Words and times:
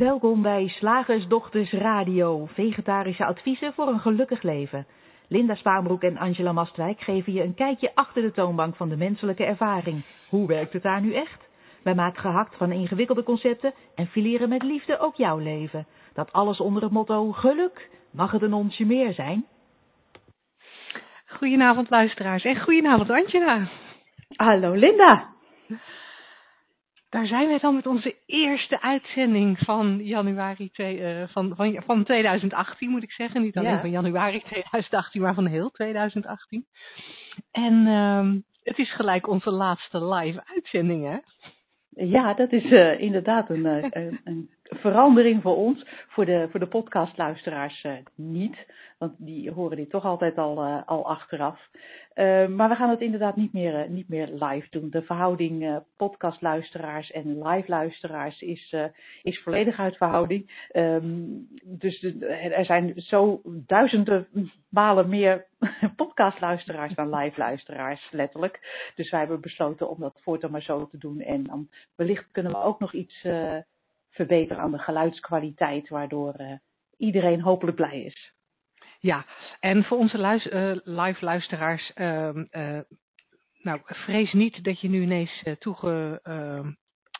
Welkom 0.00 0.42
bij 0.42 0.68
Slagersdochters 0.68 1.72
Radio, 1.72 2.46
vegetarische 2.46 3.24
adviezen 3.24 3.72
voor 3.72 3.88
een 3.88 4.00
gelukkig 4.00 4.42
leven. 4.42 4.86
Linda 5.28 5.54
Spaanbroek 5.54 6.02
en 6.02 6.18
Angela 6.18 6.52
Mastwijk 6.52 7.00
geven 7.00 7.32
je 7.32 7.42
een 7.42 7.54
kijkje 7.54 7.94
achter 7.94 8.22
de 8.22 8.32
toonbank 8.32 8.76
van 8.76 8.88
de 8.88 8.96
menselijke 8.96 9.44
ervaring. 9.44 10.04
Hoe 10.28 10.46
werkt 10.46 10.72
het 10.72 10.82
daar 10.82 11.00
nu 11.00 11.14
echt? 11.14 11.48
Wij 11.82 11.94
maken 11.94 12.20
gehakt 12.20 12.56
van 12.56 12.72
ingewikkelde 12.72 13.22
concepten 13.22 13.74
en 13.94 14.06
fileren 14.06 14.48
met 14.48 14.62
liefde 14.62 14.98
ook 14.98 15.14
jouw 15.16 15.38
leven. 15.38 15.86
Dat 16.12 16.32
alles 16.32 16.60
onder 16.60 16.82
het 16.82 16.92
motto 16.92 17.32
geluk. 17.32 17.90
Mag 18.12 18.30
het 18.30 18.42
een 18.42 18.54
onsje 18.54 18.84
meer 18.84 19.12
zijn? 19.12 19.46
Goedenavond 21.26 21.90
luisteraars 21.90 22.44
en 22.44 22.60
goedenavond 22.60 23.10
Angela. 23.10 23.68
Hallo 24.36 24.72
Linda. 24.72 25.28
Daar 27.10 27.26
zijn 27.26 27.48
wij 27.48 27.58
dan 27.58 27.74
met 27.74 27.86
onze 27.86 28.16
eerste 28.26 28.82
uitzending 28.82 29.58
van 29.58 30.04
januari 30.04 30.70
uh, 30.76 31.22
van, 31.28 31.56
van, 31.56 31.82
van 31.86 32.04
2018 32.04 32.90
moet 32.90 33.02
ik 33.02 33.12
zeggen. 33.12 33.42
Niet 33.42 33.56
alleen 33.56 33.80
van 33.80 33.90
januari 33.90 34.40
2018, 34.40 35.20
maar 35.20 35.34
van 35.34 35.46
heel 35.46 35.70
2018. 35.70 36.66
En 37.50 37.86
uh, 37.86 38.32
het 38.62 38.78
is 38.78 38.94
gelijk 38.94 39.28
onze 39.28 39.50
laatste 39.50 40.04
live 40.04 40.42
uitzending 40.54 41.04
hè? 41.04 41.18
Ja, 42.04 42.34
dat 42.34 42.52
is 42.52 42.64
uh, 42.64 43.00
inderdaad 43.00 43.50
een, 43.50 43.64
een, 43.64 44.20
een, 44.24 44.50
verandering 44.70 45.42
voor 45.42 45.56
ons. 45.56 45.86
Voor 46.08 46.24
de, 46.24 46.48
voor 46.50 46.60
de 46.60 46.66
podcastluisteraars 46.66 47.86
niet, 48.14 48.66
want 48.98 49.14
die 49.18 49.50
horen 49.50 49.76
dit 49.76 49.90
toch 49.90 50.04
altijd 50.04 50.38
al, 50.38 50.64
al 50.86 51.06
achteraf. 51.06 51.68
Uh, 52.14 52.46
maar 52.46 52.68
we 52.68 52.74
gaan 52.74 52.90
het 52.90 53.00
inderdaad 53.00 53.36
niet 53.36 53.52
meer, 53.52 53.90
niet 53.90 54.08
meer 54.08 54.26
live 54.26 54.66
doen. 54.70 54.90
De 54.90 55.02
verhouding 55.02 55.82
podcastluisteraars 55.96 57.10
en 57.10 57.42
live 57.42 57.70
luisteraars 57.70 58.40
is, 58.40 58.76
is 59.22 59.42
volledig 59.42 59.78
uit 59.78 59.96
verhouding. 59.96 60.68
Um, 60.72 61.48
dus 61.64 62.02
er 62.28 62.64
zijn 62.64 62.92
zo 62.96 63.40
duizenden 63.44 64.28
malen 64.68 65.08
meer 65.08 65.46
podcastluisteraars 65.96 66.94
dan 66.94 67.14
live 67.14 67.38
luisteraars, 67.38 68.08
letterlijk. 68.10 68.92
Dus 68.94 69.10
wij 69.10 69.20
hebben 69.20 69.40
besloten 69.40 69.90
om 69.90 70.00
dat 70.00 70.20
voortaan 70.22 70.50
maar 70.50 70.62
zo 70.62 70.86
te 70.86 70.98
doen. 70.98 71.20
En 71.20 71.42
dan 71.42 71.68
wellicht 71.96 72.26
kunnen 72.32 72.52
we 72.52 72.62
ook 72.62 72.80
nog 72.80 72.92
iets 72.92 73.24
verbeteren 74.10 74.62
aan 74.62 74.72
de 74.72 74.78
geluidskwaliteit, 74.78 75.88
waardoor 75.88 76.60
iedereen 76.96 77.40
hopelijk 77.40 77.76
blij 77.76 78.02
is. 78.02 78.32
Ja, 79.00 79.26
en 79.60 79.84
voor 79.84 79.98
onze 79.98 80.18
uh, 80.52 80.72
live 80.84 81.24
luisteraars, 81.24 81.92
uh, 81.94 82.30
uh, 82.50 82.78
nou, 83.62 83.80
vrees 83.84 84.32
niet 84.32 84.64
dat 84.64 84.80
je 84.80 84.88
nu 84.88 85.02
ineens 85.02 85.42
toege, 85.58 86.20
ehm, 86.22 86.70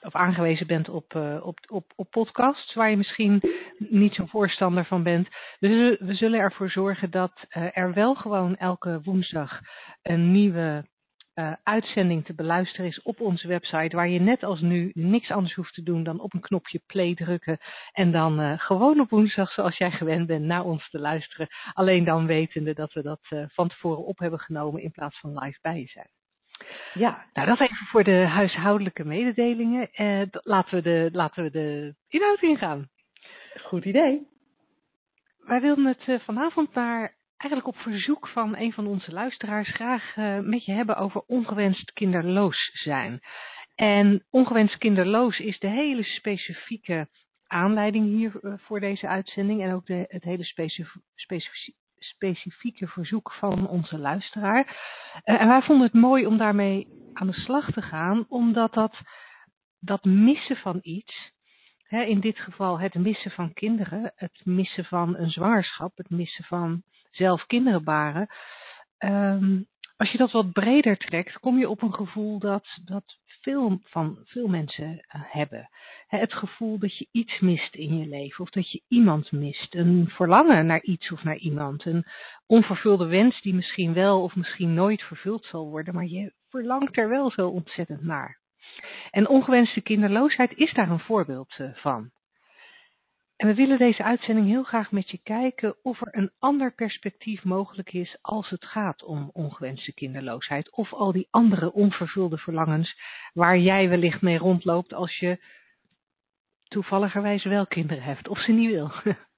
of 0.02 0.14
aangewezen 0.14 0.66
bent 0.66 0.88
op, 0.88 1.14
op, 1.42 1.58
op, 1.68 1.92
op 1.96 2.10
podcasts, 2.10 2.74
waar 2.74 2.90
je 2.90 2.96
misschien 2.96 3.42
niet 3.78 4.14
zo'n 4.14 4.28
voorstander 4.28 4.84
van 4.84 5.02
bent. 5.02 5.28
Dus 5.58 5.98
we 5.98 6.14
zullen 6.14 6.40
ervoor 6.40 6.70
zorgen 6.70 7.10
dat 7.10 7.44
er 7.48 7.94
wel 7.94 8.14
gewoon 8.14 8.56
elke 8.56 9.00
woensdag 9.02 9.60
een 10.02 10.32
nieuwe 10.32 10.84
uh, 11.34 11.52
uitzending 11.62 12.24
te 12.24 12.34
beluisteren 12.34 12.86
is 12.86 13.02
op 13.02 13.20
onze 13.20 13.48
website, 13.48 13.96
waar 13.96 14.08
je 14.08 14.20
net 14.20 14.42
als 14.42 14.60
nu 14.60 14.90
niks 14.94 15.30
anders 15.30 15.54
hoeft 15.54 15.74
te 15.74 15.82
doen 15.82 16.02
dan 16.02 16.20
op 16.20 16.34
een 16.34 16.40
knopje 16.40 16.80
play 16.86 17.14
drukken 17.14 17.58
en 17.92 18.12
dan 18.12 18.40
uh, 18.40 18.58
gewoon 18.58 19.00
op 19.00 19.10
woensdag, 19.10 19.52
zoals 19.52 19.76
jij 19.76 19.90
gewend 19.90 20.26
bent, 20.26 20.44
naar 20.44 20.64
ons 20.64 20.90
te 20.90 20.98
luisteren. 20.98 21.48
Alleen 21.72 22.04
dan 22.04 22.26
wetende 22.26 22.74
dat 22.74 22.92
we 22.92 23.02
dat 23.02 23.20
uh, 23.30 23.44
van 23.48 23.68
tevoren 23.68 24.04
op 24.04 24.18
hebben 24.18 24.38
genomen 24.38 24.82
in 24.82 24.90
plaats 24.90 25.20
van 25.20 25.38
live 25.38 25.58
bij 25.62 25.80
je 25.80 25.86
zijn. 25.86 26.08
Ja, 26.94 27.24
nou 27.32 27.46
dat 27.46 27.60
even 27.60 27.86
voor 27.86 28.04
de 28.04 28.26
huishoudelijke 28.26 29.04
mededelingen. 29.04 29.88
laten, 30.30 30.74
we 30.74 30.82
de, 30.82 31.08
laten 31.12 31.42
we 31.42 31.50
de 31.50 31.94
inhoud 32.08 32.42
ingaan. 32.42 32.88
Goed 33.62 33.84
idee. 33.84 34.26
Wij 35.38 35.60
wilden 35.60 35.86
het 35.86 36.22
vanavond 36.22 36.74
naar 36.74 37.14
eigenlijk 37.40 37.66
op 37.66 37.76
verzoek 37.76 38.28
van 38.28 38.56
een 38.56 38.72
van 38.72 38.86
onze 38.86 39.12
luisteraars 39.12 39.68
graag 39.68 40.16
uh, 40.16 40.38
met 40.38 40.64
je 40.64 40.72
hebben 40.72 40.96
over 40.96 41.22
ongewenst 41.26 41.92
kinderloos 41.92 42.70
zijn. 42.72 43.20
En 43.74 44.24
ongewenst 44.30 44.78
kinderloos 44.78 45.38
is 45.38 45.58
de 45.58 45.68
hele 45.68 46.02
specifieke 46.02 47.08
aanleiding 47.46 48.06
hier 48.06 48.38
uh, 48.42 48.54
voor 48.56 48.80
deze 48.80 49.08
uitzending 49.08 49.62
en 49.62 49.72
ook 49.72 49.86
de, 49.86 50.04
het 50.08 50.22
hele 50.22 50.44
specif 50.44 50.94
specif 51.14 51.52
specifieke 51.98 52.86
verzoek 52.86 53.32
van 53.32 53.68
onze 53.68 53.98
luisteraar. 53.98 54.66
Uh, 55.24 55.40
en 55.40 55.48
wij 55.48 55.62
vonden 55.62 55.86
het 55.86 55.94
mooi 55.94 56.26
om 56.26 56.38
daarmee 56.38 56.86
aan 57.12 57.26
de 57.26 57.40
slag 57.40 57.72
te 57.72 57.82
gaan, 57.82 58.24
omdat 58.28 58.72
dat, 58.72 58.98
dat 59.78 60.04
missen 60.04 60.56
van 60.56 60.78
iets, 60.82 61.32
hè, 61.82 62.02
in 62.02 62.20
dit 62.20 62.38
geval 62.38 62.80
het 62.80 62.94
missen 62.94 63.30
van 63.30 63.52
kinderen, 63.52 64.12
het 64.16 64.40
missen 64.44 64.84
van 64.84 65.16
een 65.16 65.30
zwangerschap, 65.30 65.96
het 65.96 66.10
missen 66.10 66.44
van 66.44 66.82
zelf 67.10 67.46
kinderen 67.46 67.84
baren. 67.84 68.28
Um, 68.98 69.68
als 69.96 70.10
je 70.10 70.18
dat 70.18 70.30
wat 70.30 70.52
breder 70.52 70.96
trekt, 70.96 71.38
kom 71.38 71.58
je 71.58 71.68
op 71.68 71.82
een 71.82 71.94
gevoel 71.94 72.38
dat, 72.38 72.66
dat 72.84 73.18
veel 73.40 73.80
van 73.84 74.18
veel 74.24 74.48
mensen 74.48 74.90
uh, 74.92 75.22
hebben. 75.26 75.68
Het 76.06 76.34
gevoel 76.34 76.78
dat 76.78 76.98
je 76.98 77.08
iets 77.10 77.40
mist 77.40 77.74
in 77.74 77.98
je 77.98 78.06
leven 78.06 78.44
of 78.44 78.50
dat 78.50 78.70
je 78.70 78.82
iemand 78.88 79.32
mist. 79.32 79.74
Een 79.74 80.08
verlangen 80.08 80.66
naar 80.66 80.82
iets 80.82 81.12
of 81.12 81.22
naar 81.22 81.36
iemand. 81.36 81.84
Een 81.84 82.04
onvervulde 82.46 83.06
wens 83.06 83.40
die 83.42 83.54
misschien 83.54 83.92
wel 83.92 84.22
of 84.22 84.34
misschien 84.34 84.74
nooit 84.74 85.02
vervuld 85.02 85.44
zal 85.44 85.70
worden, 85.70 85.94
maar 85.94 86.06
je 86.06 86.32
verlangt 86.48 86.96
er 86.96 87.08
wel 87.08 87.30
zo 87.30 87.48
ontzettend 87.48 88.02
naar. 88.02 88.40
En 89.10 89.28
ongewenste 89.28 89.80
kinderloosheid 89.80 90.52
is 90.56 90.72
daar 90.72 90.90
een 90.90 91.00
voorbeeld 91.00 91.58
uh, 91.58 91.74
van. 91.74 92.10
En 93.40 93.46
we 93.46 93.54
willen 93.54 93.78
deze 93.78 94.02
uitzending 94.02 94.46
heel 94.46 94.62
graag 94.62 94.90
met 94.90 95.10
je 95.10 95.18
kijken 95.22 95.76
of 95.82 96.00
er 96.00 96.08
een 96.10 96.32
ander 96.38 96.74
perspectief 96.74 97.44
mogelijk 97.44 97.92
is 97.92 98.18
als 98.20 98.50
het 98.50 98.64
gaat 98.64 99.02
om 99.02 99.30
ongewenste 99.32 99.94
kinderloosheid 99.94 100.70
of 100.72 100.92
al 100.92 101.12
die 101.12 101.28
andere 101.30 101.72
onvervulde 101.72 102.38
verlangens 102.38 103.00
waar 103.32 103.58
jij 103.58 103.88
wellicht 103.88 104.20
mee 104.20 104.38
rondloopt 104.38 104.92
als 104.92 105.18
je 105.18 105.44
toevalligerwijs 106.64 107.44
wel 107.44 107.66
kinderen 107.66 108.02
hebt 108.02 108.28
of 108.28 108.38
ze 108.38 108.52
niet 108.52 108.70
wil. 108.70 108.92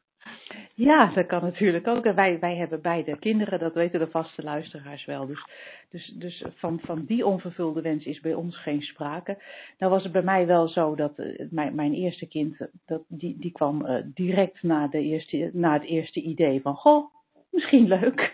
Ja, 0.74 1.06
dat 1.14 1.26
kan 1.26 1.42
natuurlijk 1.42 1.86
ook. 1.86 2.12
Wij, 2.12 2.38
wij 2.38 2.56
hebben 2.56 2.80
beide 2.80 3.18
kinderen, 3.18 3.58
dat 3.58 3.74
weten 3.74 3.98
de 3.98 4.10
vaste 4.10 4.42
luisteraars 4.42 5.04
wel. 5.04 5.26
Dus, 5.26 5.44
dus, 5.90 6.06
dus 6.06 6.44
van, 6.54 6.80
van 6.82 7.04
die 7.04 7.26
onvervulde 7.26 7.80
wens 7.80 8.04
is 8.04 8.20
bij 8.20 8.34
ons 8.34 8.58
geen 8.58 8.82
sprake. 8.82 9.42
Nou 9.78 9.92
was 9.92 10.02
het 10.02 10.12
bij 10.12 10.22
mij 10.22 10.46
wel 10.46 10.68
zo 10.68 10.94
dat 10.94 11.18
uh, 11.18 11.46
mijn, 11.50 11.74
mijn 11.74 11.92
eerste 11.94 12.26
kind, 12.26 12.56
dat, 12.86 13.02
die, 13.08 13.38
die 13.38 13.52
kwam 13.52 13.86
uh, 13.86 13.96
direct 14.04 14.62
na, 14.62 14.86
de 14.86 15.00
eerste, 15.00 15.50
na 15.52 15.72
het 15.72 15.84
eerste 15.84 16.20
idee 16.20 16.60
van, 16.60 16.74
goh, 16.74 17.14
misschien 17.50 17.86
leuk. 17.88 18.30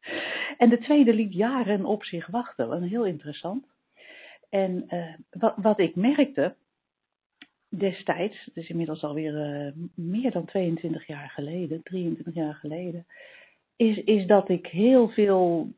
En 0.58 0.68
de 0.68 0.78
tweede 0.78 1.14
liet 1.14 1.34
jaren 1.34 1.84
op 1.84 2.04
zich 2.04 2.26
wachten. 2.26 2.72
En 2.72 2.82
heel 2.82 3.04
interessant. 3.04 3.66
En 4.50 4.86
wat, 5.30 5.54
wat 5.56 5.78
ik 5.78 5.94
merkte, 5.94 6.54
destijds, 7.78 8.44
het 8.44 8.56
is 8.56 8.68
inmiddels 8.68 9.02
alweer 9.02 9.64
uh, 9.66 9.72
meer 9.94 10.30
dan 10.30 10.44
22 10.44 11.06
jaar 11.06 11.30
geleden, 11.30 11.82
23 11.82 12.34
jaar 12.34 12.54
geleden, 12.54 13.06
is, 13.76 13.98
is 13.98 14.26
dat 14.26 14.48
ik 14.48 14.66
heel 14.66 15.08
veel 15.08 15.68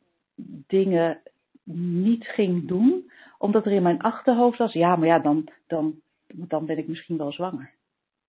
dingen 0.67 1.21
niet 1.65 2.27
ging 2.27 2.69
doen, 2.69 3.11
omdat 3.39 3.67
er 3.67 3.73
in 3.73 3.83
mijn 3.83 4.03
achterhoofd 4.03 4.59
was, 4.59 4.73
ja, 4.73 4.97
maar 4.97 5.09
ja, 5.09 5.19
dan, 5.19 5.49
dan, 5.67 5.95
dan 6.27 6.67
ben 6.67 6.79
ik 6.79 6.89
misschien 6.89 7.17
wel 7.17 7.33
zwanger. 7.33 7.73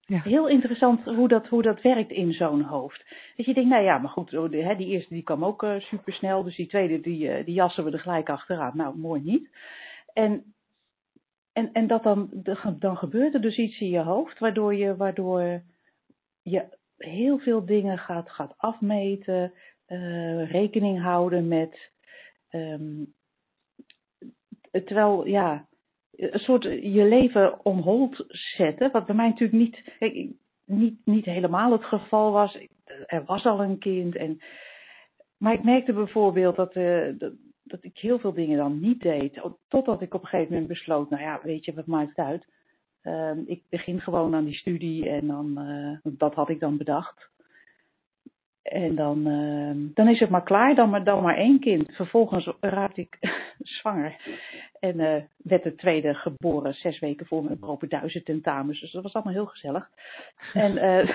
Ja. 0.07 0.21
Heel 0.21 0.47
interessant 0.47 1.03
hoe 1.03 1.27
dat, 1.27 1.47
hoe 1.47 1.61
dat 1.61 1.81
werkt 1.81 2.11
in 2.11 2.33
zo'n 2.33 2.61
hoofd. 2.61 3.05
Dat 3.35 3.45
je 3.45 3.53
denkt, 3.53 3.69
nou 3.69 3.83
ja, 3.83 3.97
maar 3.97 4.09
goed, 4.09 4.29
die, 4.29 4.75
die 4.75 4.87
eerste 4.87 5.13
die 5.13 5.23
kwam 5.23 5.45
ook 5.45 5.63
uh, 5.63 5.79
supersnel, 5.79 6.43
dus 6.43 6.55
die 6.55 6.67
tweede 6.67 7.01
die, 7.01 7.27
uh, 7.27 7.45
die 7.45 7.53
jassen 7.53 7.83
we 7.83 7.91
er 7.91 7.99
gelijk 7.99 8.29
achteraan. 8.29 8.71
Nou, 8.75 8.97
mooi 8.97 9.21
niet. 9.21 9.49
En 10.13 10.54
en, 11.55 11.69
en 11.73 11.87
dat 11.87 12.03
dan, 12.03 12.29
dan 12.79 12.97
gebeurt 12.97 13.33
er 13.33 13.41
dus 13.41 13.57
iets 13.57 13.79
in 13.79 13.89
je 13.89 14.01
hoofd, 14.01 14.39
waardoor 14.39 14.75
je, 14.75 14.95
waardoor 14.95 15.61
je 16.41 16.65
heel 16.97 17.37
veel 17.37 17.65
dingen 17.65 17.97
gaat, 17.97 18.29
gaat 18.29 18.53
afmeten, 18.57 19.53
uh, 19.87 20.51
rekening 20.51 21.01
houden 21.01 21.47
met. 21.47 21.91
Um, 22.51 23.13
terwijl, 24.71 25.27
ja, 25.27 25.67
een 26.11 26.39
soort 26.39 26.63
je 26.63 27.03
leven 27.03 27.65
on 27.65 27.79
hold 27.79 28.25
zetten, 28.27 28.91
wat 28.91 29.05
bij 29.05 29.15
mij 29.15 29.27
natuurlijk 29.27 29.59
niet, 29.59 29.83
niet, 30.65 30.99
niet 31.05 31.25
helemaal 31.25 31.71
het 31.71 31.83
geval 31.83 32.31
was. 32.31 32.57
Er 33.05 33.23
was 33.25 33.45
al 33.45 33.63
een 33.63 33.79
kind. 33.79 34.15
En, 34.15 34.41
maar 35.37 35.53
ik 35.53 35.63
merkte 35.63 35.93
bijvoorbeeld 35.93 36.55
dat, 36.55 36.75
uh, 36.75 37.09
dat, 37.65 37.83
ik 37.83 37.97
heel 37.97 38.19
veel 38.19 38.33
dingen 38.33 38.57
dan 38.57 38.79
niet 38.79 39.01
deed. 39.01 39.41
Totdat 39.67 40.01
ik 40.01 40.13
op 40.13 40.21
een 40.21 40.27
gegeven 40.27 40.51
moment 40.53 40.69
besloot, 40.69 41.09
nou 41.09 41.23
ja, 41.23 41.39
weet 41.43 41.65
je, 41.65 41.73
wat 41.73 41.85
maakt 41.85 42.09
het 42.15 42.25
uit? 42.25 42.45
Uh, 43.03 43.31
ik 43.45 43.61
begin 43.69 44.01
gewoon 44.01 44.35
aan 44.35 44.45
die 44.45 44.55
studie 44.55 45.09
en 45.09 45.27
dan, 45.27 45.59
uh, 45.59 46.13
dat 46.17 46.33
had 46.33 46.49
ik 46.49 46.59
dan 46.59 46.77
bedacht. 46.77 47.29
En 48.61 48.95
dan, 48.95 49.27
uh, 49.27 49.89
dan 49.93 50.07
is 50.07 50.19
het 50.19 50.29
maar 50.29 50.43
klaar, 50.43 50.75
dan 50.75 50.89
maar, 50.89 51.03
dan 51.03 51.23
maar 51.23 51.37
één 51.37 51.59
kind. 51.59 51.95
Vervolgens 51.95 52.49
raakte 52.59 53.01
ik 53.01 53.17
zwanger 53.79 54.15
en 54.79 54.99
uh, 54.99 55.21
werd 55.37 55.63
de 55.63 55.75
tweede 55.75 56.13
geboren 56.13 56.73
zes 56.73 56.99
weken 56.99 57.25
voor 57.25 57.43
mijn 57.43 57.59
propenduizen 57.59 58.23
tentamens. 58.23 58.79
Dus 58.79 58.91
dat 58.91 59.03
was 59.03 59.13
allemaal 59.13 59.33
heel 59.33 59.45
gezellig. 59.45 59.89
En 60.53 60.75
uh, 60.75 61.09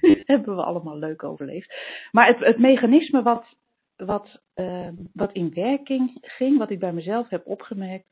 hebben 0.32 0.56
we 0.56 0.62
allemaal 0.62 0.98
leuk 0.98 1.24
overleefd. 1.24 1.74
Maar 2.10 2.26
het, 2.26 2.38
het 2.38 2.58
mechanisme 2.58 3.22
wat, 3.22 3.56
wat, 3.96 4.41
uh, 4.56 4.88
wat 5.12 5.32
in 5.32 5.54
werking 5.54 6.18
ging, 6.20 6.58
wat 6.58 6.70
ik 6.70 6.78
bij 6.78 6.92
mezelf 6.92 7.28
heb 7.28 7.46
opgemerkt, 7.46 8.06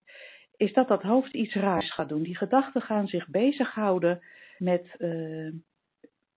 is 0.57 0.73
dat 0.73 0.89
dat 0.89 1.03
hoofd 1.03 1.33
iets 1.35 1.55
raars 1.55 1.93
gaat 1.93 2.09
doen. 2.09 2.23
Die 2.23 2.37
gedachten 2.37 2.83
gaan 2.83 3.07
zich 3.09 3.29
bezighouden 3.29 4.21
met, 4.59 4.95
uh, 4.99 5.53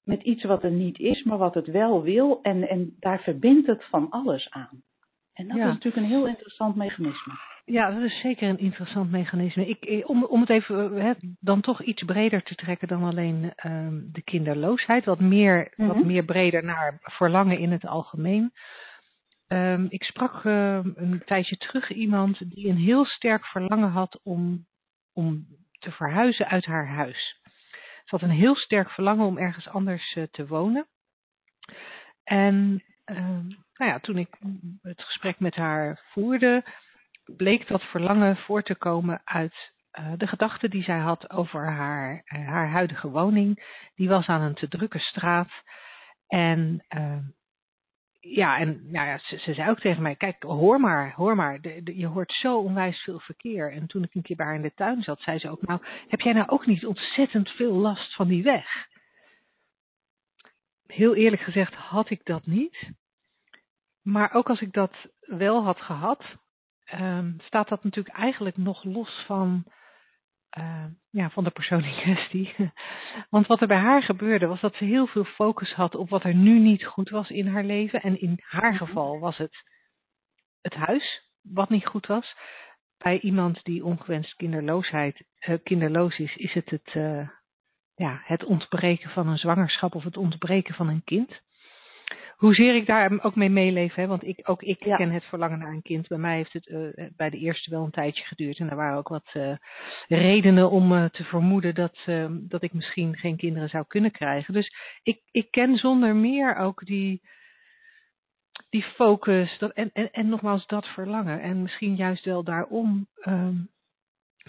met 0.04 0.22
iets 0.24 0.44
wat 0.44 0.64
er 0.64 0.72
niet 0.72 1.00
is, 1.00 1.24
maar 1.24 1.38
wat 1.38 1.54
het 1.54 1.68
wel 1.68 2.04
wil. 2.04 2.40
En, 2.42 2.70
en 2.70 2.96
daar 3.00 3.20
verbindt 3.22 3.68
het 3.68 3.84
van 3.86 4.10
alles 4.10 4.50
aan. 4.50 4.84
En 5.34 5.48
dat 5.48 5.58
Ja. 5.58 5.64
is 5.68 5.74
natuurlijk 5.74 6.04
een 6.04 6.12
heel 6.12 6.28
interessant 6.28 6.76
mechanisme. 6.76 7.34
Ja, 7.66 7.92
dat 7.92 8.02
is 8.04 8.20
zeker 8.20 8.50
een 8.50 8.60
interessant 8.60 9.12
mechanisme. 9.12 9.68
Ik, 9.68 9.86
eh, 9.86 10.10
om, 10.10 10.24
om 10.24 10.40
het 10.40 10.50
even 10.50 10.96
eh, 10.98 11.04
hè, 11.04 11.12
dan 11.40 11.62
toch 11.62 11.82
iets 11.84 12.04
breder 12.04 12.44
te 12.44 12.56
trekken 12.56 12.88
dan 12.88 13.04
alleen 13.04 13.54
ehm, 13.56 14.00
de 14.12 14.22
kinderloosheid, 14.22 15.06
wat 15.06 15.20
meer, 15.20 15.74
wat 15.76 15.96
Mhm. 15.96 16.06
meer 16.08 16.24
breder 16.26 16.64
naar 16.64 16.98
verlangen 17.02 17.60
in 17.60 17.72
het 17.72 17.86
algemeen. 17.86 18.52
Ehm, 19.54 19.86
ik 19.90 20.04
sprak 20.04 20.46
ehm, 20.46 20.92
een 20.96 21.22
tijdje 21.26 21.58
terug 21.58 21.92
iemand 21.92 22.54
die 22.54 22.68
een 22.68 22.78
heel 22.78 23.06
sterk 23.06 23.46
verlangen 23.46 23.90
had 23.90 24.20
om, 24.24 24.66
om 25.14 25.48
te 25.80 25.92
verhuizen 25.92 26.48
uit 26.48 26.66
haar 26.66 26.88
huis. 26.88 27.42
Ze 28.04 28.16
had 28.16 28.22
een 28.22 28.30
heel 28.30 28.56
sterk 28.56 28.90
verlangen 28.90 29.26
om 29.26 29.38
ergens 29.38 29.68
anders 29.68 30.14
eh, 30.14 30.24
te 30.24 30.48
wonen. 30.48 30.88
En 32.24 32.84
ehm, 33.06 33.48
nou 33.48 33.92
ja, 33.92 34.00
toen 34.00 34.18
ik 34.18 34.38
het 34.82 35.04
gesprek 35.04 35.40
met 35.40 35.56
haar 35.56 36.02
voerde, 36.12 36.64
bleek 37.24 37.68
dat 37.68 37.84
verlangen 37.84 38.38
voor 38.38 38.64
te 38.64 38.76
komen 38.76 39.22
uit 39.24 39.74
eh, 39.92 40.14
de 40.18 40.28
gedachte 40.28 40.70
die 40.70 40.84
zij 40.84 41.00
had 41.00 41.30
over 41.30 41.72
haar, 41.72 42.22
eh, 42.26 42.48
haar 42.48 42.70
huidige 42.70 43.10
woning. 43.10 43.80
Die 43.96 44.10
was 44.10 44.28
aan 44.28 44.42
een 44.42 44.56
te 44.56 44.68
drukke 44.68 45.00
straat. 45.00 45.52
En 46.28 46.86
ja, 48.26 48.58
en 48.58 48.92
nou 48.92 49.08
ja, 49.08 49.18
ze, 49.18 49.38
ze 49.38 49.54
zei 49.54 49.70
ook 49.70 49.80
tegen 49.80 50.02
mij, 50.02 50.16
kijk, 50.16 50.44
hoor 50.44 50.80
maar, 50.80 51.14
hoor 51.16 51.36
maar, 51.36 51.60
je 51.84 52.08
hoort 52.08 52.32
zo 52.32 52.58
onwijs 52.58 53.02
veel 53.02 53.20
verkeer. 53.20 53.72
En 53.72 53.88
toen 53.88 54.04
ik 54.04 54.16
een 54.16 54.22
keer 54.22 54.36
bij 54.36 54.46
haar 54.46 54.56
in 54.56 54.62
de 54.62 54.74
tuin 54.74 55.02
zat, 55.02 55.22
zei 55.22 55.40
ze 55.40 55.50
ook, 55.50 55.62
nou, 55.62 55.82
heb 56.08 56.20
jij 56.20 56.34
nou 56.34 56.48
ook 56.50 56.66
niet 56.66 56.86
ontzettend 56.86 57.50
veel 57.50 57.74
last 57.74 58.16
van 58.16 58.28
die 58.28 58.44
weg? 58.44 58.88
Heel 60.88 61.16
eerlijk 61.16 61.42
gezegd 61.42 61.74
had 61.74 62.10
ik 62.10 62.26
dat 62.26 62.46
niet. 62.46 62.92
Maar 64.02 64.34
ook 64.34 64.50
als 64.50 64.62
ik 64.62 64.74
dat 64.74 64.94
wel 65.20 65.64
had 65.64 65.82
gehad, 65.82 66.24
ehm, 66.86 67.32
staat 67.40 67.70
dat 67.70 67.84
natuurlijk 67.84 68.16
eigenlijk 68.16 68.58
nog 68.58 68.84
los 68.84 69.24
van, 69.26 69.64
eh, 70.54 70.86
ja, 71.10 71.30
van 71.30 71.44
de 71.44 71.50
persoon 71.50 71.84
in 71.84 72.02
kwestie. 72.02 72.56
Want 73.30 73.48
wat 73.48 73.62
er 73.62 73.68
bij 73.68 73.78
haar 73.78 74.04
gebeurde 74.04 74.48
was 74.48 74.62
dat 74.62 74.76
ze 74.76 74.86
heel 74.86 75.08
veel 75.08 75.24
focus 75.24 75.74
had 75.74 75.96
op 75.96 76.10
wat 76.10 76.24
er 76.24 76.36
nu 76.36 76.60
niet 76.60 76.86
goed 76.86 77.10
was 77.10 77.30
in 77.30 77.48
haar 77.48 77.64
leven. 77.64 78.02
En 78.02 78.22
in 78.22 78.40
haar 78.42 78.76
geval 78.76 79.20
was 79.20 79.38
het 79.38 79.64
het 80.62 80.74
huis 80.74 81.32
wat 81.42 81.70
niet 81.70 81.86
goed 81.86 82.06
was. 82.06 82.36
Bij 82.98 83.20
iemand 83.20 83.64
die 83.64 83.86
ongewenst 83.86 84.36
kinderloosheid, 84.36 85.24
eh, 85.40 85.58
kinderloos 85.64 86.18
is, 86.20 86.36
is 86.36 86.54
het 86.54 86.70
het, 86.70 86.92
eh, 86.94 87.30
ja, 87.96 88.22
het 88.24 88.44
ontbreken 88.44 89.10
van 89.10 89.28
een 89.28 89.38
zwangerschap 89.38 89.96
of 89.96 90.04
het 90.04 90.18
ontbreken 90.18 90.76
van 90.76 90.88
een 90.88 91.04
kind. 91.04 91.42
Hoezeer 92.38 92.76
ik 92.76 92.86
daar 92.86 93.24
ook 93.24 93.36
mee 93.36 93.50
meeleef, 93.50 93.94
hè, 93.94 94.08
want 94.08 94.24
ik, 94.28 94.40
ook 94.44 94.62
ik 94.62 94.84
Ja. 94.84 94.96
ken 94.96 95.12
het 95.12 95.24
verlangen 95.26 95.60
naar 95.60 95.72
een 95.72 95.82
kind. 95.82 96.08
Bij 96.08 96.18
mij 96.18 96.36
heeft 96.36 96.54
het 96.54 96.68
eh, 96.68 97.06
bij 97.16 97.30
de 97.30 97.38
eerste 97.38 97.70
wel 97.70 97.84
een 97.84 97.92
tijdje 97.92 98.24
geduurd. 98.24 98.60
En 98.60 98.70
er 98.70 98.76
waren 98.76 98.98
ook 98.98 99.08
wat 99.08 99.30
eh, 99.34 99.56
redenen 100.08 100.70
om 100.70 100.94
eh, 100.94 101.06
te 101.06 101.24
vermoeden 101.24 101.76
dat, 101.76 101.98
dat 102.32 102.64
ik 102.64 102.74
misschien 102.74 103.16
geen 103.18 103.38
kinderen 103.38 103.70
zou 103.70 103.86
kunnen 103.88 104.12
krijgen. 104.12 104.54
Dus 104.54 104.74
ik, 105.04 105.22
ik 105.32 105.52
ken 105.52 105.76
zonder 105.76 106.16
meer 106.16 106.56
ook 106.56 106.86
die, 106.86 107.22
die 108.70 108.84
focus 108.84 109.58
dat, 109.58 109.72
en, 109.72 109.90
en, 109.94 110.12
en 110.12 110.28
nogmaals 110.30 110.68
dat 110.68 110.86
verlangen. 110.88 111.42
En 111.42 111.62
misschien 111.62 111.96
juist 111.96 112.26
wel 112.26 112.44
daarom 112.44 113.08
ehm, 113.16 113.56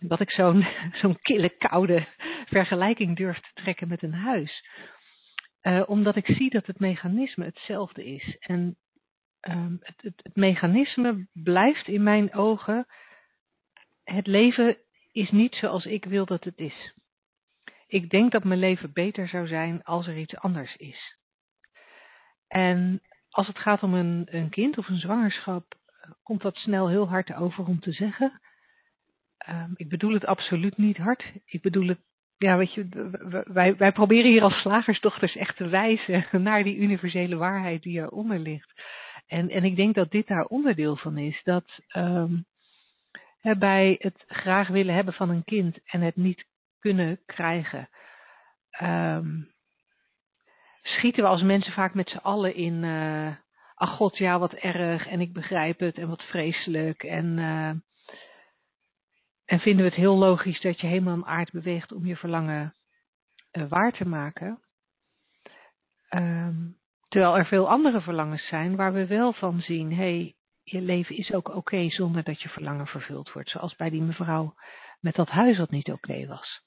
dat 0.01 0.21
ik 0.21 0.31
zo'n 0.31 0.67
zo'n 1.01 1.19
kille, 1.23 1.49
koude 1.49 2.07
vergelijking 2.47 3.17
durf 3.17 3.41
te 3.41 3.51
trekken 3.63 3.89
met 3.89 4.03
een 4.03 4.15
huis. 4.15 4.65
Eh, 5.65 5.83
omdat 5.87 6.17
ik 6.17 6.27
zie 6.27 6.51
dat 6.51 6.67
het 6.67 6.79
mechanisme 6.79 7.45
hetzelfde 7.45 8.05
is. 8.05 8.37
En 8.39 8.77
ehm, 9.41 9.77
het, 9.81 10.03
het, 10.03 10.21
het 10.23 10.37
mechanisme 10.37 11.27
blijft 11.33 11.89
in 11.89 12.03
mijn 12.03 12.35
ogen. 12.35 12.87
Het 14.03 14.27
leven 14.27 14.77
is 15.13 15.31
niet 15.31 15.55
zoals 15.55 15.85
ik 15.85 16.05
wil 16.05 16.27
dat 16.27 16.45
het 16.45 16.59
is. 16.59 16.95
Ik 17.87 18.11
denk 18.11 18.33
dat 18.33 18.45
mijn 18.45 18.59
leven 18.59 18.93
beter 18.93 19.29
zou 19.29 19.47
zijn 19.47 19.83
als 19.83 20.07
er 20.07 20.19
iets 20.19 20.37
anders 20.37 20.77
is. 20.77 21.17
En 22.49 23.03
als 23.31 23.47
het 23.47 23.59
gaat 23.59 23.83
om 23.83 23.95
een, 23.95 24.27
een 24.31 24.51
kind 24.51 24.79
of 24.79 24.89
een 24.89 24.99
zwangerschap, 24.99 25.75
komt 26.23 26.43
dat 26.43 26.57
snel 26.57 26.89
heel 26.89 27.09
hard 27.09 27.35
over 27.35 27.67
om 27.67 27.81
te 27.81 27.93
zeggen. 27.93 28.41
Ehm, 29.39 29.73
ik 29.75 29.89
bedoel 29.89 30.13
het 30.13 30.27
absoluut 30.27 30.77
niet 30.77 30.97
hard. 30.97 31.33
Ik 31.45 31.63
bedoel 31.63 31.89
het, 31.89 32.01
ja, 32.39 32.57
weet 32.57 32.75
je, 32.75 32.89
wij, 33.53 33.77
wij 33.77 33.93
proberen 33.93 34.31
hier 34.31 34.43
als 34.43 34.61
slagersdochters 34.61 35.37
echt 35.37 35.57
te 35.57 35.69
wijzen 35.69 36.27
naar 36.43 36.63
die 36.63 36.77
universele 36.77 37.37
waarheid 37.37 37.83
die 37.83 38.01
eronder 38.01 38.39
ligt. 38.39 38.83
En, 39.27 39.51
en 39.51 39.65
ik 39.65 39.77
denk 39.77 39.95
dat 39.95 40.11
dit 40.11 40.27
daar 40.27 40.45
onderdeel 40.45 40.97
van 40.97 41.19
is. 41.19 41.41
Dat 41.45 41.65
ehm, 41.89 42.35
bij 43.59 43.97
het 43.99 44.25
graag 44.27 44.69
willen 44.69 44.95
hebben 44.95 45.15
van 45.15 45.31
een 45.31 45.45
kind 45.45 45.79
en 45.85 46.01
het 46.01 46.17
niet 46.17 46.47
kunnen 46.81 47.21
krijgen, 47.27 47.89
ehm, 48.71 49.41
schieten 50.83 51.23
we 51.23 51.29
als 51.29 51.43
mensen 51.43 51.73
vaak 51.73 51.95
met 51.95 52.09
z'n 52.09 52.17
allen 52.17 52.55
in, 52.55 52.85
eh 52.85 53.37
ach 53.75 53.97
god, 53.97 54.19
ja, 54.19 54.39
wat 54.39 54.53
erg 54.53 55.07
en 55.07 55.21
ik 55.21 55.33
begrijp 55.33 55.79
het 55.79 55.99
en 55.99 56.09
wat 56.09 56.23
vreselijk 56.23 57.03
en, 57.03 57.39
eh, 57.39 57.71
en 59.45 59.59
vinden 59.59 59.85
we 59.85 59.91
het 59.91 60.01
heel 60.01 60.17
logisch 60.17 60.61
dat 60.61 60.81
je 60.81 60.87
helemaal 60.87 61.15
een 61.15 61.27
aard 61.27 61.51
beweegt 61.51 61.93
om 61.93 62.07
je 62.07 62.17
verlangen 62.17 62.75
eh, 63.51 63.69
waar 63.69 63.93
te 63.93 64.09
maken. 64.09 64.63
Ehm, 66.09 66.57
terwijl 67.09 67.37
er 67.37 67.47
veel 67.47 67.69
andere 67.69 68.01
verlangens 68.01 68.47
zijn 68.47 68.77
waar 68.77 68.93
we 68.93 69.07
wel 69.07 69.33
van 69.33 69.61
zien, 69.61 69.91
hé, 69.91 69.97
hey, 69.97 70.35
je 70.63 70.81
leven 70.81 71.17
is 71.17 71.33
ook 71.33 71.49
oké 71.55 71.89
zonder 71.91 72.23
dat 72.23 72.43
je 72.43 72.49
verlangen 72.49 72.87
vervuld 72.87 73.33
wordt. 73.33 73.51
Zoals 73.51 73.77
bij 73.77 73.91
die 73.91 74.03
mevrouw 74.03 74.55
met 75.01 75.15
dat 75.15 75.29
huis 75.29 75.57
dat 75.57 75.71
niet 75.71 75.93
oké 75.93 76.27
was. 76.27 76.63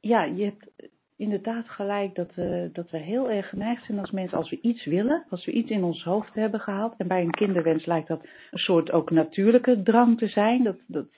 Ja, 0.00 0.24
je 0.24 0.44
hebt 0.44 0.92
inderdaad 1.16 1.68
gelijk 1.68 2.14
dat 2.14 2.34
we, 2.34 2.70
dat 2.72 2.90
we 2.90 2.98
heel 2.98 3.30
erg 3.30 3.48
geneigd 3.48 3.84
zijn 3.84 3.98
als 3.98 4.10
mensen, 4.10 4.38
als 4.38 4.50
we 4.50 4.60
iets 4.60 4.84
willen, 4.84 5.26
als 5.30 5.44
we 5.44 5.52
iets 5.52 5.70
in 5.70 5.84
ons 5.84 6.02
hoofd 6.04 6.34
hebben 6.34 6.60
gehaald. 6.60 6.94
En 6.96 7.08
bij 7.08 7.20
een 7.20 7.30
kinderwens 7.30 7.86
lijkt 7.86 8.08
dat 8.08 8.22
een 8.50 8.58
soort 8.58 8.90
ook 8.90 9.10
natuurlijke 9.10 9.82
drang 9.82 10.18
te 10.18 10.28
zijn. 10.28 10.62
Dat, 10.62 10.78
dat, 10.86 11.08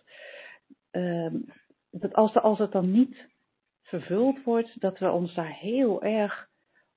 ehm, 0.90 1.36
dat 1.90 2.14
als, 2.14 2.34
als 2.34 2.58
het 2.58 2.72
dan 2.72 2.90
niet 2.90 3.28
vervuld 3.82 4.42
wordt, 4.42 4.80
dat 4.80 4.98
we 4.98 5.10
ons 5.10 5.34
daar 5.34 5.52
heel 5.52 6.02
erg 6.02 6.48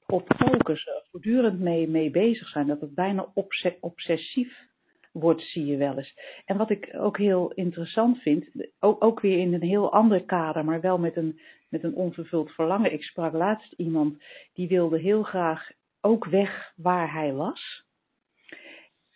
op 0.05 0.33
focussen, 0.37 1.03
voortdurend 1.11 1.59
mee, 1.59 1.89
mee 1.89 2.11
bezig 2.11 2.47
zijn. 2.47 2.67
Dat 2.67 2.81
het 2.81 2.93
bijna 2.93 3.31
obse- 3.33 3.77
obsessief 3.79 4.67
wordt, 5.11 5.41
zie 5.41 5.65
je 5.65 5.77
wel 5.77 5.97
eens. 5.97 6.19
En 6.45 6.57
wat 6.57 6.69
ik 6.69 6.89
ook 6.97 7.17
heel 7.17 7.51
interessant 7.51 8.21
vind, 8.21 8.45
ook, 8.79 9.03
ook 9.03 9.19
weer 9.19 9.39
in 9.39 9.53
een 9.53 9.61
heel 9.61 9.91
ander 9.91 10.23
kader, 10.25 10.65
maar 10.65 10.81
wel 10.81 10.97
met 10.97 11.15
een, 11.15 11.39
met 11.69 11.83
een 11.83 11.95
onvervuld 11.95 12.51
verlangen. 12.51 12.93
Ik 12.93 13.03
sprak 13.03 13.33
laatst 13.33 13.73
iemand 13.77 14.23
die 14.53 14.67
wilde 14.67 14.99
heel 14.99 15.23
graag 15.23 15.71
ook 16.01 16.25
weg 16.25 16.73
waar 16.75 17.13
hij 17.13 17.33
was. 17.33 17.83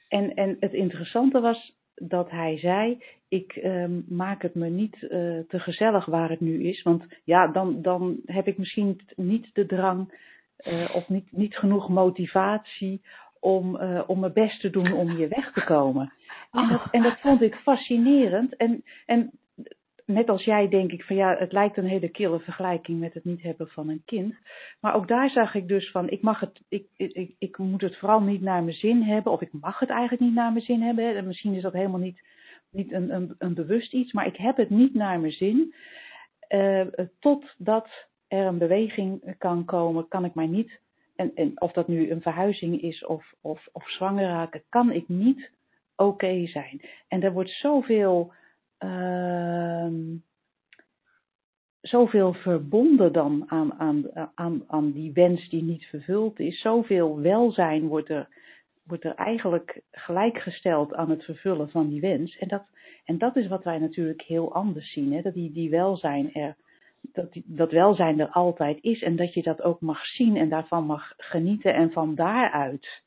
En, 0.08 0.34
en 0.34 0.58
het 0.60 0.74
interessante 0.74 1.40
was 1.40 1.76
dat 1.96 2.30
hij 2.30 2.58
zei, 2.58 3.04
ik 3.28 3.56
ehm, 3.56 4.02
maak 4.08 4.42
het 4.42 4.56
me 4.56 4.70
niet 4.70 4.94
eh, 5.04 5.10
te 5.48 5.60
gezellig 5.60 6.06
waar 6.06 6.30
het 6.30 6.40
nu 6.40 6.64
is, 6.64 6.84
want 6.84 7.06
ja, 7.24 7.48
dan, 7.48 7.82
dan 7.82 8.20
heb 8.26 8.48
ik 8.48 8.58
misschien 8.58 9.00
niet 9.16 9.50
de 9.54 9.66
drang 9.66 10.14
eh, 10.56 10.96
of 10.96 11.10
niet, 11.10 11.32
niet 11.32 11.56
genoeg 11.56 11.90
motivatie 11.90 13.02
om, 13.44 13.76
eh, 13.76 14.04
om 14.08 14.20
mijn 14.20 14.34
best 14.34 14.60
te 14.60 14.70
doen 14.70 14.94
om 14.94 15.10
hier 15.10 15.30
weg 15.30 15.52
te 15.52 15.64
komen. 15.64 16.14
En 16.52 16.68
dat, 16.70 16.82
en 16.92 17.04
dat 17.04 17.20
vond 17.20 17.42
ik 17.42 17.56
fascinerend. 17.56 18.56
En, 18.56 18.84
en 19.06 19.32
net 20.06 20.30
als 20.30 20.44
jij 20.44 20.68
denk 20.68 20.92
ik 20.92 21.04
van 21.04 21.16
ja, 21.16 21.36
het 21.38 21.52
lijkt 21.52 21.78
een 21.78 21.86
hele 21.86 22.10
kille 22.10 22.40
vergelijking 22.40 23.00
met 23.00 23.14
het 23.14 23.26
niet 23.26 23.42
hebben 23.42 23.68
van 23.68 23.90
een 23.90 24.02
kind. 24.06 24.36
Maar 24.80 24.96
ook 24.96 25.08
daar 25.08 25.30
zag 25.30 25.56
ik 25.56 25.68
dus 25.68 25.92
van, 25.92 26.10
ik 26.10 26.22
mag 26.22 26.40
het, 26.40 26.62
ik, 26.70 26.86
ik, 26.96 27.36
ik, 27.40 27.58
moet 27.58 27.82
het 27.82 27.98
vooral 27.98 28.22
niet 28.22 28.42
naar 28.42 28.64
mijn 28.64 28.76
zin 28.76 29.02
hebben, 29.02 29.32
of 29.32 29.42
ik 29.42 29.52
mag 29.52 29.80
het 29.80 29.90
eigenlijk 29.90 30.22
niet 30.22 30.34
naar 30.34 30.52
mijn 30.52 30.66
zin 30.66 30.82
hebben. 30.82 31.16
En 31.16 31.28
misschien 31.28 31.54
is 31.54 31.62
dat 31.62 31.74
helemaal 31.74 32.00
niet, 32.00 32.22
niet 32.72 32.92
een, 32.92 33.14
een, 33.16 33.36
een 33.38 33.54
bewust 33.54 33.94
iets, 33.94 34.12
maar 34.12 34.28
ik 34.28 34.38
heb 34.38 34.58
het 34.58 34.70
niet 34.70 34.94
naar 34.94 35.20
mijn 35.20 35.34
zin. 35.34 35.74
eh 36.48 36.82
totdat 37.20 38.08
er 38.28 38.46
een 38.46 38.58
beweging 38.58 39.36
kan 39.38 39.66
komen, 39.66 40.08
kan 40.08 40.26
ik 40.26 40.34
mij 40.34 40.48
niet 40.48 40.82
en, 41.16 41.62
of 41.62 41.72
dat 41.72 41.88
nu 41.88 42.12
een 42.12 42.22
verhuizing 42.22 42.82
is 42.82 43.06
of, 43.06 43.34
of, 43.42 43.68
of 43.72 43.90
zwanger 43.90 44.28
raken, 44.28 44.64
kan 44.70 44.92
ik 44.92 45.08
niet 45.08 45.52
oké 45.96 46.48
zijn. 46.48 46.82
En 47.08 47.24
er 47.24 47.34
wordt 47.34 47.50
zoveel, 47.50 48.34
uh, 48.80 49.88
zoveel 51.82 52.34
verbonden 52.34 53.14
dan 53.14 53.44
aan, 53.48 53.74
aan, 53.74 54.32
aan, 54.36 54.64
aan 54.68 54.92
die 54.92 55.12
wens 55.14 55.50
die 55.50 55.64
niet 55.64 55.86
vervuld 55.86 56.40
is. 56.40 56.62
Zoveel 56.62 57.20
welzijn 57.20 57.88
wordt 57.88 58.10
er, 58.10 58.28
wordt 58.84 59.04
er 59.04 59.16
eigenlijk 59.16 59.82
gelijkgesteld 59.92 60.94
aan 60.94 61.10
het 61.10 61.24
vervullen 61.24 61.70
van 61.70 61.90
die 61.90 62.02
wens. 62.02 62.38
En 62.38 62.48
dat, 62.48 62.64
en 63.06 63.18
dat 63.18 63.36
is 63.36 63.48
wat 63.48 63.64
wij 63.64 63.80
natuurlijk 63.80 64.22
heel 64.22 64.54
anders 64.54 64.92
zien. 64.92 65.14
Hè? 65.14 65.22
Dat 65.22 65.34
die, 65.34 65.52
die 65.52 65.70
welzijn 65.70 66.34
er 66.34 66.56
dat, 67.12 67.30
dat 67.46 67.72
welzijn 67.72 68.20
er 68.20 68.30
altijd 68.30 68.78
is 68.82 69.02
en 69.02 69.16
dat 69.16 69.34
je 69.34 69.44
dat 69.44 69.62
ook 69.62 69.82
mag 69.82 70.06
zien 70.06 70.38
en 70.38 70.50
daarvan 70.50 70.86
mag 70.86 71.14
genieten 71.18 71.74
en 71.74 71.92
van 71.92 72.16
daaruit 72.16 73.02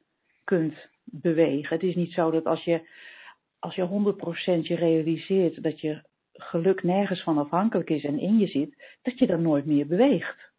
kunt 0.44 0.88
bewegen. 1.04 1.76
Het 1.76 1.82
is 1.84 1.94
niet 1.94 2.12
zo 2.12 2.30
dat 2.30 2.44
als 2.44 2.64
je, 2.64 2.88
als 3.58 3.74
je 3.74 3.88
100% 4.58 4.66
je 4.66 4.74
realiseert 4.74 5.62
dat 5.62 5.80
je 5.80 6.02
geluk 6.32 6.82
nergens 6.82 7.22
van 7.22 7.38
afhankelijk 7.38 7.90
is 7.90 8.04
en 8.04 8.18
in 8.18 8.38
je 8.38 8.46
zit, 8.46 8.98
dat 9.02 9.18
je 9.18 9.26
dan 9.26 9.42
nooit 9.42 9.66
meer 9.66 9.86
beweegt. 9.86 10.50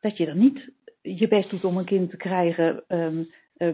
Dat 0.00 0.16
je 0.16 0.26
dan 0.26 0.38
niet 0.38 0.74
je 1.02 1.28
best 1.28 1.50
doet 1.50 1.64
om 1.64 1.76
een 1.76 1.84
kind 1.84 2.10
te 2.10 2.16
krijgen, 2.16 2.84
um, 2.88 3.28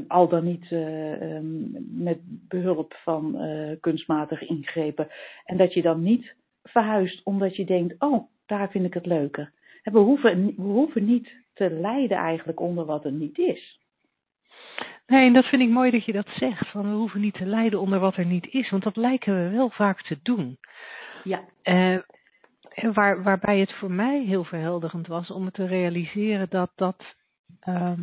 al 0.08 0.28
dan 0.28 0.44
niet 0.44 0.70
uh, 0.70 1.34
um, 1.34 1.70
met 1.90 2.18
behulp 2.48 2.94
van 2.94 3.44
uh, 3.44 3.76
kunstmatige 3.80 4.46
ingrepen. 4.46 5.08
En 5.44 5.56
dat 5.56 5.74
je 5.74 5.82
dan 5.82 6.02
niet 6.02 6.34
verhuist 6.62 7.24
omdat 7.24 7.56
je 7.56 7.64
denkt, 7.64 7.94
oh, 7.98 8.31
daar 8.46 8.70
vind 8.70 8.84
ik 8.84 8.94
het 8.94 9.06
leuker. 9.06 9.52
We 9.82 9.98
hoeven, 9.98 10.46
we 10.46 10.62
hoeven 10.62 11.04
niet 11.04 11.36
te 11.54 11.70
lijden 11.70 12.16
eigenlijk 12.16 12.60
onder 12.60 12.84
wat 12.84 13.04
er 13.04 13.12
niet 13.12 13.38
is. 13.38 13.80
Nee, 15.06 15.26
en 15.26 15.32
dat 15.32 15.44
vind 15.44 15.62
ik 15.62 15.68
mooi 15.68 15.90
dat 15.90 16.04
je 16.04 16.12
dat 16.12 16.28
zegt. 16.28 16.68
Van 16.68 16.90
we 16.90 16.96
hoeven 16.96 17.20
niet 17.20 17.34
te 17.34 17.46
lijden 17.46 17.80
onder 17.80 17.98
wat 17.98 18.16
er 18.16 18.26
niet 18.26 18.46
is, 18.46 18.70
want 18.70 18.82
dat 18.82 18.96
lijken 18.96 19.34
we 19.34 19.56
wel 19.56 19.70
vaak 19.70 20.02
te 20.02 20.18
doen. 20.22 20.58
Ja. 21.24 21.44
Uh, 21.64 21.98
waar, 22.92 23.22
waarbij 23.22 23.58
het 23.58 23.72
voor 23.72 23.90
mij 23.90 24.22
heel 24.24 24.44
verhelderend 24.44 25.06
was 25.06 25.30
om 25.30 25.50
te 25.50 25.66
realiseren 25.66 26.46
dat 26.50 26.72
dat 26.74 27.14
uh, 27.68 27.98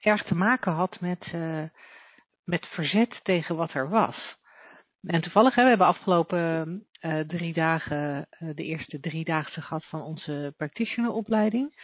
erg 0.00 0.22
te 0.22 0.34
maken 0.34 0.72
had 0.72 1.00
met, 1.00 1.26
uh, 1.34 1.62
met 2.44 2.66
verzet 2.66 3.20
tegen 3.22 3.56
wat 3.56 3.72
er 3.72 3.88
was. 3.88 4.38
En 5.02 5.20
toevallig, 5.20 5.54
hè, 5.54 5.62
we 5.62 5.68
hebben 5.68 5.86
afgelopen 5.86 6.86
uh, 7.02 7.20
drie 7.20 7.52
dagen, 7.52 8.28
uh, 8.40 8.50
de 8.54 8.64
eerste 8.64 9.00
driedaagse 9.00 9.60
gehad 9.60 9.84
van 9.84 10.02
onze 10.02 10.54
practitioneropleiding. 10.56 11.74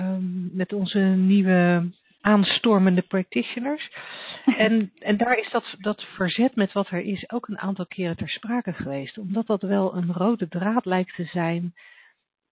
Um, 0.00 0.50
met 0.52 0.72
onze 0.72 0.98
nieuwe 0.98 1.90
aanstormende 2.20 3.02
practitioners. 3.02 3.90
En, 4.44 4.92
en 4.98 5.16
daar 5.16 5.38
is 5.38 5.50
dat, 5.50 5.74
dat 5.78 6.02
verzet 6.02 6.56
met 6.56 6.72
wat 6.72 6.90
er 6.90 7.00
is 7.00 7.30
ook 7.30 7.48
een 7.48 7.58
aantal 7.58 7.86
keren 7.86 8.16
ter 8.16 8.28
sprake 8.28 8.72
geweest. 8.72 9.18
Omdat 9.18 9.46
dat 9.46 9.62
wel 9.62 9.96
een 9.96 10.12
rode 10.12 10.48
draad 10.48 10.84
lijkt 10.84 11.14
te 11.14 11.24
zijn 11.24 11.74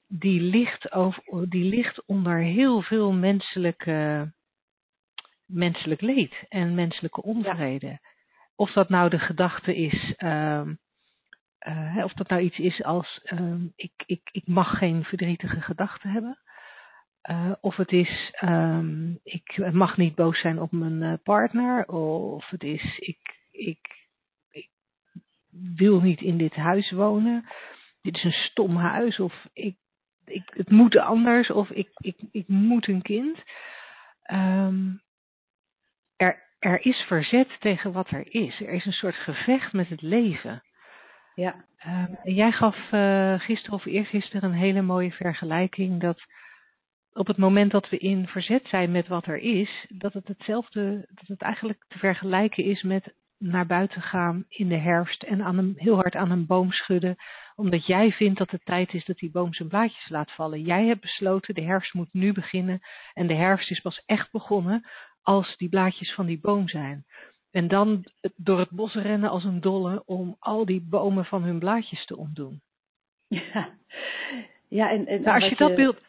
die 0.08 0.40
ligt, 0.40 0.92
over, 0.92 1.48
die 1.48 1.64
ligt 1.64 2.06
onder 2.06 2.38
heel 2.38 2.82
veel 2.82 3.12
menselijke, 3.12 4.32
menselijk 5.46 6.00
leed 6.00 6.34
en 6.48 6.75
menselijke 6.75 7.22
onvrede. 7.22 7.86
Ja. 7.86 8.14
Of 8.56 8.72
dat 8.72 8.88
nou 8.88 9.10
de 9.10 9.18
gedachte 9.18 9.76
is, 9.76 10.14
uh, 10.18 10.62
uh, 11.68 12.04
of 12.04 12.12
dat 12.12 12.28
nou 12.28 12.42
iets 12.42 12.58
is 12.58 12.82
als 12.82 13.20
uh, 13.25 13.64
ik, 13.76 13.92
ik, 14.06 14.20
ik 14.32 14.46
mag 14.46 14.78
geen 14.78 15.04
verdrietige 15.04 15.60
gedachten 15.60 16.10
hebben. 16.10 16.38
Uh, 17.30 17.52
of 17.60 17.76
het 17.76 17.92
is, 17.92 18.34
um, 18.40 19.20
ik 19.22 19.72
mag 19.72 19.96
niet 19.96 20.14
boos 20.14 20.40
zijn 20.40 20.60
op 20.60 20.72
mijn 20.72 21.22
partner. 21.22 21.86
Of 21.88 22.48
het 22.48 22.62
is, 22.62 22.98
ik, 22.98 23.18
ik, 23.50 24.08
ik 24.50 24.68
wil 25.76 26.00
niet 26.00 26.20
in 26.20 26.36
dit 26.36 26.54
huis 26.54 26.90
wonen. 26.90 27.44
Dit 28.02 28.16
is 28.16 28.25
een 28.25 28.32
stom 28.32 28.76
huis. 28.76 29.20
Of 29.20 29.48
ik, 29.52 29.76
ik, 30.25 30.50
het 30.54 30.70
moet 30.70 30.96
anders. 30.96 31.50
Of 31.50 31.70
ik, 31.70 31.88
ik, 31.96 32.16
ik 32.30 32.48
moet 32.48 32.88
een 32.88 33.02
kind. 33.02 33.42
Um, 34.32 35.04
er, 36.58 36.86
is 36.86 37.00
verzet 37.00 37.56
tegen 37.60 37.92
wat 37.92 38.10
er 38.10 38.34
is. 38.34 38.60
Er 38.60 38.72
is 38.72 38.84
een 38.84 38.92
soort 38.92 39.14
gevecht 39.16 39.72
met 39.72 39.88
het 39.88 40.02
leven. 40.02 40.62
Ja. 41.34 41.64
Um, 41.86 42.18
en 42.22 42.34
jij 42.34 42.52
gaf 42.52 42.92
uh, 42.92 43.40
gisteren 43.40 43.78
of 43.78 43.84
eergisteren 43.84 44.50
een 44.50 44.56
hele 44.56 44.82
mooie 44.82 45.12
vergelijking 45.12 46.00
dat 46.00 46.22
op 47.12 47.26
het 47.26 47.36
moment 47.36 47.70
dat 47.70 47.88
we 47.88 47.98
in 47.98 48.26
verzet 48.26 48.66
zijn 48.68 48.90
met 48.90 49.08
wat 49.08 49.26
er 49.26 49.38
is, 49.38 49.86
dat 49.88 50.12
het 50.12 50.28
hetzelfde, 50.28 51.08
dat 51.14 51.26
het 51.26 51.42
eigenlijk 51.42 51.84
te 51.88 51.98
vergelijken 51.98 52.64
is 52.64 52.82
met 52.82 53.14
naar 53.38 53.66
buiten 53.66 54.02
gaan 54.02 54.44
in 54.48 54.68
de 54.68 54.78
herfst 54.78 55.22
en 55.22 55.42
aan 55.42 55.58
een, 55.58 55.75
heel 55.76 55.94
hard 55.94 56.16
aan 56.16 56.30
een 56.30 56.46
boom 56.46 56.72
schudden, 56.72 57.16
omdat 57.54 57.86
jij 57.86 58.12
vindt 58.12 58.38
dat 58.38 58.50
het 58.50 58.64
tijd 58.64 58.94
is 58.94 59.04
dat 59.04 59.18
die 59.18 59.30
boom 59.30 59.54
zijn 59.54 59.68
blaadjes 59.68 60.08
laat 60.08 60.32
vallen. 60.32 60.62
Jij 60.62 60.86
hebt 60.86 61.00
besloten, 61.00 61.54
de 61.54 61.62
herfst 61.62 61.94
moet 61.94 62.12
nu 62.12 62.32
beginnen 62.32 62.80
en 63.12 63.26
de 63.26 63.34
herfst 63.34 63.70
is 63.70 63.80
pas 63.80 64.02
echt 64.06 64.32
begonnen 64.32 64.86
als 65.26 65.56
die 65.56 65.68
blaadjes 65.68 66.14
van 66.14 66.26
die 66.26 66.38
boom 66.40 66.68
zijn. 66.68 67.04
En 67.50 67.68
dan 67.68 68.04
door 68.37 68.59
het 68.59 68.71
bos 68.71 68.95
rennen 68.95 69.30
als 69.30 69.45
een 69.45 69.61
dolle 69.61 70.02
om 70.04 70.37
al 70.38 70.64
die 70.64 70.80
bomen 70.80 71.25
van 71.25 71.42
hun 71.42 71.59
blaadjes 71.59 72.06
te 72.06 72.16
ontdoen. 72.16 72.61
Ja, 73.26 73.68
ja 74.78 74.90
en, 74.90 75.06
en 75.06 75.23
nou, 75.23 75.40
als 75.40 75.49
je 75.49 75.56
dat 75.56 75.75
beeld, 75.75 76.00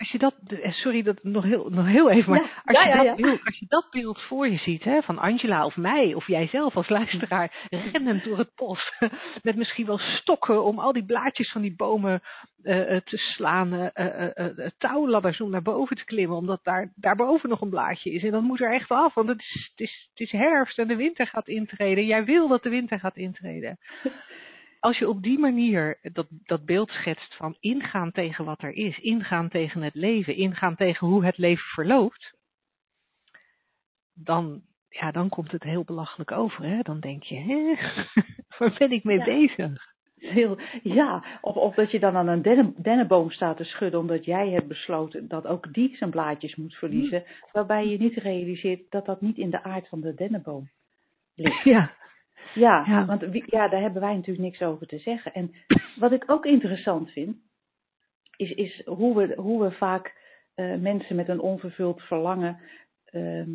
als 0.00 0.10
je 0.10 0.18
dat, 0.18 0.34
eh, 0.46 0.72
sorry 0.72 1.02
dat 1.02 1.22
nog 1.22 1.44
heel, 1.44 1.68
nog 1.70 1.86
heel 1.86 2.10
even, 2.10 2.30
maar 2.30 2.62
als, 2.64 2.76
ja, 2.76 2.84
je 2.84 2.88
ja, 2.88 3.04
dat 3.04 3.16
beeld, 3.16 3.44
als 3.44 3.58
je 3.58 3.66
dat 3.68 3.86
beeld 3.90 4.20
voor 4.20 4.48
je 4.48 4.56
ziet, 4.56 4.84
hè, 4.84 5.02
van 5.02 5.18
Angela 5.18 5.64
of 5.64 5.76
mij, 5.76 6.14
of 6.14 6.26
jijzelf 6.26 6.76
als 6.76 6.88
luisteraar, 6.88 7.66
rennend 7.92 8.24
door 8.24 8.38
het 8.38 8.54
bos, 8.54 8.92
met 9.42 9.56
misschien 9.56 9.86
wel 9.86 9.98
stokken 9.98 10.64
om 10.64 10.78
al 10.78 10.92
die 10.92 11.04
blaadjes 11.04 11.52
van 11.52 11.62
die 11.62 11.74
bomen 11.76 12.22
uh, 12.62 12.96
te 12.96 13.16
slaan, 13.16 13.90
uh, 13.94 14.66
touwladders 14.78 15.40
om 15.40 15.50
naar 15.50 15.62
boven 15.62 15.96
te 15.96 16.04
klimmen, 16.04 16.36
omdat 16.36 16.60
daar, 16.62 16.92
daarboven 16.94 17.48
nog 17.48 17.60
een 17.60 17.70
blaadje 17.70 18.12
is. 18.12 18.22
En 18.22 18.30
dat 18.30 18.42
moet 18.42 18.60
er 18.60 18.72
echt 18.72 18.90
af, 18.90 19.14
want 19.14 19.28
het 19.28 19.40
is, 19.40 19.70
het, 19.70 19.80
is, 19.80 20.08
het 20.10 20.20
is 20.20 20.32
herfst 20.32 20.78
en 20.78 20.88
de 20.88 20.96
winter 20.96 21.26
gaat 21.26 21.48
intreden. 21.48 22.06
Jij 22.06 22.24
wil 22.24 22.48
dat 22.48 22.62
de 22.62 22.70
winter 22.70 22.98
gaat 22.98 23.16
intreden 23.16 23.78
als 24.80 24.98
je 24.98 25.08
op 25.08 25.22
die 25.22 25.38
manier 25.38 25.98
dat, 26.12 26.26
dat 26.30 26.64
beeld 26.64 26.90
schetst 26.90 27.34
van 27.36 27.56
ingaan 27.60 28.12
tegen 28.12 28.44
wat 28.44 28.62
er 28.62 28.72
is, 28.72 28.98
ingaan 28.98 29.48
tegen 29.48 29.82
het 29.82 29.94
leven, 29.94 30.36
ingaan 30.36 30.76
tegen 30.76 31.06
hoe 31.06 31.24
het 31.24 31.38
leven 31.38 31.64
verloopt, 31.64 32.34
dan, 34.14 34.62
ja, 34.88 35.10
dan 35.10 35.28
komt 35.28 35.52
het 35.52 35.62
heel 35.62 35.84
belachelijk 35.84 36.32
over. 36.32 36.64
Hè? 36.64 36.80
Dan 36.82 37.00
denk 37.00 37.22
je, 37.22 37.36
hè, 37.36 37.74
waar 38.58 38.74
ben 38.78 38.92
ik 38.92 39.04
mee 39.04 39.18
Ja. 39.18 39.24
bezig? 39.24 39.88
Heel, 40.16 40.58
ja, 40.82 41.24
of, 41.40 41.54
of 41.54 41.74
dat 41.74 41.90
je 41.90 41.98
dan 42.00 42.16
aan 42.16 42.28
een 42.28 42.42
dennen, 42.42 42.74
dennenboom 42.76 43.30
staat 43.30 43.56
te 43.56 43.64
schudden 43.64 44.00
omdat 44.00 44.24
jij 44.24 44.48
hebt 44.50 44.68
besloten 44.68 45.28
dat 45.28 45.46
ook 45.46 45.72
die 45.72 45.96
zijn 45.96 46.10
blaadjes 46.10 46.54
moet 46.56 46.74
verliezen, 46.74 47.24
waarbij 47.52 47.86
je 47.88 47.98
niet 47.98 48.14
realiseert 48.16 48.90
dat 48.90 49.06
dat 49.06 49.20
niet 49.20 49.36
in 49.38 49.50
de 49.50 49.62
aard 49.62 49.88
van 49.88 50.00
de 50.00 50.14
dennenboom 50.14 50.70
ligt. 51.34 51.64
Ja, 51.64 51.94
Ja, 52.54 52.84
Ja. 52.86 53.06
want 53.06 53.24
ja, 53.46 53.68
daar 53.68 53.80
hebben 53.80 54.02
wij 54.02 54.14
natuurlijk 54.14 54.44
niks 54.44 54.62
over 54.62 54.86
te 54.86 54.98
zeggen. 54.98 55.32
En 55.32 55.54
wat 55.96 56.12
ik 56.12 56.24
ook 56.30 56.44
interessant 56.44 57.10
vind, 57.10 57.36
is, 58.36 58.50
is 58.50 58.82
hoe, 58.86 59.16
we, 59.16 59.34
hoe 59.34 59.62
we 59.62 59.70
vaak 59.70 60.14
eh, 60.54 60.74
mensen 60.76 61.16
met 61.16 61.28
een 61.28 61.40
onvervuld 61.40 62.02
verlangen 62.02 62.60
ehm, 63.04 63.50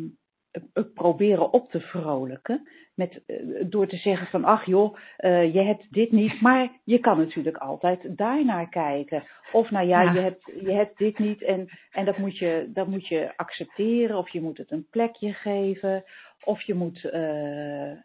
eh, 0.50 0.84
proberen 0.94 1.52
op 1.52 1.70
te 1.70 1.80
vrolijken. 1.80 2.68
Met, 2.96 3.22
eh, 3.26 3.36
door 3.60 3.86
te 3.86 3.96
zeggen 3.96 4.26
van, 4.26 4.44
ach 4.44 4.64
joh, 4.66 4.96
eh, 5.16 5.54
je 5.54 5.60
hebt 5.62 5.86
dit 5.92 6.12
niet, 6.12 6.40
maar 6.40 6.68
je 6.84 6.98
kan 6.98 7.18
natuurlijk 7.18 7.56
altijd 7.56 8.16
daarnaar 8.16 8.68
kijken. 8.68 9.22
Of 9.52 9.70
nou 9.70 9.86
ja, 9.86 10.00
Ja. 10.02 10.12
Je, 10.12 10.20
hebt, 10.20 10.44
je 10.60 10.72
hebt 10.72 10.98
dit 10.98 11.18
niet 11.18 11.42
en, 11.42 11.68
en 11.92 12.04
dat, 12.04 12.18
moet 12.18 12.38
je, 12.38 12.70
dat 12.72 12.86
moet 12.86 13.06
je 13.08 13.32
accepteren. 13.36 14.16
Of 14.18 14.28
je 14.28 14.40
moet 14.40 14.58
het 14.58 14.70
een 14.70 14.86
plekje 14.90 15.32
geven. 15.32 16.04
Of 16.44 16.62
je 16.62 16.74
moet, 16.74 17.04
eh, 17.04 17.20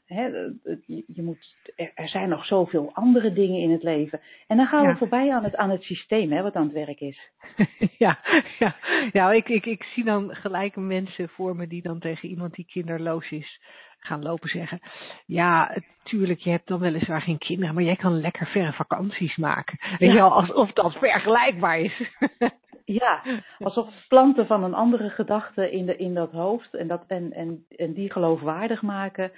hè, 0.05 0.25
je 0.87 1.21
moet 1.23 1.55
er, 1.75 1.91
er 1.95 2.07
zijn 2.07 2.29
nog 2.29 2.45
zoveel 2.45 2.89
andere 2.93 3.33
dingen 3.33 3.59
in 3.61 3.71
het 3.71 3.83
leven. 3.83 4.19
En 4.47 4.57
dan 4.57 4.65
gaan 4.65 4.83
Ja. 4.83 4.91
we 4.91 4.97
voorbij 4.97 5.31
aan 5.31 5.43
het, 5.43 5.55
aan 5.55 5.69
het 5.69 5.83
systeem 5.83 6.31
hè, 6.31 6.41
wat 6.41 6.55
aan 6.55 6.63
het 6.63 6.73
werk 6.73 6.99
is. 6.99 7.31
ja, 7.97 8.19
ja. 8.59 8.75
ja 9.11 9.31
ik, 9.31 9.49
ik, 9.49 9.65
ik 9.65 9.83
zie 9.83 10.03
dan 10.03 10.35
gelijk 10.35 10.75
mensen 10.75 11.29
voor 11.29 11.55
me 11.55 11.67
die 11.67 11.81
dan 11.81 11.99
tegen 11.99 12.29
iemand 12.29 12.53
die 12.53 12.65
kinderloos 12.65 13.31
is 13.31 13.59
gaan 14.05 14.23
lopen 14.23 14.49
zeggen. 14.49 14.79
Ja, 15.25 15.77
tuurlijk, 16.03 16.39
je 16.39 16.49
hebt 16.49 16.67
dan 16.67 16.79
weliswaar 16.79 17.21
geen 17.21 17.37
kinderen, 17.37 17.73
maar 17.73 17.83
jij 17.83 17.95
kan 17.95 18.21
lekker 18.21 18.47
verre 18.47 18.73
vakanties 18.73 19.35
maken. 19.35 19.79
Weet 19.97 20.11
je 20.11 20.17
wel, 20.17 20.31
alsof 20.31 20.71
dat 20.71 20.93
vergelijkbaar 20.93 21.79
is. 21.79 22.01
Ja, 22.85 23.21
alsof 23.59 23.87
planten 24.07 24.47
van 24.47 24.63
een 24.63 24.73
andere 24.73 25.09
gedachte 25.09 25.71
in, 25.71 25.85
de, 25.85 25.95
in 25.95 26.13
dat 26.13 26.31
hoofd 26.31 26.73
en, 26.73 26.87
dat, 26.87 27.03
en, 27.07 27.33
en, 27.33 27.65
en 27.77 27.93
die 27.93 28.11
geloofwaardig 28.11 28.81
maken. 28.81 29.31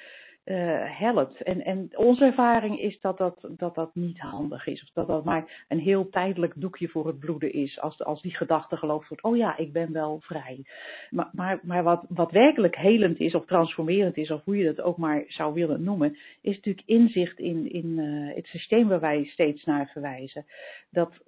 Uh, 0.45 0.99
helpt. 0.99 1.41
En, 1.41 1.65
en 1.65 1.89
onze 1.95 2.25
ervaring 2.25 2.79
is 2.79 2.99
dat 2.99 3.17
dat, 3.17 3.47
dat 3.49 3.75
dat 3.75 3.95
niet 3.95 4.19
handig 4.19 4.67
is. 4.67 4.83
Of 4.83 4.89
dat 4.93 5.07
dat 5.07 5.23
maar 5.23 5.65
een 5.67 5.79
heel 5.79 6.09
tijdelijk 6.09 6.53
doekje 6.55 6.87
voor 6.87 7.07
het 7.07 7.19
bloeden 7.19 7.53
is. 7.53 7.79
Als, 7.79 8.03
als 8.03 8.21
die 8.21 8.35
gedachte 8.35 8.77
geloofd 8.77 9.07
wordt, 9.07 9.23
oh 9.23 9.37
ja, 9.37 9.57
ik 9.57 9.73
ben 9.73 9.91
wel 9.91 10.19
vrij. 10.19 10.65
Maar, 11.09 11.29
maar, 11.31 11.59
maar 11.63 11.83
wat, 11.83 12.05
wat 12.09 12.31
werkelijk 12.31 12.75
helend 12.75 13.19
is 13.19 13.35
of 13.35 13.45
transformerend 13.45 14.17
is, 14.17 14.31
of 14.31 14.43
hoe 14.43 14.57
je 14.57 14.73
dat 14.73 14.81
ook 14.81 14.97
maar 14.97 15.23
zou 15.27 15.53
willen 15.53 15.83
noemen, 15.83 16.17
is 16.41 16.55
natuurlijk 16.55 16.87
inzicht 16.87 17.39
in, 17.39 17.71
in 17.71 17.85
uh, 17.85 18.35
het 18.35 18.45
systeem 18.45 18.87
waar 18.87 18.99
wij 18.99 19.25
steeds 19.25 19.63
naar 19.63 19.87
verwijzen. 19.87 20.45
Dat, 20.89 21.23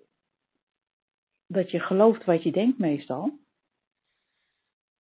dat 1.47 1.71
je 1.71 1.79
gelooft 1.79 2.25
wat 2.25 2.43
je 2.43 2.51
denkt 2.51 2.77
meestal. 2.77 3.31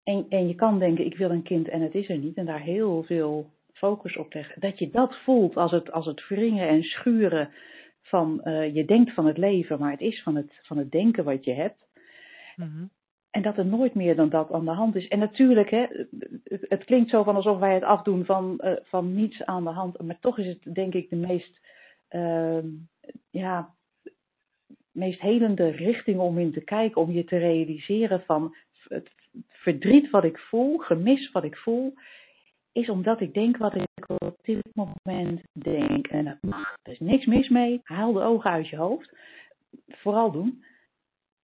En, 0.02 0.26
en 0.28 0.49
je 0.49 0.54
kan 0.54 0.78
denken, 0.78 1.04
ik 1.04 1.16
wil 1.16 1.31
een 1.31 1.42
kind 1.42 1.69
en 1.69 1.81
het 1.81 1.95
is 1.95 2.09
er 2.09 2.19
niet. 2.19 2.37
En 2.37 2.47
daar 2.47 2.61
heel 2.61 3.02
veel 3.02 3.50
focus 3.83 4.17
op 4.17 4.35
leggen. 4.35 4.61
Dat 4.61 4.79
je 4.79 4.91
dat 4.91 5.17
voelt 5.25 5.57
als 5.57 5.71
het, 5.71 5.93
als 5.93 6.07
het 6.07 6.29
wringen 6.29 6.69
en 6.69 6.83
schuren 6.83 7.51
van 8.03 8.41
uh, 8.45 8.75
je 8.75 8.85
denkt 8.85 9.15
van 9.15 9.27
het 9.27 9.39
leven, 9.39 9.79
maar 9.79 9.91
het 9.91 10.01
is 10.01 10.23
van 10.23 10.37
het, 10.37 10.61
van 10.62 10.79
het 10.79 10.91
denken 10.91 11.25
wat 11.25 11.45
je 11.45 11.53
hebt. 11.53 11.89
Mm-hmm. 12.57 12.91
En 13.31 13.43
dat 13.43 13.59
er 13.59 13.67
nooit 13.67 13.95
meer 13.95 14.17
dan 14.17 14.29
dat 14.29 14.53
aan 14.53 14.65
de 14.65 14.71
hand 14.71 14.95
is. 14.95 15.09
En 15.09 15.19
natuurlijk, 15.19 15.71
hè, 15.71 15.87
het, 16.45 16.67
het 16.69 16.85
klinkt 16.85 17.11
zo 17.11 17.23
van 17.23 17.37
alsof 17.37 17.59
wij 17.59 17.75
het 17.75 17.83
afdoen 17.83 18.25
van, 18.25 18.61
uh, 18.65 18.73
van 18.83 19.15
niets 19.15 19.45
aan 19.45 19.65
de 19.65 19.71
hand. 19.71 20.01
Maar 20.01 20.19
toch 20.21 20.39
is 20.39 20.47
het 20.47 20.75
denk 20.75 20.95
ik 20.95 21.11
de 21.11 21.17
meest, 21.17 21.61
uh, 22.11 22.65
ja, 23.31 23.75
meest 24.91 25.21
helende 25.21 25.71
richting 25.71 26.19
om 26.19 26.39
in 26.39 26.53
te 26.53 26.65
kijken. 26.65 27.01
Om 27.01 27.11
je 27.11 27.25
te 27.25 27.39
realiseren 27.39 28.23
van 28.27 28.57
het 28.89 29.11
verdriet 29.49 30.11
wat 30.11 30.25
ik 30.25 30.39
voel, 30.39 30.79
gemis 30.79 31.31
wat 31.31 31.45
ik 31.45 31.57
voel, 31.57 31.95
is 32.73 32.88
omdat 32.88 33.21
ik 33.21 33.35
denk 33.35 33.57
wat 33.57 33.75
ik 33.75 34.09
op 34.09 34.37
dit 34.43 34.71
moment 34.75 35.43
denk. 35.52 36.07
En 36.07 36.25
dat 36.25 36.43
mag. 36.43 36.76
Er 36.83 36.93
is 36.93 37.00
niks 37.00 37.26
mis 37.26 37.49
mee. 37.49 37.81
Haal 37.83 38.12
de 38.12 38.21
ogen 38.21 38.50
uit 38.50 38.69
je 38.69 38.76
hoofd. 38.76 39.17
Vooral 39.88 40.31
doen. 40.31 40.64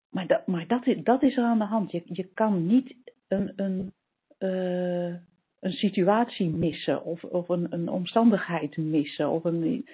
Maar, 0.08 0.26
dat, 0.26 0.46
maar 0.46 0.66
dat, 0.66 0.94
dat 1.04 1.22
is 1.22 1.36
er 1.36 1.44
aan 1.44 1.58
de 1.58 1.64
hand. 1.64 1.90
Je, 1.90 2.02
je 2.04 2.24
kan 2.24 2.66
niet 2.66 2.96
een, 3.28 3.52
een, 3.56 3.92
uh, 4.38 5.16
een 5.60 5.72
situatie 5.72 6.48
missen 6.48 7.04
of, 7.04 7.24
of 7.24 7.48
een, 7.48 7.72
een 7.72 7.88
omstandigheid 7.88 8.76
missen. 8.76 9.30
Of 9.30 9.44
een, 9.44 9.88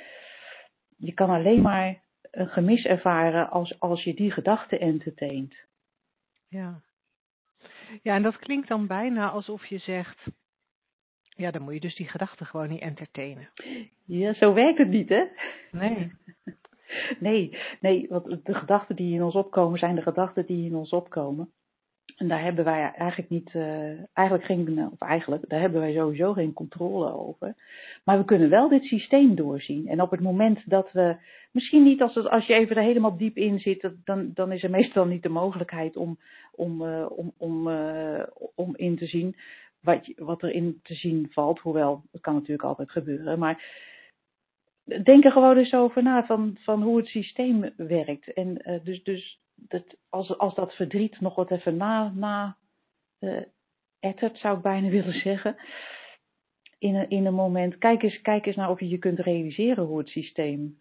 je 0.96 1.12
kan 1.12 1.30
alleen 1.30 1.62
maar 1.62 2.02
een 2.30 2.48
gemis 2.48 2.84
ervaren 2.84 3.50
als, 3.50 3.80
als 3.80 4.04
je 4.04 4.14
die 4.14 4.30
gedachte 4.30 4.78
entertaint. 4.78 5.54
Ja. 6.48 6.80
Ja, 8.02 8.14
en 8.14 8.22
dat 8.22 8.38
klinkt 8.38 8.68
dan 8.68 8.86
bijna 8.86 9.30
alsof 9.30 9.66
je 9.66 9.78
zegt, 9.78 10.26
ja, 11.36 11.50
dan 11.50 11.62
moet 11.62 11.74
je 11.74 11.80
dus 11.80 11.96
die 11.96 12.08
gedachten 12.08 12.46
gewoon 12.46 12.68
niet 12.68 12.80
entertainen. 12.80 13.48
Ja, 14.04 14.34
zo 14.34 14.52
werkt 14.52 14.78
het 14.78 14.88
niet, 14.88 15.08
hè? 15.08 15.24
Nee. 15.70 16.12
nee, 17.18 17.58
nee, 17.80 18.06
want 18.08 18.44
de 18.44 18.54
gedachten 18.54 18.96
die 18.96 19.14
in 19.14 19.22
ons 19.22 19.34
opkomen 19.34 19.78
zijn 19.78 19.94
de 19.94 20.02
gedachten 20.02 20.46
die 20.46 20.66
in 20.66 20.74
ons 20.74 20.90
opkomen. 20.90 21.50
En 22.16 22.28
daar 22.28 22.42
hebben 22.42 22.64
wij 22.64 22.92
eigenlijk 22.96 23.30
niet, 23.30 23.54
uh, 23.54 24.00
eigenlijk 24.12 24.44
geen, 24.46 24.88
of 24.92 25.00
eigenlijk, 25.00 25.48
daar 25.48 25.60
hebben 25.60 25.80
wij 25.80 25.94
sowieso 25.94 26.32
geen 26.32 26.52
controle 26.52 27.12
over. 27.12 27.54
Maar 28.04 28.18
we 28.18 28.24
kunnen 28.24 28.50
wel 28.50 28.68
dit 28.68 28.84
systeem 28.84 29.34
doorzien. 29.34 29.88
En 29.88 30.00
op 30.00 30.10
het 30.10 30.20
moment 30.20 30.70
dat 30.70 30.92
we, 30.92 31.16
misschien 31.50 31.82
niet 31.82 32.02
als, 32.02 32.14
het, 32.14 32.28
als 32.28 32.46
je 32.46 32.54
even 32.54 32.76
er 32.76 32.82
helemaal 32.82 33.16
diep 33.16 33.36
in 33.36 33.58
zit, 33.58 33.90
dan, 34.04 34.30
dan 34.34 34.52
is 34.52 34.62
er 34.62 34.70
meestal 34.70 35.04
niet 35.04 35.22
de 35.22 35.28
mogelijkheid 35.28 35.96
om, 35.96 36.18
om, 36.54 36.82
uh, 36.82 37.06
om, 37.10 37.32
om, 37.38 37.68
uh, 37.68 38.22
om 38.54 38.76
in 38.76 38.96
te 38.96 39.06
zien 39.06 39.36
wat, 39.84 40.12
wat 40.16 40.42
erin 40.42 40.80
te 40.82 40.94
zien 40.94 41.28
valt. 41.30 41.58
Hoewel, 41.58 42.02
dat 42.12 42.20
kan 42.20 42.34
natuurlijk 42.34 42.68
altijd 42.68 42.90
gebeuren. 42.90 43.38
Maar 43.38 43.82
denk 45.02 45.24
er 45.24 45.32
gewoon 45.32 45.56
eens 45.56 45.74
over 45.74 46.02
na 46.02 46.26
van, 46.26 46.56
van 46.60 46.82
hoe 46.82 46.96
het 46.96 47.06
systeem 47.06 47.72
werkt. 47.76 48.32
En 48.32 48.70
uh, 48.70 48.84
dus, 48.84 49.02
dus 49.02 49.40
dat, 49.54 49.84
als, 50.08 50.38
als 50.38 50.54
dat 50.54 50.74
verdriet 50.74 51.20
nog 51.20 51.34
wat 51.34 51.50
even 51.50 51.76
na, 51.76 52.12
na 52.14 52.56
uh, 53.20 53.42
ettert, 54.00 54.38
zou 54.38 54.56
ik 54.56 54.62
bijna 54.62 54.88
willen 54.98 55.20
zeggen. 55.20 55.56
In 56.78 56.94
een, 56.94 57.08
in 57.08 57.26
een 57.26 57.34
moment, 57.34 57.78
kijk 57.78 58.02
eens, 58.02 58.20
kijk 58.20 58.46
eens 58.46 58.56
naar 58.56 58.70
of 58.70 58.80
je 58.80 58.88
je 58.88 58.98
kunt 58.98 59.18
realiseren 59.18 59.84
hoe 59.84 59.98
het 59.98 60.08
systeem 60.08 60.80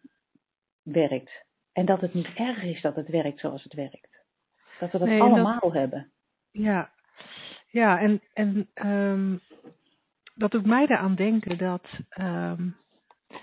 werkt. 0.82 1.46
En 1.72 1.86
dat 1.86 2.02
het 2.02 2.14
niet 2.14 2.30
erg 2.36 2.64
is 2.64 2.82
dat 2.82 2.96
het 2.96 3.08
werkt 3.08 3.40
zoals 3.40 3.64
het 3.64 3.74
werkt. 3.74 4.26
Dat 4.80 4.92
we 4.92 4.98
dat 4.98 5.08
nee, 5.08 5.22
allemaal 5.22 5.60
dat, 5.60 5.74
hebben. 5.74 6.12
Ja, 6.52 6.92
ja, 7.74 8.00
en, 8.00 8.22
en 8.34 8.70
um, 8.88 9.40
dat 10.36 10.52
doet 10.52 10.66
mij 10.66 10.84
eraan 10.84 11.16
denken 11.16 11.58
dat 11.58 11.88
um, 12.20 12.76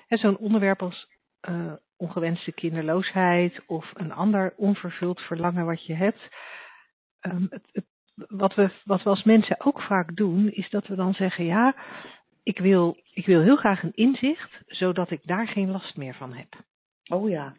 zo'n 0.09 0.37
onderwerp 0.37 0.83
als 0.83 1.09
uh, 1.49 1.73
ongewenste 1.97 2.53
kinderloosheid 2.53 3.62
of 3.66 3.90
een 3.95 4.12
ander 4.12 4.55
onvervuld 4.57 5.21
verlangen 5.21 5.66
wat 5.66 5.87
je 5.87 5.95
hebt. 5.95 6.29
Um, 7.21 7.47
het, 7.51 7.69
het, 7.73 7.87
wat, 8.29 8.55
we, 8.55 8.71
wat 8.85 9.03
we 9.03 9.09
als 9.09 9.23
mensen 9.23 9.61
ook 9.61 9.83
vaak 9.83 10.16
doen, 10.16 10.53
is 10.53 10.71
dat 10.71 10.87
we 10.87 10.95
dan 10.95 11.14
zeggen: 11.14 11.45
Ja, 11.45 11.75
ik 12.43 12.59
wil, 12.59 12.97
ik 13.12 13.27
wil 13.27 13.40
heel 13.40 13.57
graag 13.57 13.83
een 13.83 13.95
inzicht, 13.95 14.62
zodat 14.66 15.11
ik 15.11 15.21
daar 15.25 15.49
geen 15.49 15.71
last 15.71 15.97
meer 15.97 16.14
van 16.14 16.33
heb. 16.33 16.49
Oh 17.09 17.29
ja. 17.29 17.55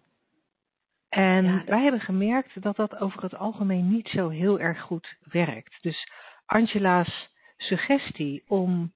En 1.09 1.45
ja, 1.45 1.57
dat... 1.57 1.67
wij 1.67 1.81
hebben 1.81 2.01
gemerkt 2.01 2.61
dat 2.61 2.75
dat 2.75 2.97
over 2.97 3.23
het 3.23 3.35
algemeen 3.35 3.89
niet 3.89 4.07
zo 4.07 4.29
heel 4.29 4.59
erg 4.59 4.81
goed 4.81 5.15
werkt. 5.31 5.77
Dus 5.81 6.11
Angela's 6.51 7.29
suggestie 7.57 8.43
om, 8.47 8.93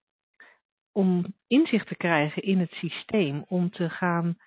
om 0.92 1.34
inzicht 1.48 1.88
te 1.88 1.96
krijgen 1.96 2.42
in 2.44 2.60
het 2.60 2.72
systeem, 2.72 3.46
om 3.48 3.70
te 3.70 3.90
gaan, 3.90 4.38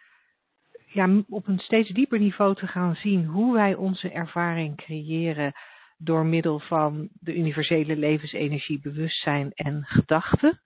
ja, 0.87 1.23
op 1.29 1.47
een 1.47 1.59
steeds 1.59 1.89
dieper 1.89 2.19
niveau 2.19 2.55
te 2.55 2.67
gaan 2.67 2.95
zien 2.95 3.25
hoe 3.25 3.53
wij 3.53 3.75
onze 3.75 4.11
ervaring 4.11 4.77
creëren 4.77 5.53
door 5.99 6.27
middel 6.27 6.59
van 6.59 7.09
de 7.13 7.37
universele 7.37 7.97
levensenergie, 7.97 8.81
bewustzijn 8.81 9.53
en 9.53 9.85
gedachten. 9.85 10.61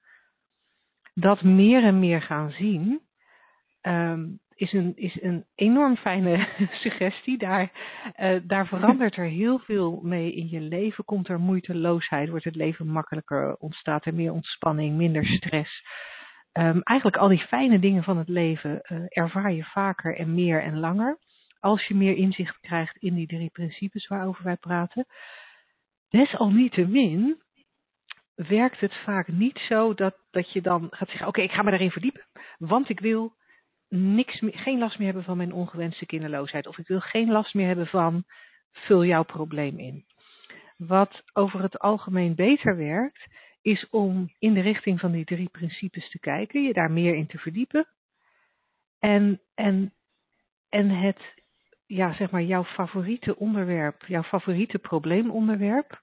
Dat 1.14 1.42
meer 1.42 1.84
en 1.84 1.98
meer 1.98 2.22
gaan 2.22 2.50
zien, 2.50 3.00
um, 3.82 4.40
is 4.62 4.72
een, 4.72 4.92
is 4.96 5.22
een 5.22 5.44
enorm 5.54 5.96
fijne 5.96 6.48
suggestie. 6.84 7.38
Daar, 7.38 7.72
uh, 8.20 8.40
daar 8.44 8.66
verandert 8.66 9.16
er 9.16 9.26
heel 9.26 9.58
veel 9.58 10.00
mee 10.02 10.32
in 10.32 10.48
je 10.48 10.60
leven. 10.60 11.04
Komt 11.04 11.28
er 11.28 11.40
moeiteloosheid, 11.40 12.28
wordt 12.28 12.44
het 12.44 12.54
leven 12.54 12.86
makkelijker, 12.86 13.56
ontstaat 13.56 14.06
er 14.06 14.14
meer 14.14 14.32
ontspanning, 14.32 14.96
minder 14.96 15.26
stress. 15.26 15.82
Um, 16.52 16.82
eigenlijk 16.82 17.16
al 17.16 17.28
die 17.28 17.46
fijne 17.46 17.78
dingen 17.78 18.02
van 18.02 18.18
het 18.18 18.28
leven 18.28 18.80
uh, 18.82 19.04
ervaar 19.08 19.52
je 19.52 19.64
vaker 19.64 20.16
en 20.16 20.34
meer 20.34 20.62
en 20.62 20.78
langer. 20.78 21.18
Als 21.60 21.86
je 21.86 21.94
meer 21.94 22.16
inzicht 22.16 22.60
krijgt 22.60 22.96
in 22.96 23.14
die 23.14 23.26
drie 23.26 23.50
principes 23.50 24.06
waarover 24.06 24.44
wij 24.44 24.56
praten. 24.56 25.06
Desalniettemin 26.08 27.42
werkt 28.34 28.80
het 28.80 28.94
vaak 29.04 29.28
niet 29.28 29.58
zo 29.58 29.94
dat, 29.94 30.16
dat 30.30 30.52
je 30.52 30.60
dan 30.60 30.86
gaat 30.90 31.08
zeggen: 31.08 31.26
Oké, 31.26 31.40
ik 31.40 31.52
ga 31.52 31.62
me 31.62 31.70
daarin 31.70 31.90
verdiepen, 31.90 32.26
want 32.58 32.88
ik 32.88 33.00
wil 33.00 33.40
niks 33.92 34.42
geen 34.50 34.78
last 34.78 34.98
meer 34.98 35.06
hebben 35.06 35.24
van 35.24 35.36
mijn 35.36 35.52
ongewenste 35.52 36.06
kinderloosheid. 36.06 36.66
Of 36.66 36.78
ik 36.78 36.86
wil 36.86 37.00
geen 37.00 37.30
last 37.30 37.54
meer 37.54 37.66
hebben 37.66 37.86
van 37.86 38.24
vul 38.72 39.04
jouw 39.04 39.22
probleem 39.22 39.78
in. 39.78 40.04
Wat 40.76 41.22
over 41.32 41.62
het 41.62 41.78
algemeen 41.78 42.34
beter 42.34 42.76
werkt, 42.76 43.26
is 43.62 43.88
om 43.90 44.32
in 44.38 44.54
de 44.54 44.60
richting 44.60 45.00
van 45.00 45.12
die 45.12 45.24
drie 45.24 45.48
principes 45.48 46.10
te 46.10 46.18
kijken, 46.18 46.62
je 46.62 46.72
daar 46.72 46.90
meer 46.90 47.14
in 47.14 47.26
te 47.26 47.38
verdiepen. 47.38 47.86
En, 48.98 49.40
en, 49.54 49.92
en 50.68 50.90
het, 50.90 51.20
ja, 51.86 52.14
zeg 52.14 52.30
maar, 52.30 52.42
jouw 52.42 52.64
favoriete 52.64 53.36
onderwerp, 53.36 54.04
jouw 54.06 54.22
favoriete 54.22 54.78
probleemonderwerp, 54.78 56.02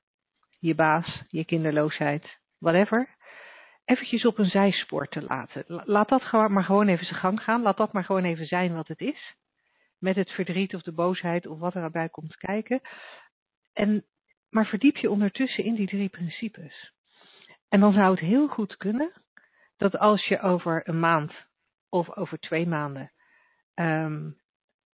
je 0.59 0.75
baas, 0.75 1.23
je 1.27 1.45
kinderloosheid, 1.45 2.39
whatever, 2.57 3.17
eventjes 3.89 4.25
op 4.25 4.37
een 4.37 4.49
zijspoor 4.49 5.07
te 5.07 5.21
laten. 5.21 5.63
Laat 5.67 6.09
dat 6.09 6.31
maar 6.31 6.63
gewoon 6.63 6.87
even 6.87 7.05
zijn 7.05 7.19
gang 7.19 7.43
gaan. 7.43 7.61
Laat 7.61 7.77
dat 7.77 7.93
maar 7.93 8.03
gewoon 8.03 8.23
even 8.23 8.45
zijn 8.45 8.73
wat 8.73 8.87
het 8.87 8.99
is. 8.99 9.35
Met 9.97 10.15
het 10.15 10.31
verdriet 10.31 10.75
of 10.75 10.81
de 10.81 10.91
boosheid 10.91 11.47
of 11.47 11.59
wat 11.59 11.75
erbij 11.75 12.09
komt 12.09 12.35
kijken. 12.35 12.81
En, 13.73 14.05
maar 14.49 14.65
verdiep 14.65 14.97
je 14.97 15.09
ondertussen 15.09 15.63
in 15.63 15.75
die 15.75 15.87
drie 15.87 16.09
principes. 16.09 16.93
En 17.69 17.79
dan 17.79 17.93
zou 17.93 18.11
het 18.11 18.19
heel 18.19 18.47
goed 18.47 18.77
kunnen 18.77 19.11
dat 19.77 19.97
als 19.97 20.25
je 20.25 20.41
over 20.41 20.89
een 20.89 20.99
maand 20.99 21.33
of 21.89 22.15
over 22.15 22.39
twee 22.39 22.67
maanden 22.67 23.11
um, 23.75 24.37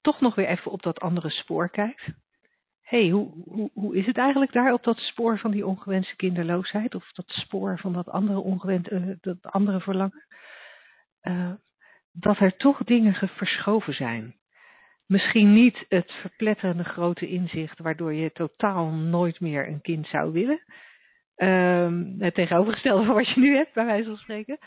toch 0.02 0.22
nog 0.22 0.36
weer 0.36 0.48
even 0.48 0.72
op 0.72 0.82
dat 0.82 1.00
andere 1.00 1.30
spoor 1.30 1.70
kijkt 1.70 2.14
hey, 2.86 3.10
hoe, 3.10 3.70
hoe, 3.74 3.96
is 3.96 4.06
het 4.06 4.18
eigenlijk 4.18 4.52
daar 4.52 4.74
op 4.74 4.84
dat 4.84 4.98
spoor 4.98 5.40
van 5.40 5.52
die 5.52 5.66
ongewenste 5.66 6.16
kinderloosheid? 6.16 6.96
Of 6.96 7.12
dat 7.12 7.30
spoor 7.30 7.80
van 7.80 7.94
dat 7.94 8.10
andere, 8.10 8.40
ongewend, 8.40 8.92
uh, 8.92 9.16
dat 9.22 9.38
andere 9.42 9.82
verlangen? 9.82 10.26
Uh, 11.22 11.52
dat 12.12 12.40
er 12.40 12.58
toch 12.58 12.84
dingen 12.84 13.14
verschoven 13.14 13.94
zijn. 13.94 14.36
Misschien 15.06 15.54
niet 15.54 15.86
het 15.90 16.12
verpletterende 16.12 16.84
grote 16.84 17.28
inzicht 17.28 17.80
waardoor 17.80 18.14
je 18.14 18.32
totaal 18.32 18.90
nooit 18.92 19.40
meer 19.40 19.68
een 19.68 19.82
kind 19.82 20.08
zou 20.08 20.32
willen. 20.32 20.64
Um, 21.36 22.16
het 22.20 22.34
tegenovergestelde 22.34 23.06
van 23.06 23.16
wat 23.16 23.30
je 23.30 23.40
nu 23.40 23.56
hebt, 23.56 23.74
bij 23.74 23.86
wijze 23.86 24.08
van 24.08 24.18
spreken. 24.18 24.58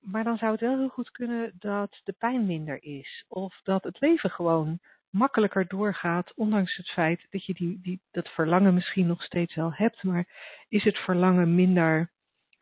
maar 0.00 0.24
dan 0.24 0.36
zou 0.36 0.52
het 0.52 0.60
wel 0.60 0.78
heel 0.78 0.88
goed 0.88 1.10
kunnen 1.10 1.52
dat 1.58 2.00
de 2.04 2.14
pijn 2.18 2.46
minder 2.46 2.82
is. 2.82 3.24
Of 3.28 3.60
dat 3.62 3.84
het 3.84 4.00
leven 4.00 4.30
gewoon 4.30 4.80
makkelijker 5.16 5.66
doorgaat, 5.68 6.34
ondanks 6.34 6.76
het 6.76 6.90
feit 6.90 7.26
dat 7.30 7.44
je 7.44 7.54
die, 7.54 7.78
die, 7.82 8.00
dat 8.10 8.28
verlangen 8.28 8.74
misschien 8.74 9.06
nog 9.06 9.22
steeds 9.22 9.54
wel 9.54 9.72
hebt, 9.72 10.02
maar 10.02 10.26
is 10.68 10.84
het 10.84 10.96
verlangen 10.98 11.54
minder 11.54 12.10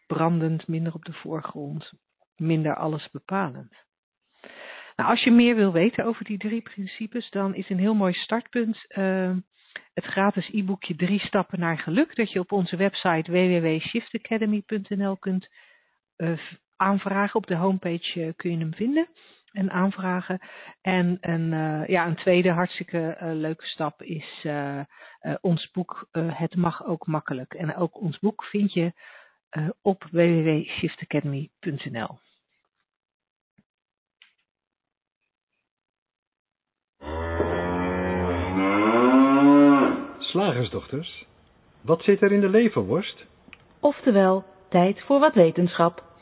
brandend, 0.06 0.68
minder 0.68 0.94
op 0.94 1.04
de 1.04 1.12
voorgrond, 1.12 1.92
minder 2.36 2.76
alles 2.76 3.10
bepalend. 3.10 3.72
Nou, 4.96 5.10
als 5.10 5.22
je 5.22 5.30
meer 5.30 5.54
wil 5.54 5.72
weten 5.72 6.04
over 6.04 6.24
die 6.24 6.38
drie 6.38 6.62
principes, 6.62 7.30
dan 7.30 7.54
is 7.54 7.70
een 7.70 7.78
heel 7.78 7.94
mooi 7.94 8.12
startpunt 8.12 8.84
uh, 8.88 9.36
het 9.94 10.04
gratis 10.04 10.48
e-boekje 10.52 10.96
Drie 10.96 11.20
Stappen 11.20 11.60
naar 11.60 11.78
Geluk, 11.78 12.16
dat 12.16 12.32
je 12.32 12.40
op 12.40 12.52
onze 12.52 12.76
website 12.76 13.32
www.shiftacademy.nl 13.32 15.16
kunt 15.16 15.48
uh, 16.16 16.38
aanvragen. 16.76 17.34
Op 17.34 17.46
de 17.46 17.56
homepage 17.56 18.20
uh, 18.20 18.32
kun 18.36 18.50
je 18.50 18.58
hem 18.58 18.74
vinden 18.74 19.08
en 19.54 19.70
aanvragen. 19.70 20.40
En 20.80 21.18
een, 21.20 21.52
uh, 21.52 21.86
ja, 21.86 22.06
een 22.06 22.16
tweede 22.16 22.50
hartstikke 22.50 23.16
leuke 23.20 23.66
stap 23.66 24.02
is 24.02 24.46
ons 25.40 25.70
boek 25.70 26.08
Het 26.12 26.56
mag 26.56 26.84
ook 26.84 27.06
makkelijk. 27.06 27.54
En 27.54 27.76
ook 27.76 28.00
ons 28.00 28.18
boek 28.18 28.44
vind 28.44 28.72
je 28.72 28.92
op 29.82 30.04
www.shiftacademy.nl. 30.10 32.18
Slagersdochters, 40.34 41.24
wat 41.80 42.02
zit 42.02 42.22
er 42.22 42.32
in 42.32 42.40
de 42.40 42.48
leverworst? 42.48 43.24
Oftewel, 43.80 44.44
tijd 44.68 45.02
voor 45.02 45.20
wat 45.20 45.34
wetenschap. 45.34 46.13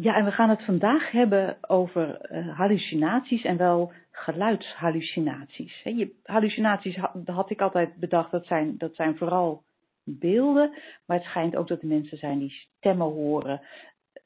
Ja, 0.00 0.16
en 0.16 0.24
we 0.24 0.30
gaan 0.30 0.48
het 0.48 0.64
vandaag 0.64 1.10
hebben 1.10 1.56
over 1.60 2.30
uh, 2.32 2.56
hallucinaties 2.58 3.42
en 3.44 3.56
wel 3.56 3.92
geluidshallucinaties. 4.10 5.80
Je, 5.82 6.14
hallucinaties 6.24 6.96
had, 6.96 7.12
had 7.24 7.50
ik 7.50 7.60
altijd 7.60 7.96
bedacht, 7.96 8.30
dat 8.30 8.46
zijn, 8.46 8.74
dat 8.76 8.94
zijn 8.94 9.16
vooral 9.16 9.62
beelden, 10.04 10.70
maar 11.06 11.16
het 11.16 11.26
schijnt 11.26 11.56
ook 11.56 11.68
dat 11.68 11.80
er 11.80 11.88
mensen 11.88 12.18
zijn 12.18 12.38
die 12.38 12.66
stemmen 12.76 13.06
horen 13.06 13.60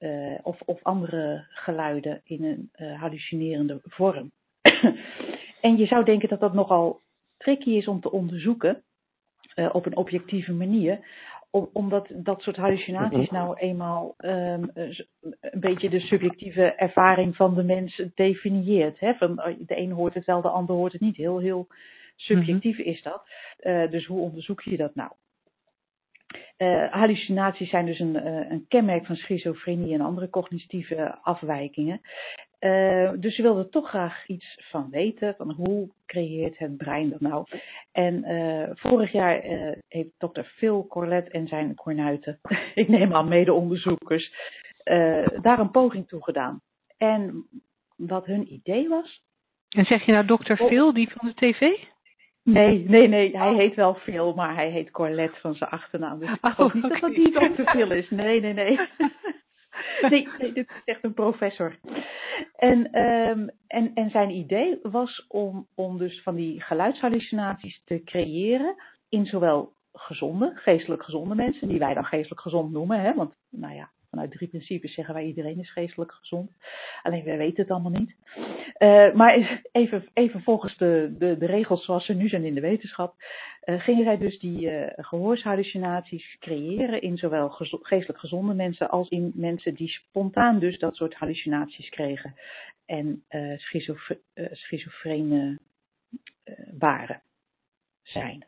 uh, 0.01 0.39
of, 0.43 0.61
of 0.65 0.83
andere 0.83 1.47
geluiden 1.49 2.21
in 2.25 2.45
een 2.45 2.71
uh, 2.77 3.01
hallucinerende 3.01 3.81
vorm. 3.83 4.31
en 5.61 5.77
je 5.77 5.87
zou 5.87 6.05
denken 6.05 6.29
dat 6.29 6.41
dat 6.41 6.55
nogal 6.55 7.01
tricky 7.37 7.71
is 7.71 7.89
om 7.89 8.01
te 8.01 8.13
onderzoeken 8.13 8.83
op 9.73 9.87
een 9.87 9.97
objectieve 9.97 10.53
manier. 10.53 10.99
Om, 11.55 11.71
omdat 11.73 12.09
dat 12.15 12.43
soort 12.43 12.57
hallucinaties 12.57 13.31
nou 13.31 13.57
eenmaal 13.57 14.15
um, 14.19 14.71
een 14.75 15.61
beetje 15.61 15.89
de 15.89 16.01
subjectieve 16.01 16.75
ervaring 16.75 17.37
van 17.37 17.55
de 17.55 17.63
mens 17.63 18.03
definieert. 18.15 19.01
Hè? 19.01 19.15
Van, 19.15 19.37
de 19.37 19.77
een 19.77 19.91
hoort 19.91 20.15
het 20.15 20.25
wel, 20.25 20.43
de 20.43 20.49
ander 20.49 20.77
hoort 20.77 20.93
het 20.93 21.01
niet. 21.01 21.17
Heel, 21.17 21.39
heel 21.39 21.67
subjectief 22.17 22.79
mm 22.79 22.85
-hmm. 22.85 22.93
is 22.93 23.03
dat. 23.03 23.23
Uh, 23.61 23.91
dus 23.91 24.07
hoe 24.07 24.21
onderzoek 24.21 24.61
je 24.61 24.77
dat 24.77 24.95
nou? 24.95 25.11
Uh, 26.59 26.93
hallucinaties 26.93 27.71
zijn 27.71 27.87
dus 27.87 27.99
een, 27.99 28.17
uh, 28.17 28.51
een, 28.51 28.65
kenmerk 28.69 29.07
van 29.07 29.17
schizofrenie 29.17 29.95
en 29.95 30.01
andere 30.01 30.31
cognitieve 30.31 31.19
afwijkingen. 31.23 32.01
Uh, 32.65 33.11
dus 33.17 33.35
ze 33.35 33.43
wilde 33.43 33.69
toch 33.69 33.89
graag 33.89 34.27
iets 34.27 34.59
van 34.71 34.91
weten, 34.91 35.35
van 35.37 35.51
hoe 35.51 35.89
creëert 36.07 36.59
het 36.59 36.77
brein 36.77 37.11
dat 37.11 37.21
nou? 37.21 37.47
En 37.93 38.25
vorig 38.79 39.13
jaar 39.13 39.41
heeft 39.89 40.11
dokter 40.19 40.45
Phil 40.45 40.87
Corlett 40.87 41.31
en 41.31 41.49
zijn 41.49 41.75
kornuiten, 41.75 42.41
ik 42.75 42.89
neem 42.89 43.15
aan 43.15 43.29
mede-onderzoekers, 43.29 44.35
daar 45.43 45.59
een 45.59 45.71
poging 45.71 46.09
toe 46.09 46.23
gedaan. 46.23 46.61
En 46.97 47.47
wat 47.97 48.27
hun 48.27 48.53
idee 48.53 48.89
was... 48.89 49.23
En 49.69 49.85
zeg 49.85 50.05
je 50.05 50.13
nou 50.13 50.27
dokter 50.27 50.57
Phil, 50.57 50.93
die 50.93 51.11
van 51.11 51.29
de 51.29 51.35
tv? 51.35 51.61
Nee, 52.45 52.85
nee, 52.89 53.09
nee. 53.09 53.37
Hij 53.37 53.55
heet 53.55 53.75
wel 53.75 53.95
Phil, 53.95 54.35
maar 54.35 54.55
hij 54.55 54.71
heet 54.71 54.91
Corlette 54.91 55.41
van 55.41 55.55
zijn 55.55 55.71
achternaam. 55.71 56.19
Dus 56.19 56.31
ik 56.31 56.39
geloof 56.41 56.75
niet 56.75 56.85
okay. 56.85 57.01
dat 57.01 57.11
dat 57.11 57.25
niet 57.25 57.35
dokter 57.35 57.67
Phil 57.71 57.91
is. 57.91 58.11
Nee, 58.11 58.41
nee, 58.41 58.53
nee. 58.53 58.79
nee, 60.11 60.29
nee, 60.39 60.53
dit 60.53 60.71
is 60.71 60.83
echt 60.85 61.05
een 61.05 61.15
professor. 61.15 61.79
En, 62.57 63.01
um, 63.01 63.51
en, 63.67 63.91
en 63.95 64.11
zijn 64.11 64.31
idee 64.31 64.79
was 64.83 65.27
om, 65.29 65.67
om 65.75 65.99
dus 65.99 66.23
van 66.23 66.35
die 66.35 66.63
geluidshallucinaties 66.63 67.83
te 67.85 68.03
creëren 68.05 68.75
in 69.09 69.27
zowel 69.27 69.73
gezonde, 69.93 70.53
geestelijk 70.55 71.05
gezonde 71.05 71.35
mensen, 71.35 71.69
die 71.69 71.79
wij 71.79 71.95
dan 71.95 72.05
geestelijk 72.05 72.41
gezond 72.41 72.73
noemen, 72.73 73.01
hè, 73.01 73.15
want 73.15 73.35
nou 73.51 73.75
ja, 73.75 73.91
vanuit 74.13 74.31
drie 74.31 74.49
principes 74.49 74.95
zeggen 74.95 75.15
wij 75.15 75.25
iedereen 75.25 75.59
is 75.59 75.73
geestelijk 75.73 76.13
gezond. 76.13 76.51
Alleen 77.03 77.25
wij 77.25 77.37
weten 77.37 77.63
het 77.63 77.71
allemaal 77.71 78.01
niet. 78.01 78.15
Uh, 78.79 79.13
maar 79.13 79.63
even, 79.73 80.09
even 80.13 80.43
volgens 80.43 80.77
de, 80.77 81.15
de, 81.19 81.39
de 81.39 81.47
regels 81.47 81.85
zoals 81.85 82.07
ze 82.07 82.15
nu 82.15 82.29
zijn 82.29 82.45
in 82.45 82.55
de 82.55 82.61
wetenschap, 82.61 83.15
uh, 83.65 83.81
gingen 83.81 84.05
zij 84.05 84.19
dus 84.19 84.39
die 84.39 84.71
uh, 84.71 84.87
gehoorhallucinaties 84.97 86.37
creëren 86.41 87.03
in 87.03 87.17
zowel 87.17 87.49
geestelijk 87.49 88.19
gezonde 88.19 88.55
mensen 88.55 88.91
als 88.91 89.09
in 89.09 89.33
mensen 89.35 89.75
die 89.75 89.89
spontaan 89.89 90.59
dus 90.59 90.79
dat 90.79 90.97
soort 90.97 91.15
hallucinaties 91.15 91.89
kregen 91.89 92.35
en 92.87 93.25
schizofre 93.57 94.21
schizofrene 94.53 95.59
waren, 96.79 97.23
zijn. 98.03 98.47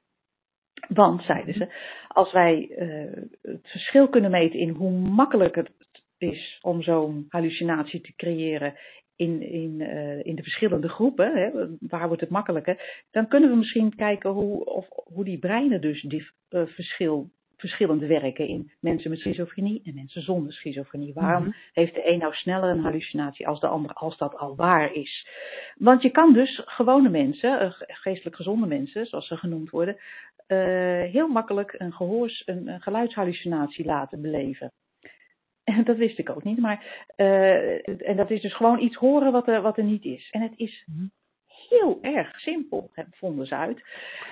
Want, 0.88 1.22
zeiden 1.22 1.54
ze, 1.54 1.72
als 2.08 2.32
wij 2.32 2.68
uh, 2.78 3.22
het 3.42 3.68
verschil 3.68 4.08
kunnen 4.08 4.30
meten 4.30 4.58
in 4.58 4.68
hoe 4.68 4.90
makkelijk 4.90 5.54
het 5.54 5.70
is 6.18 6.58
om 6.62 6.82
zo'n 6.82 7.26
hallucinatie 7.28 8.00
te 8.00 8.14
creëren 8.16 8.74
in, 9.16 9.42
in, 9.42 9.80
uh, 9.80 10.24
in 10.24 10.34
de 10.34 10.42
verschillende 10.42 10.88
groepen, 10.88 11.32
hè, 11.34 11.50
waar 11.80 12.06
wordt 12.06 12.20
het 12.20 12.30
makkelijker, 12.30 13.04
dan 13.10 13.28
kunnen 13.28 13.50
we 13.50 13.56
misschien 13.56 13.94
kijken 13.94 14.30
hoe, 14.30 14.64
of, 14.64 14.86
hoe 14.88 15.24
die 15.24 15.38
breinen 15.38 15.80
dus 15.80 16.02
die 16.02 16.30
uh, 16.50 16.66
verschil, 16.66 17.30
verschillend 17.56 18.02
werken 18.02 18.48
in 18.48 18.72
mensen 18.80 19.10
met 19.10 19.18
schizofrenie 19.18 19.80
en 19.84 19.94
mensen 19.94 20.22
zonder 20.22 20.52
schizofrenie. 20.52 21.14
Waarom 21.14 21.42
mm 21.42 21.48
-hmm. 21.48 21.56
heeft 21.72 21.94
de 21.94 22.08
een 22.10 22.18
nou 22.18 22.34
sneller 22.34 22.70
een 22.70 22.82
hallucinatie 22.82 23.48
als 23.48 23.60
de 23.60 23.66
ander, 23.66 23.92
als 23.92 24.18
dat 24.18 24.36
al 24.36 24.56
waar 24.56 24.92
is? 24.92 25.28
Want 25.74 26.02
je 26.02 26.10
kan 26.10 26.32
dus 26.32 26.62
gewone 26.64 27.08
mensen, 27.08 27.74
geestelijk 27.78 28.36
gezonde 28.36 28.66
mensen, 28.66 29.06
zoals 29.06 29.26
ze 29.26 29.36
genoemd 29.36 29.70
worden, 29.70 29.96
heel 31.10 31.28
makkelijk 31.28 31.74
een, 31.78 31.92
gehoors, 31.92 32.42
een, 32.46 32.68
een 32.68 32.80
geluidshallucinatie 32.80 33.84
laten 33.84 34.20
beleven. 34.20 34.72
En 35.64 35.84
dat 35.84 35.96
wist 35.96 36.18
ik 36.18 36.30
ook 36.30 36.44
niet, 36.44 36.58
maar 36.58 37.06
uh, 37.16 38.08
en 38.08 38.16
dat 38.16 38.30
is 38.30 38.40
dus 38.40 38.54
gewoon 38.54 38.80
iets 38.80 38.96
horen 38.96 39.32
wat 39.32 39.48
er, 39.48 39.62
wat 39.62 39.78
er 39.78 39.84
niet 39.84 40.04
is. 40.04 40.30
En 40.30 40.40
het 40.40 40.52
is 40.56 40.86
heel 41.68 41.98
erg 42.02 42.40
simpel, 42.40 42.90
vonden 43.10 43.46
ze 43.46 43.56
uit. 43.56 43.82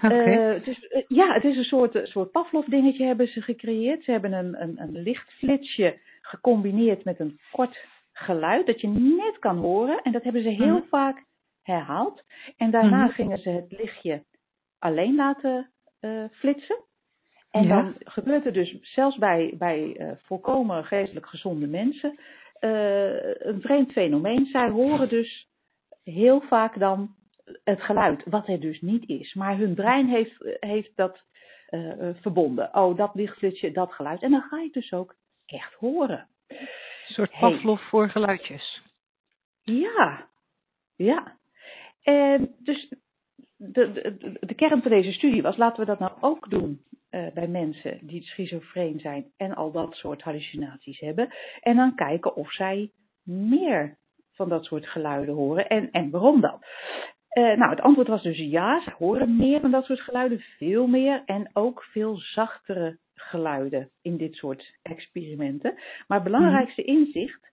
Okay. 0.03 0.57
Uh, 0.57 0.67
is, 0.67 0.89
uh, 0.91 1.03
ja, 1.09 1.33
het 1.33 1.45
is 1.45 1.57
een 1.57 1.65
soort, 1.65 2.01
soort 2.03 2.31
Pavlov 2.31 2.67
dingetje 2.67 3.05
hebben 3.05 3.29
ze 3.29 3.41
gecreëerd. 3.41 4.05
Ze 4.05 4.11
hebben 4.11 4.33
een, 4.33 4.63
een, 4.63 4.81
een 4.81 5.03
lichtflitsje 5.03 5.99
gecombineerd 6.21 7.05
met 7.05 7.21
een 7.21 7.39
kort 7.51 7.87
geluid 8.13 8.67
dat 8.67 8.81
je 8.81 8.89
net 8.89 9.39
kan 9.39 9.57
horen. 9.57 10.03
En 10.03 10.13
dat 10.13 10.23
hebben 10.23 10.43
ze 10.43 10.49
heel 10.49 10.67
mm 10.67 10.73
-hmm. 10.73 10.89
vaak 10.89 11.25
herhaald. 11.63 12.25
En 12.57 12.71
daarna 12.71 12.97
mm 12.97 13.03
-hmm. 13.03 13.13
gingen 13.13 13.39
ze 13.39 13.51
het 13.51 13.73
lichtje 13.73 14.25
alleen 14.79 15.15
laten 15.15 15.72
uh, 16.03 16.25
flitsen. 16.33 16.85
En 17.51 17.67
ja. 17.67 17.83
dan 17.83 17.95
gebeurt 17.99 18.47
er 18.47 18.53
dus 18.53 18.77
zelfs 18.81 19.17
bij, 19.17 19.55
bij 19.59 19.97
uh, 19.99 20.11
volkomen 20.23 20.85
geestelijk 20.85 21.27
gezonde 21.27 21.67
mensen 21.67 22.19
uh, 22.61 23.35
een 23.39 23.61
vreemd 23.61 23.93
fenomeen. 23.93 24.47
Zij 24.47 24.69
horen 24.69 25.09
dus 25.09 25.49
heel 26.05 26.41
vaak 26.41 26.79
dan 26.79 27.15
het 27.65 27.83
geluid, 27.83 28.23
wat 28.25 28.49
er 28.49 28.61
dus 28.61 28.81
niet 28.81 29.09
is. 29.09 29.35
Maar 29.35 29.57
hun 29.57 29.75
brein 29.75 30.09
heeft, 30.09 30.37
heeft 30.61 30.97
dat 30.97 31.25
verbonden. 32.21 32.75
Oh, 32.75 32.97
dat 32.97 33.15
lichtflitsje, 33.15 33.73
dat 33.73 33.93
geluid. 33.93 34.23
En 34.23 34.31
dan 34.31 34.43
ga 34.43 34.57
je 34.57 34.65
het 34.65 34.73
dus 34.73 34.93
ook 34.93 35.15
echt 35.47 35.75
horen. 35.75 36.29
Een 36.49 36.69
soort 37.07 37.31
Pavlov 37.31 37.79
hey. 37.79 37.89
voor 37.89 38.09
geluidjes. 38.09 38.83
Ja, 39.63 40.29
ja. 40.97 41.37
En 42.03 42.55
dus 42.59 42.95
de, 43.71 43.93
de, 43.93 44.37
de 44.41 44.55
kern 44.55 44.83
van 44.83 44.91
deze 44.91 45.13
studie 45.13 45.43
was, 45.43 45.57
laten 45.57 45.81
we 45.81 45.87
dat 45.87 45.99
nou 45.99 46.13
ook 46.21 46.51
doen 46.51 46.81
uh, 47.11 47.27
bij 47.35 47.49
mensen 47.49 47.99
die 48.03 48.23
schizofreen 48.23 49.01
zijn 49.01 49.25
en 49.37 49.55
al 49.55 49.73
dat 49.73 49.95
soort 49.95 50.23
hallucinaties 50.23 51.01
hebben. 51.01 51.35
En 51.61 51.77
dan 51.77 51.95
kijken 51.95 52.37
of 52.37 52.53
zij 52.53 52.91
meer 53.23 53.97
van 54.33 54.49
dat 54.49 54.65
soort 54.65 54.87
geluiden 54.87 55.35
horen 55.35 55.69
en, 55.69 55.91
en 55.91 56.11
waarom 56.11 56.41
dan. 56.41 56.63
Uh, 57.39 57.57
nou, 57.57 57.71
het 57.71 57.81
antwoord 57.81 58.09
was 58.09 58.23
dus 58.23 58.39
ja, 58.39 58.83
ze 58.83 58.91
horen 58.99 59.37
meer 59.37 59.61
van 59.61 59.71
dat 59.71 59.85
soort 59.85 60.01
geluiden, 60.01 60.41
veel 60.41 60.87
meer 60.87 61.23
en 61.27 61.51
ook 61.53 61.83
veel 61.83 62.17
zachtere 62.17 62.99
geluiden 63.15 63.91
in 64.03 64.17
dit 64.17 64.35
soort 64.35 64.79
experimenten. 64.83 65.75
Maar 66.07 66.21
het 66.21 66.31
belangrijkste 66.31 66.83
inzicht 66.83 67.53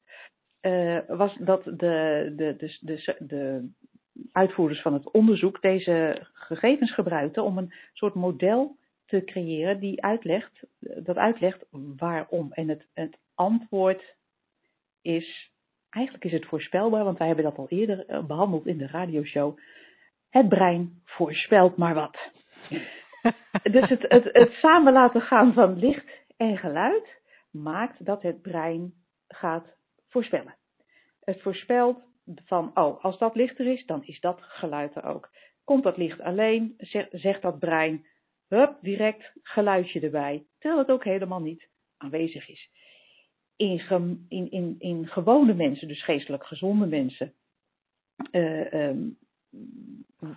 uh, 0.61 0.99
was 1.07 1.35
dat 1.39 1.63
de, 1.63 2.33
de, 2.35 2.55
de, 2.57 2.77
de, 2.81 3.15
de 3.19 3.69
uitvoerders 4.31 4.81
van 4.81 4.93
het 4.93 5.11
onderzoek 5.11 5.61
deze 5.61 6.27
gegevens 6.33 6.93
gebruikten 6.93 7.43
om 7.43 7.57
een 7.57 7.73
soort 7.93 8.13
model 8.13 8.77
te 9.05 9.23
creëren 9.23 9.79
die 9.79 10.03
uitlegt, 10.03 10.63
dat 10.79 11.15
uitlegt 11.15 11.65
waarom. 11.97 12.51
En 12.51 12.67
het, 12.67 12.87
het 12.93 13.17
antwoord 13.35 14.15
is, 15.01 15.51
eigenlijk 15.89 16.25
is 16.25 16.31
het 16.31 16.45
voorspelbaar, 16.45 17.03
want 17.03 17.17
wij 17.17 17.27
hebben 17.27 17.45
dat 17.45 17.57
al 17.57 17.69
eerder 17.69 18.05
eh, 18.05 18.23
behandeld 18.25 18.67
in 18.67 18.77
de 18.77 18.87
radioshow. 18.87 19.57
Het 20.29 20.49
brein 20.49 21.01
voorspelt 21.05 21.77
maar 21.77 21.93
wat. 21.93 22.17
dus 23.75 23.89
het, 23.89 24.05
het, 24.07 24.29
het 24.31 24.51
samen 24.51 24.93
laten 24.93 25.21
gaan 25.21 25.53
van 25.53 25.79
licht 25.79 26.11
en 26.37 26.57
geluid 26.57 27.21
maakt 27.51 28.05
dat 28.05 28.21
het 28.21 28.41
brein 28.41 28.93
gaat 29.27 29.75
voorspellen. 30.09 30.55
Het 31.23 31.41
voorspelt 31.41 32.08
van, 32.45 32.71
oh, 32.73 33.03
als 33.03 33.17
dat 33.17 33.35
lichter 33.35 33.65
is, 33.65 33.85
dan 33.85 34.03
is 34.05 34.19
dat 34.19 34.41
geluid 34.41 34.95
er 34.95 35.03
ook. 35.03 35.29
Komt 35.63 35.83
dat 35.83 35.97
licht 35.97 36.21
alleen, 36.21 36.75
zegt 37.11 37.41
dat 37.41 37.59
brein, 37.59 38.05
hup, 38.47 38.77
direct 38.81 39.31
geluidje 39.41 39.99
erbij, 39.99 40.45
terwijl 40.59 40.81
het 40.81 40.91
ook 40.91 41.03
helemaal 41.03 41.41
niet 41.41 41.69
aanwezig 41.97 42.49
is. 42.49 42.69
In, 43.55 44.25
in, 44.27 44.51
in, 44.51 44.75
in 44.79 45.07
gewone 45.07 45.53
mensen, 45.53 45.87
dus 45.87 46.03
geestelijk 46.03 46.45
gezonde 46.45 46.85
mensen, 46.85 47.33
uh, 48.31 48.73
um, 48.73 49.17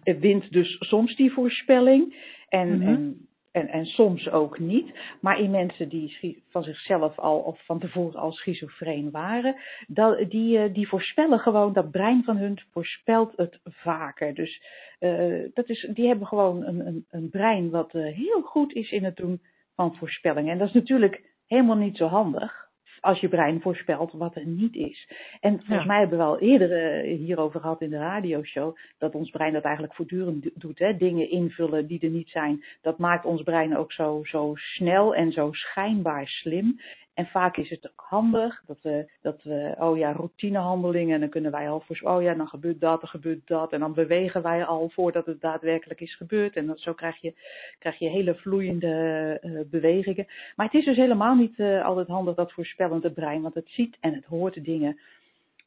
wint 0.02 0.52
dus 0.52 0.76
soms 0.78 1.16
die 1.16 1.32
voorspelling. 1.32 2.14
En, 2.48 2.78
mhm. 2.78 2.88
en 2.88 3.28
en, 3.52 3.68
en 3.68 3.86
soms 3.86 4.30
ook 4.30 4.58
niet. 4.58 4.98
Maar 5.20 5.40
in 5.40 5.50
mensen 5.50 5.88
die 5.88 6.42
van 6.48 6.62
zichzelf 6.62 7.18
al 7.18 7.38
of 7.38 7.64
van 7.64 7.78
tevoren 7.78 8.20
al 8.20 8.32
schizofreen 8.32 9.10
waren, 9.10 9.56
dat, 9.86 10.30
die, 10.30 10.58
eh, 10.58 10.74
die 10.74 10.88
voorspellen 10.88 11.38
gewoon, 11.38 11.72
dat 11.72 11.90
brein 11.90 12.24
van 12.24 12.36
hun 12.36 12.58
voorspelt 12.70 13.32
het 13.36 13.60
vaker. 13.64 14.34
Dus 14.34 14.62
uh, 15.00 15.48
dat 15.54 15.68
is, 15.68 15.88
die 15.92 16.06
hebben 16.06 16.26
gewoon 16.26 16.64
een, 16.64 16.86
een, 16.86 17.06
een 17.10 17.30
brein 17.30 17.70
wat 17.70 17.94
uh, 17.94 18.14
heel 18.14 18.40
goed 18.40 18.72
is 18.72 18.90
in 18.90 19.04
het 19.04 19.16
doen 19.16 19.40
van 19.74 19.96
voorspellingen. 19.96 20.52
En 20.52 20.58
dat 20.58 20.68
is 20.68 20.74
natuurlijk 20.74 21.22
helemaal 21.46 21.76
niet 21.76 21.96
zo 21.96 22.06
handig 22.06 22.61
als 23.02 23.20
je 23.20 23.28
brein 23.28 23.60
voorspelt 23.60 24.12
wat 24.12 24.36
er 24.36 24.46
niet 24.46 24.74
is. 24.74 25.08
En 25.40 25.62
volgens 25.64 25.86
mij 25.86 25.98
hebben 25.98 26.18
we 26.18 26.24
al 26.24 26.38
eerder 26.38 27.04
uh, 27.04 27.18
hierover 27.18 27.60
gehad 27.60 27.80
in 27.80 27.90
de 27.90 27.98
radioshow, 27.98 28.76
dat 28.98 29.14
ons 29.14 29.30
brein 29.30 29.52
dat 29.52 29.62
eigenlijk 29.62 29.94
voortdurend 29.94 30.50
doet. 30.54 30.78
Hè? 30.78 30.96
Dingen 30.96 31.30
invullen 31.30 31.86
die 31.86 32.00
er 32.00 32.10
niet 32.10 32.28
zijn. 32.28 32.64
Dat 32.82 32.98
maakt 32.98 33.24
ons 33.24 33.42
brein 33.42 33.76
ook 33.76 33.92
zo, 33.92 34.20
zo 34.24 34.52
snel 34.54 35.14
en 35.14 35.32
zo 35.32 35.52
schijnbaar 35.52 36.26
slim. 36.26 36.80
En 37.14 37.26
vaak 37.26 37.56
is 37.56 37.70
het 37.70 37.90
ook 37.90 38.04
handig 38.08 38.62
dat 38.66 38.78
we, 38.82 39.10
dat 39.22 39.42
we, 39.42 39.74
oh 39.78 39.98
ja, 39.98 40.12
routinehandelingen. 40.12 41.14
En 41.14 41.20
dan 41.20 41.28
kunnen 41.28 41.50
wij 41.50 41.70
al 41.70 41.80
voor, 41.80 41.98
oh 42.02 42.22
ja, 42.22 42.34
dan 42.34 42.48
gebeurt 42.48 42.80
dat, 42.80 43.00
dan 43.00 43.08
gebeurt 43.08 43.46
dat. 43.46 43.72
En 43.72 43.80
dan 43.80 43.94
bewegen 43.94 44.42
wij 44.42 44.64
al 44.64 44.88
voordat 44.88 45.26
het 45.26 45.40
daadwerkelijk 45.40 46.00
is 46.00 46.16
gebeurd. 46.16 46.56
En 46.56 46.72
zo 46.74 46.92
krijg 46.92 47.20
je, 47.20 47.34
krijg 47.78 47.98
je 47.98 48.08
hele 48.08 48.34
vloeiende 48.34 49.38
uh, 49.42 49.60
bewegingen. 49.66 50.26
Maar 50.56 50.66
het 50.66 50.74
is 50.74 50.84
dus 50.84 50.96
helemaal 50.96 51.34
niet 51.34 51.58
uh, 51.58 51.84
altijd 51.84 52.08
handig 52.08 52.34
dat 52.34 52.52
voorspellende 52.52 53.12
brein. 53.12 53.42
Want 53.42 53.54
het 53.54 53.68
ziet 53.68 53.96
en 54.00 54.14
het 54.14 54.24
hoort 54.24 54.64
dingen 54.64 55.00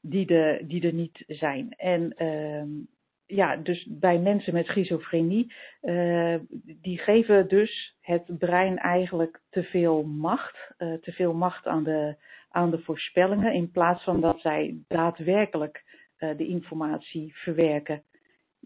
die, 0.02 0.26
de, 0.26 0.64
die 0.64 0.88
er 0.88 0.94
niet 0.94 1.24
zijn. 1.28 1.74
En 1.78 2.14
uh, 2.18 2.86
ja, 3.28 3.56
dus 3.56 3.88
bij 3.90 4.20
mensen 4.20 4.54
met 4.54 4.66
schizofrenie, 4.66 5.54
uh, 5.82 6.36
die 6.82 6.98
geven 6.98 7.48
dus 7.48 7.96
het 8.02 8.38
brein 8.38 8.78
eigenlijk 8.78 9.42
te 9.50 9.64
veel 9.64 10.04
macht, 10.04 10.74
uh, 10.78 10.94
te 10.94 11.12
veel 11.12 11.34
macht 11.34 11.66
aan 11.66 11.84
de, 11.84 12.16
aan 12.50 12.72
de 12.72 12.80
voorspellingen, 12.80 13.54
in 13.54 13.72
plaats 13.72 14.04
van 14.04 14.22
dat 14.22 14.40
zij 14.40 14.78
daadwerkelijk 14.88 15.84
uh, 16.20 16.38
de 16.38 16.48
informatie 16.48 17.36
verwerken 17.36 18.04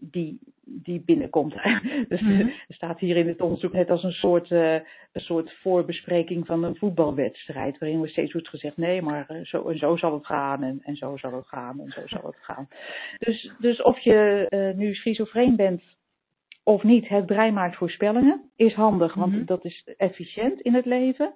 die, 0.00 0.38
die 0.64 1.00
binnenkomt. 1.00 1.54
dus 2.08 2.20
mm 2.20 2.28
-hmm. 2.28 2.52
er 2.68 2.74
staat 2.74 2.98
hier 2.98 3.16
in 3.16 3.28
het 3.28 3.40
onderzoek 3.40 3.72
net 3.72 3.90
als 3.90 4.02
een 4.02 4.12
soort, 4.12 4.50
uh, 4.50 4.74
een 5.12 5.20
soort 5.20 5.52
voorbespreking 5.52 6.46
van 6.46 6.64
een 6.64 6.76
voetbalwedstrijd. 6.76 7.78
Waarin 7.78 8.00
we 8.00 8.08
steeds 8.08 8.32
wordt 8.32 8.48
gezegd, 8.48 8.76
nee, 8.76 9.02
maar 9.02 9.26
uh, 9.30 9.44
zo 9.44 9.68
en 9.68 9.78
zo 9.78 9.96
zal 9.96 10.12
het 10.12 10.26
gaan 10.26 10.62
en, 10.62 10.80
en 10.82 10.96
zo 10.96 11.16
zal 11.16 11.32
het 11.32 11.46
gaan 11.46 11.80
en 11.80 11.90
zo 11.90 12.00
zal 12.04 12.22
het 12.24 12.38
gaan. 12.40 12.68
Dus, 13.18 13.52
dus 13.58 13.82
of 13.82 13.98
je 13.98 14.46
uh, 14.50 14.76
nu 14.76 14.94
schizofreen 14.94 15.56
bent 15.56 15.82
of 16.62 16.82
niet, 16.82 17.08
het 17.08 17.26
brein 17.26 17.54
maakt 17.54 17.76
voorspellingen. 17.76 18.50
Is 18.56 18.74
handig, 18.74 19.14
want 19.14 19.30
mm 19.30 19.36
-hmm. 19.36 19.46
dat 19.46 19.64
is 19.64 19.88
efficiënt 19.96 20.60
in 20.60 20.74
het 20.74 20.84
leven. 20.84 21.34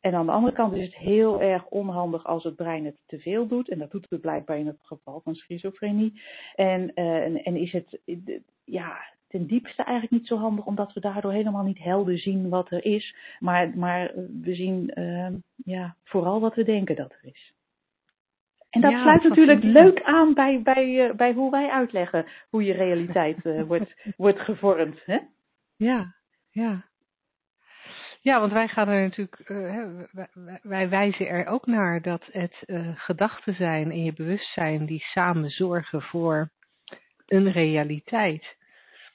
En 0.00 0.14
aan 0.14 0.26
de 0.26 0.32
andere 0.32 0.54
kant 0.54 0.74
is 0.74 0.84
het 0.84 0.96
heel 0.96 1.40
erg 1.40 1.66
onhandig 1.66 2.24
als 2.24 2.44
het 2.44 2.56
brein 2.56 2.84
het 2.84 2.96
te 3.06 3.18
veel 3.18 3.46
doet. 3.46 3.68
En 3.68 3.78
dat 3.78 3.90
doet 3.90 4.06
het 4.08 4.20
blijkbaar 4.20 4.58
in 4.58 4.66
het 4.66 4.78
geval 4.82 5.20
van 5.24 5.34
schizofrenie. 5.34 6.20
En, 6.54 6.92
uh, 6.94 7.24
en, 7.24 7.42
en, 7.44 7.56
is 7.56 7.72
het 7.72 7.98
ja, 8.64 8.98
ten 9.28 9.46
diepste 9.46 9.82
eigenlijk 9.82 10.12
niet 10.20 10.26
zo 10.26 10.36
handig, 10.36 10.66
omdat 10.66 10.92
we 10.92 11.00
daardoor 11.00 11.32
helemaal 11.32 11.64
niet 11.64 11.78
helder 11.78 12.18
zien 12.18 12.48
wat 12.48 12.70
er 12.70 12.84
is. 12.84 13.16
Maar, 13.38 13.78
maar 13.78 14.12
we 14.42 14.54
zien 14.54 14.90
uh, 14.94 15.28
ja, 15.64 15.96
vooral 16.04 16.40
wat 16.40 16.54
we 16.54 16.64
denken 16.64 16.96
dat 16.96 17.12
er 17.12 17.28
is. 17.30 17.54
En 18.70 18.80
dat 18.80 18.90
ja, 18.90 19.02
sluit 19.02 19.22
natuurlijk 19.22 19.62
leuk 19.62 20.02
aan 20.02 20.34
bij, 20.34 20.62
bij, 20.62 21.08
uh, 21.08 21.14
bij 21.14 21.32
hoe 21.32 21.50
wij 21.50 21.70
uitleggen 21.70 22.26
hoe 22.50 22.64
je 22.64 22.72
realiteit 22.72 23.66
wordt, 23.66 23.94
wordt 24.16 24.40
gevormd. 24.40 25.04
Hè? 25.04 25.18
Ja, 25.76 26.14
ja. 26.50 26.84
Ja, 28.26 28.40
want 28.40 28.52
wij 28.52 28.68
gaan 28.68 28.88
er 28.88 29.02
natuurlijk, 29.02 29.48
uh, 29.48 29.86
wij, 30.12 30.58
wij, 30.62 30.88
wijzen 30.88 31.28
er 31.28 31.46
ook 31.46 31.66
naar 31.66 32.02
dat 32.02 32.22
het 32.30 32.62
uh, 32.66 32.90
gedachten 32.94 33.54
zijn 33.54 33.90
in 33.90 34.04
je 34.04 34.12
bewustzijn 34.12 34.86
die 34.86 35.00
samen 35.00 35.50
zorgen 35.50 36.02
voor 36.02 36.50
een 37.26 37.52
realiteit. 37.52 38.56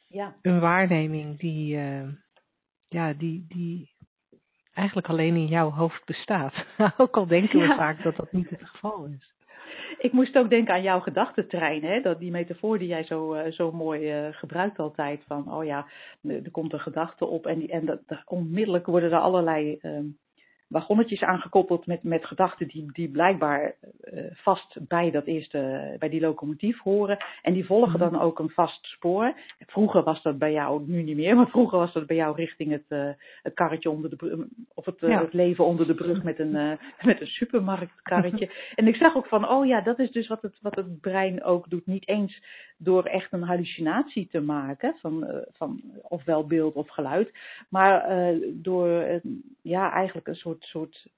Ja. 0.08 0.36
Een 0.42 0.60
waarneming 0.60 1.40
die, 1.40 1.76
uh, 1.76 2.08
ja, 2.88 3.14
die, 3.14 3.46
die 3.48 3.92
eigenlijk 4.74 5.08
alleen 5.08 5.36
in 5.36 5.48
jouw 5.48 5.72
hoofd 5.72 6.06
bestaat. 6.06 6.66
ook 6.98 7.18
al 7.18 7.28
denken 7.28 7.60
we 7.60 7.66
ja. 7.66 7.76
vaak 7.76 8.04
dat 8.04 8.16
dat 8.16 8.32
niet 8.32 8.50
het 8.50 8.70
geval 8.70 9.06
is. 9.06 9.34
Ik 10.02 10.12
moest 10.12 10.38
ook 10.38 10.50
denken 10.50 10.74
aan 10.74 10.82
jouw 10.82 11.00
gedachtentrein, 11.00 11.84
hè? 11.84 12.02
Dat, 12.02 12.20
die 12.20 12.32
metafoor 12.32 12.80
die 12.80 12.88
jij 12.88 13.04
zo, 13.04 13.36
uh, 13.36 13.52
zo 13.52 13.72
mooi 13.72 14.28
uh, 14.28 14.34
gebruikt 14.34 14.80
altijd. 14.80 15.24
Van, 15.28 15.54
oh 15.54 15.66
ja, 15.66 15.88
er 16.24 16.52
komt 16.52 16.74
een 16.74 16.80
gedachte 16.80 17.26
op 17.26 17.46
en, 17.46 17.60
die, 17.60 17.68
en 17.68 17.86
dat, 17.86 18.00
onmiddellijk 18.26 18.86
worden 18.86 19.12
er 19.12 19.20
allerlei 19.20 19.80
uh, 19.82 20.00
wagonnetjes 20.72 21.22
aangekoppeld 21.22 21.86
met, 21.86 22.04
met 22.04 22.26
gedachten 22.26 22.68
die, 22.68 22.92
die 22.92 23.10
blijkbaar 23.10 23.76
uh, 24.04 24.24
vast 24.34 24.88
bij 24.88 25.12
dat 25.12 25.26
eerste, 25.26 25.96
bij 26.00 26.10
die 26.10 26.22
locomotief 26.22 26.80
horen. 26.80 27.18
En 27.42 27.54
die 27.54 27.66
volgen 27.66 28.00
dan 28.00 28.20
ook 28.20 28.40
een 28.40 28.50
vast 28.50 28.86
spoor. 28.86 29.34
Vroeger 29.60 30.04
was 30.04 30.22
dat 30.22 30.38
bij 30.38 30.52
jou, 30.52 30.84
nu 30.86 31.02
niet 31.04 31.16
meer, 31.16 31.36
maar 31.38 31.50
vroeger 31.50 31.78
was 31.78 31.94
dat 31.94 32.08
bij 32.08 32.16
jou 32.16 32.36
richting 32.36 32.72
het, 32.72 32.86
uh, 32.90 33.10
het 33.44 33.54
karretje 33.54 33.90
onder 33.90 34.10
de 34.10 34.16
brug, 34.16 34.40
of 34.74 34.86
het, 34.86 35.02
uh, 35.02 35.10
ja. 35.10 35.22
het 35.22 35.34
leven 35.34 35.66
onder 35.66 35.88
de 35.88 35.96
brug 35.96 36.24
met 36.24 36.40
een, 36.40 36.52
met 37.02 37.22
een 37.22 37.28
supermarktkarretje. 37.28 38.50
en 38.76 38.88
ik 38.88 38.96
zag 38.96 39.16
ook 39.16 39.28
van, 39.28 39.50
oh 39.50 39.66
ja, 39.66 39.82
dat 39.82 40.00
is 40.00 40.12
dus 40.12 40.28
wat 40.28 40.42
het, 40.42 40.58
wat 40.62 40.76
het 40.76 41.02
brein 41.02 41.44
ook 41.44 41.70
doet. 41.70 41.86
Niet 41.86 42.08
eens 42.08 42.44
door 42.78 43.04
echt 43.04 43.34
een 43.34 43.44
hallucinatie 43.44 44.28
te 44.28 44.42
maken 44.42 44.96
van, 45.00 45.46
van 45.52 45.82
ofwel 46.02 46.48
beeld 46.48 46.76
of 46.76 46.90
geluid, 46.90 47.32
maar 47.70 48.10
door 48.54 49.22
ja, 49.62 49.92
eigenlijk 49.92 50.28
een 50.28 50.36
soort 50.64 50.94
soort 50.96 51.10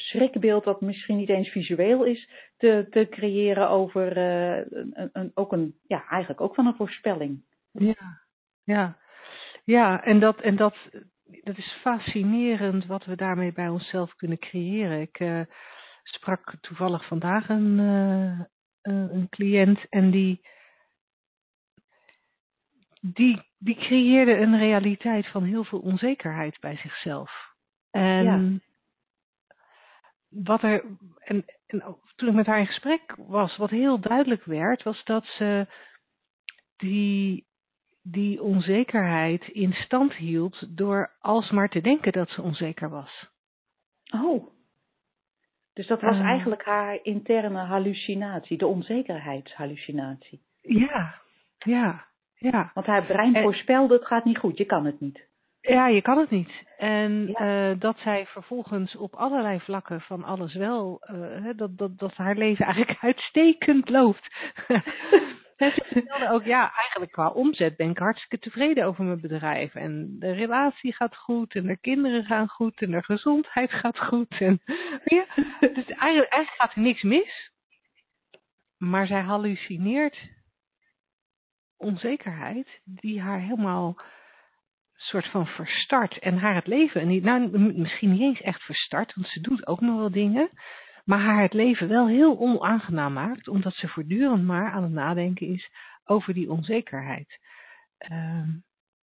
schrikbeeld 0.00 0.64
dat 0.64 0.80
misschien 0.80 1.16
niet 1.16 1.28
eens 1.28 1.48
visueel 1.48 2.04
is 2.04 2.30
te, 2.56 2.86
te 2.90 3.06
creëren 3.10 3.68
over 3.68 4.16
uh, 4.16 4.56
een, 4.70 5.10
een, 5.12 5.30
ook 5.34 5.52
een, 5.52 5.74
ja, 5.86 6.08
eigenlijk 6.08 6.40
ook 6.40 6.54
van 6.54 6.66
een 6.66 6.76
voorspelling. 6.76 7.44
Ja, 7.72 8.20
ja. 8.64 8.98
Ja, 9.64 10.04
en 10.04 10.20
dat, 10.20 10.40
en 10.40 10.56
dat, 10.56 10.76
dat 11.24 11.58
is 11.58 11.78
fascinerend 11.80 12.86
wat 12.86 13.04
we 13.04 13.16
daarmee 13.16 13.52
bij 13.52 13.68
onszelf 13.68 14.14
kunnen 14.14 14.38
creëren. 14.38 15.00
Ik 15.00 15.20
uh, 15.20 15.40
sprak 16.02 16.54
toevallig 16.60 17.06
vandaag 17.06 17.48
een, 17.48 17.78
uh, 17.78 18.40
een 18.82 19.28
cliënt 19.28 19.88
en 19.88 20.10
die, 20.10 20.40
die, 23.00 23.42
die 23.58 23.76
creëerde 23.76 24.36
een 24.36 24.58
realiteit 24.58 25.26
van 25.26 25.44
heel 25.44 25.64
veel 25.64 25.78
onzekerheid 25.78 26.60
bij 26.60 26.76
zichzelf. 26.76 27.54
En 27.90 28.24
ja 28.24 28.66
wat 30.28 30.62
er, 30.62 30.84
en, 31.18 31.44
en 31.66 31.96
toen 32.16 32.28
ik 32.28 32.34
met 32.34 32.46
haar 32.46 32.58
in 32.58 32.66
gesprek 32.66 33.14
was, 33.16 33.56
wat 33.56 33.70
heel 33.70 34.00
duidelijk 34.00 34.44
werd, 34.44 34.82
was 34.82 35.04
dat 35.04 35.24
ze 35.24 35.66
die, 36.76 37.46
die 38.02 38.42
onzekerheid 38.42 39.48
in 39.48 39.72
stand 39.72 40.14
hield 40.14 40.76
door 40.76 41.10
alsmaar 41.20 41.68
te 41.68 41.80
denken 41.80 42.12
dat 42.12 42.30
ze 42.30 42.42
onzeker 42.42 42.90
was. 42.90 43.30
Oh, 44.10 44.56
dus 45.78 45.86
dat 45.86 46.00
was 46.00 46.16
uh, 46.16 46.22
eigenlijk 46.24 46.64
haar 46.64 46.98
interne 47.02 47.58
hallucinatie, 47.58 48.58
de 48.58 48.66
onzekerheidshallucinatie. 48.66 50.40
Ja, 50.60 51.14
ja, 51.58 52.06
ja. 52.34 52.70
Want 52.74 52.86
haar 52.86 53.04
brein 53.04 53.34
en, 53.34 53.42
voorspelde, 53.42 53.94
het 53.94 54.06
gaat 54.06 54.24
niet 54.24 54.38
goed, 54.38 54.58
je 54.58 54.64
kan 54.64 54.84
het 54.84 55.00
niet. 55.00 55.26
Ja, 55.60 55.88
je 55.88 56.02
kan 56.02 56.18
het 56.18 56.30
niet. 56.30 56.66
En 56.76 57.26
ja. 57.26 57.70
uh, 57.70 57.80
dat 57.80 57.98
zij 57.98 58.26
vervolgens 58.26 58.96
op 58.96 59.14
allerlei 59.14 59.60
vlakken 59.60 60.00
van 60.00 60.24
alles 60.24 60.54
wel, 60.54 61.00
uh, 61.12 61.50
dat, 61.56 61.78
dat, 61.78 61.98
dat 61.98 62.14
haar 62.14 62.36
leven 62.36 62.64
eigenlijk 62.64 62.98
uitstekend 63.10 63.88
loopt. 63.88 64.28
En 65.58 65.72
ze 65.72 65.84
vertelde 65.88 66.30
ook, 66.30 66.44
ja, 66.44 66.72
eigenlijk 66.74 67.12
qua 67.12 67.28
omzet 67.28 67.76
ben 67.76 67.90
ik 67.90 67.98
hartstikke 67.98 68.38
tevreden 68.38 68.84
over 68.84 69.04
mijn 69.04 69.20
bedrijf. 69.20 69.74
En 69.74 70.16
de 70.18 70.32
relatie 70.32 70.94
gaat 70.94 71.16
goed, 71.16 71.54
en 71.54 71.66
de 71.66 71.76
kinderen 71.76 72.24
gaan 72.24 72.48
goed, 72.48 72.82
en 72.82 72.90
de 72.90 73.02
gezondheid 73.02 73.70
gaat 73.72 73.98
goed. 73.98 74.40
En, 74.40 74.60
ja, 75.04 75.26
dus 75.60 75.86
eigenlijk, 75.86 76.32
eigenlijk 76.32 76.54
gaat 76.56 76.74
er 76.74 76.82
niks 76.82 77.02
mis. 77.02 77.50
Maar 78.76 79.06
zij 79.06 79.20
hallucineert 79.20 80.18
onzekerheid 81.76 82.80
die 82.84 83.20
haar 83.20 83.40
helemaal 83.40 84.00
soort 84.98 85.26
van 85.26 85.46
verstart 85.46 86.18
en 86.18 86.38
haar 86.38 86.54
het 86.54 86.66
leven, 86.66 87.00
en 87.00 87.22
nou 87.22 87.58
misschien 87.78 88.10
niet 88.10 88.20
eens 88.20 88.40
echt 88.40 88.62
verstart, 88.62 89.14
want 89.14 89.26
ze 89.26 89.40
doet 89.40 89.66
ook 89.66 89.80
nog 89.80 89.98
wel 89.98 90.10
dingen, 90.10 90.50
maar 91.04 91.20
haar 91.20 91.42
het 91.42 91.52
leven 91.52 91.88
wel 91.88 92.08
heel 92.08 92.38
onaangenaam 92.38 93.12
maakt, 93.12 93.48
omdat 93.48 93.74
ze 93.74 93.88
voortdurend 93.88 94.44
maar 94.44 94.70
aan 94.70 94.82
het 94.82 94.92
nadenken 94.92 95.46
is 95.46 95.70
over 96.04 96.34
die 96.34 96.50
onzekerheid. 96.50 97.38
Uh, 98.10 98.48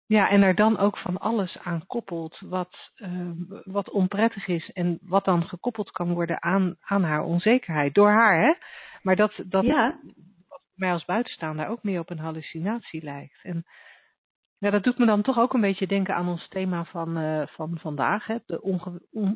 ja, 0.06 0.28
en 0.28 0.42
er 0.42 0.54
dan 0.54 0.78
ook 0.78 0.98
van 0.98 1.18
alles 1.18 1.58
aan 1.58 1.86
koppelt 1.86 2.40
wat, 2.40 2.90
uh, 2.96 3.30
wat 3.64 3.90
onprettig 3.90 4.46
is 4.46 4.70
en 4.70 4.98
wat 5.02 5.24
dan 5.24 5.44
gekoppeld 5.44 5.90
kan 5.90 6.12
worden 6.12 6.42
aan, 6.42 6.76
aan 6.80 7.04
haar 7.04 7.22
onzekerheid. 7.22 7.94
Door 7.94 8.10
haar, 8.10 8.42
hè? 8.42 8.54
Maar 9.02 9.16
dat, 9.16 9.42
dat 9.46 9.64
Ja, 9.64 10.00
mij 10.74 10.92
als 10.92 11.04
buitenstaander 11.04 11.66
ook 11.66 11.82
meer 11.82 12.00
op 12.00 12.10
een 12.10 12.18
hallucinatie 12.18 13.02
lijkt. 13.02 13.38
En 13.42 13.64
ja, 14.60 14.70
dat 14.70 14.82
doet 14.82 14.98
me 14.98 15.06
dan 15.06 15.22
toch 15.22 15.38
ook 15.38 15.54
een 15.54 15.60
beetje 15.60 15.86
denken 15.86 16.14
aan 16.14 16.28
ons 16.28 16.48
thema 16.48 16.84
van, 16.84 17.18
uh, 17.18 17.46
van 17.46 17.78
vandaag, 17.78 18.26
hè? 18.26 18.36
de 18.46 18.60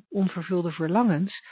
onvervulde 0.08 0.70
verlangens. 0.70 1.44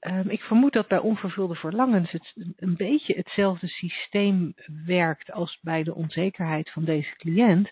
Um, 0.00 0.30
ik 0.30 0.40
vermoed 0.40 0.72
dat 0.72 0.88
bij 0.88 0.98
onvervulde 0.98 1.54
verlangens 1.54 2.10
het 2.10 2.32
een 2.56 2.76
beetje 2.76 3.14
hetzelfde 3.14 3.66
systeem 3.66 4.54
werkt 4.86 5.32
als 5.32 5.58
bij 5.60 5.82
de 5.82 5.94
onzekerheid 5.94 6.70
van 6.70 6.84
deze 6.84 7.16
cliënt. 7.16 7.70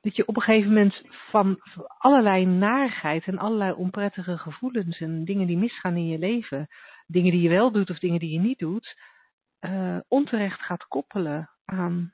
Dat 0.00 0.16
je 0.16 0.26
op 0.26 0.36
een 0.36 0.42
gegeven 0.42 0.68
moment 0.68 1.02
van 1.30 1.60
allerlei 1.98 2.46
narigheid 2.46 3.24
en 3.24 3.38
allerlei 3.38 3.72
onprettige 3.72 4.38
gevoelens 4.38 5.00
en 5.00 5.24
dingen 5.24 5.46
die 5.46 5.58
misgaan 5.58 5.96
in 5.96 6.06
je 6.06 6.18
leven, 6.18 6.68
dingen 7.06 7.32
die 7.32 7.42
je 7.42 7.48
wel 7.48 7.72
doet 7.72 7.90
of 7.90 7.98
dingen 7.98 8.20
die 8.20 8.32
je 8.32 8.40
niet 8.40 8.58
doet, 8.58 8.98
uh, 9.60 9.98
onterecht 10.08 10.60
gaat 10.60 10.86
koppelen 10.88 11.50
aan, 11.64 12.12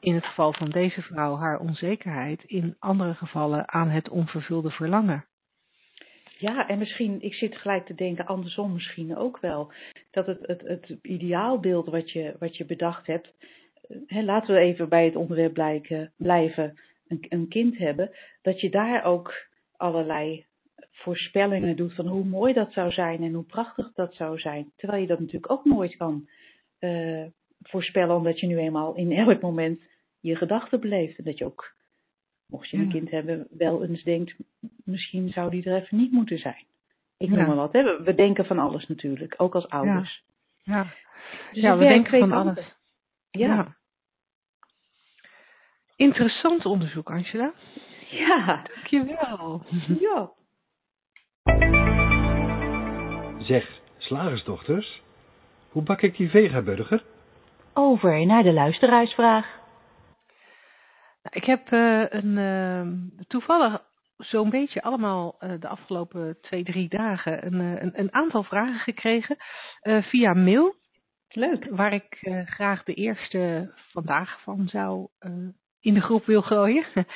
in 0.00 0.14
het 0.14 0.24
geval 0.24 0.52
van 0.52 0.70
deze 0.70 1.02
vrouw, 1.02 1.36
haar 1.36 1.58
onzekerheid, 1.58 2.42
in 2.44 2.76
andere 2.78 3.14
gevallen 3.14 3.68
aan 3.68 3.88
het 3.88 4.08
onvervulde 4.08 4.70
verlangen. 4.70 5.24
Ja, 6.38 6.68
en 6.68 6.78
misschien, 6.78 7.22
ik 7.22 7.34
zit 7.34 7.56
gelijk 7.56 7.86
te 7.86 7.94
denken, 7.94 8.26
andersom 8.26 8.72
misschien 8.72 9.16
ook 9.16 9.38
wel. 9.40 9.72
Dat 10.10 10.26
het, 10.26 10.46
het, 10.46 10.60
het 10.60 10.98
ideaalbeeld 11.02 11.86
wat 11.86 12.10
je, 12.10 12.36
wat 12.38 12.56
je 12.56 12.64
bedacht 12.64 13.06
hebt, 13.06 13.32
hè, 14.06 14.22
laten 14.22 14.54
we 14.54 14.60
even 14.60 14.88
bij 14.88 15.04
het 15.04 15.16
onderwerp 15.16 15.52
blijven, 16.16 16.78
een, 17.08 17.26
een 17.28 17.48
kind 17.48 17.78
hebben, 17.78 18.10
dat 18.42 18.60
je 18.60 18.70
daar 18.70 19.04
ook 19.04 19.34
allerlei 19.76 20.44
voorspellingen 20.92 21.76
doet 21.76 21.94
van 21.94 22.06
hoe 22.06 22.24
mooi 22.24 22.52
dat 22.52 22.72
zou 22.72 22.92
zijn 22.92 23.22
en 23.22 23.32
hoe 23.32 23.44
prachtig 23.44 23.92
dat 23.92 24.14
zou 24.14 24.38
zijn. 24.38 24.72
Terwijl 24.76 25.00
je 25.00 25.06
dat 25.08 25.18
natuurlijk 25.18 25.52
ook 25.52 25.64
nooit 25.64 25.96
kan 25.96 26.28
uh, 26.80 27.24
voorspellen, 27.68 28.16
omdat 28.16 28.40
je 28.40 28.46
nu 28.46 28.56
eenmaal 28.58 28.94
in 28.94 29.12
elk 29.12 29.40
moment 29.40 29.80
je 30.20 30.36
gedachten 30.36 30.80
beleeft. 30.80 31.18
En 31.18 31.24
dat 31.24 31.38
je 31.38 31.44
ook 31.44 31.74
mocht 32.46 32.68
je 32.70 32.76
een 32.76 32.90
kind 32.90 33.10
hebben, 33.10 33.46
wel 33.50 33.84
eens 33.84 34.02
denkt, 34.02 34.34
misschien 34.84 35.28
zou 35.30 35.50
die 35.50 35.64
er 35.70 35.82
even 35.82 35.96
niet 35.98 36.12
moeten 36.12 36.38
zijn. 36.38 36.64
Ik 37.18 37.28
noem 37.28 37.38
Ja. 37.38 37.46
maar 37.46 37.56
wat, 37.56 37.72
hè. 37.72 37.82
We- 37.82 38.02
we 38.02 38.14
denken 38.14 38.44
van 38.46 38.58
alles 38.58 38.86
natuurlijk, 38.86 39.34
ook 39.36 39.54
als 39.54 39.68
ouders. 39.68 40.22
Ja, 40.62 40.82
Dus 41.52 41.62
ja 41.62 41.76
we 41.76 41.84
denken 41.84 42.18
van 42.18 42.28
kanten. 42.30 42.52
alles. 42.54 42.74
Ja. 43.30 43.76
Interessant 45.96 46.66
onderzoek, 46.66 47.10
Angela. 47.10 47.52
Ja. 48.10 48.62
Dankjewel. 48.74 49.62
Ja. 50.00 50.30
Zeg, 53.38 53.80
slagersdochters, 53.98 55.00
hoe 55.70 55.82
bak 55.82 56.02
ik 56.02 56.16
die 56.16 56.30
vegaburger? 56.30 57.04
Over 57.78 58.26
naar 58.26 58.42
de 58.42 58.52
luisteraarsvraag. 58.52 59.46
Nou, 61.22 61.36
Ik 61.36 61.44
heb 61.44 61.72
eh, 61.72 62.04
een, 62.08 62.38
eh, 62.38 63.26
toevallig 63.28 63.82
zo'n 64.16 64.50
beetje 64.50 64.82
allemaal 64.82 65.36
eh, 65.38 65.50
de 65.60 65.68
afgelopen 65.68 66.38
twee, 66.40 66.64
drie 66.64 66.88
dagen 66.88 67.46
een, 67.46 67.60
eh, 67.60 67.82
een, 67.82 68.00
een 68.00 68.14
aantal 68.14 68.42
vragen 68.42 68.78
gekregen 68.78 69.36
eh, 69.80 70.02
via 70.02 70.32
mail. 70.34 70.74
Leuk. 71.28 71.66
Waar 71.70 71.92
ik 71.92 72.18
eh, 72.20 72.46
graag 72.46 72.84
de 72.84 72.94
eerste 72.94 73.72
vandaag 73.92 74.40
van 74.42 74.68
zou 74.68 75.08
eh, 75.18 75.32
in 75.86 75.94
de 75.94 76.00
groep 76.00 76.26
wil 76.26 76.42
gooien. 76.42 76.84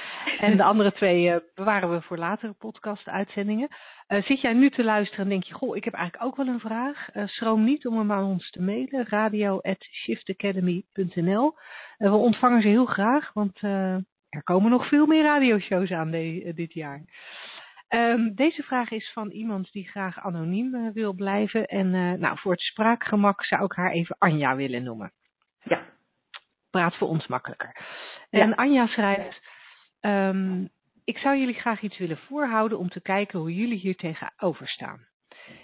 en 0.47 0.57
de 0.57 0.63
andere 0.63 0.93
twee 0.93 1.31
eh, 1.31 1.37
bewaren 1.55 1.91
we 1.91 2.03
voor 2.03 2.19
latere 2.19 2.53
podcast-uitzendingen. 2.53 3.69
Eh, 4.07 4.23
zit 4.23 4.41
jij 4.41 4.53
nu 4.53 4.71
te 4.71 4.85
luisteren 4.85 5.25
en 5.25 5.31
denk 5.31 5.45
je, 5.45 5.55
goh, 5.55 5.77
ik 5.77 5.85
heb 5.85 5.95
eigenlijk 5.95 6.25
ook 6.25 6.37
wel 6.37 6.47
een 6.47 6.61
vraag. 6.61 7.11
Eh, 7.11 7.27
schroom 7.27 7.65
niet 7.65 7.87
om 7.87 7.99
hem 7.99 8.13
aan 8.13 8.25
ons 8.25 8.51
te 8.51 8.63
mailen. 8.63 9.07
radio.shiftacademy.nl 9.09 11.55
We 11.99 12.11
ontvangen 12.11 12.63
ze 12.63 12.69
heel 12.69 12.87
graag, 12.87 13.33
want 13.33 13.61
er 14.29 14.43
komen 14.45 14.71
nog 14.71 14.89
veel 14.89 15.07
meer 15.07 15.23
radioshows 15.23 15.91
aan 15.91 16.11
de- 16.11 16.53
dit 16.55 16.73
jaar. 16.73 17.03
Ehm, 17.89 18.35
deze 18.35 18.63
vraag 18.63 18.91
is 18.91 19.11
van 19.13 19.31
iemand 19.31 19.73
die 19.73 19.89
graag 19.89 20.19
anoniem 20.19 20.93
wil 20.93 21.13
blijven. 21.13 21.67
En 21.67 21.91
nou, 22.21 22.39
voor 22.39 22.53
het 22.53 22.61
spraakgemak 22.61 23.45
zou 23.45 23.65
ik 23.65 23.73
haar 23.73 23.91
even 23.91 24.17
Anja 24.19 24.57
willen 24.57 24.83
noemen. 24.83 25.13
Ja. 25.63 25.83
Praat 26.71 26.97
voor 26.97 27.09
ons 27.09 27.27
makkelijker. 27.27 27.77
Ja. 28.31 28.41
En 28.41 28.55
Anja 28.55 28.87
schrijft... 28.87 29.41
ehm, 30.01 30.65
ik 31.05 31.19
zou 31.19 31.37
jullie 31.39 31.55
graag 31.61 31.81
iets 31.81 31.99
willen 31.99 32.19
voorhouden 32.19 32.79
om 32.79 32.89
te 32.89 33.01
kijken 33.01 33.39
hoe 33.39 33.55
jullie 33.55 33.79
hier 33.79 33.97
tegenover 33.97 34.69
staan. 34.69 35.09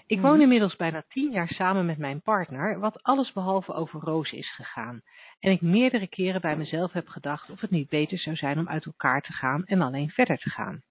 Ik 0.06 0.20
woon 0.20 0.32
Mhm. 0.32 0.40
inmiddels 0.40 0.76
bijna 0.76 1.04
tien 1.08 1.30
jaar 1.32 1.48
samen 1.48 1.86
met 1.86 1.98
mijn 1.98 2.22
partner, 2.22 2.78
wat 2.78 3.02
alles 3.02 3.32
behalve 3.32 3.72
over 3.72 4.00
roos 4.00 4.32
is 4.32 4.54
gegaan. 4.54 5.02
En 5.40 5.50
ik 5.52 5.60
meerdere 5.60 6.06
keren 6.06 6.40
bij 6.40 6.56
mezelf 6.56 6.92
heb 6.92 7.08
gedacht 7.08 7.50
of 7.50 7.60
het 7.60 7.70
niet 7.70 7.88
beter 7.88 8.18
zou 8.18 8.36
zijn 8.36 8.58
om 8.58 8.68
uit 8.68 8.84
elkaar 8.86 9.20
te 9.20 9.32
gaan 9.32 9.64
en 9.64 9.80
alleen 9.82 10.10
verder 10.10 10.38
te 10.38 10.50
gaan. 10.50 10.82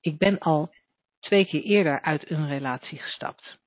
Ik 0.00 0.18
ben 0.18 0.38
al 0.38 0.74
twee 1.20 1.46
keer 1.46 1.62
eerder 1.62 2.02
uit 2.02 2.30
een 2.30 2.48
relatie 2.48 2.98
gestapt. 2.98 3.58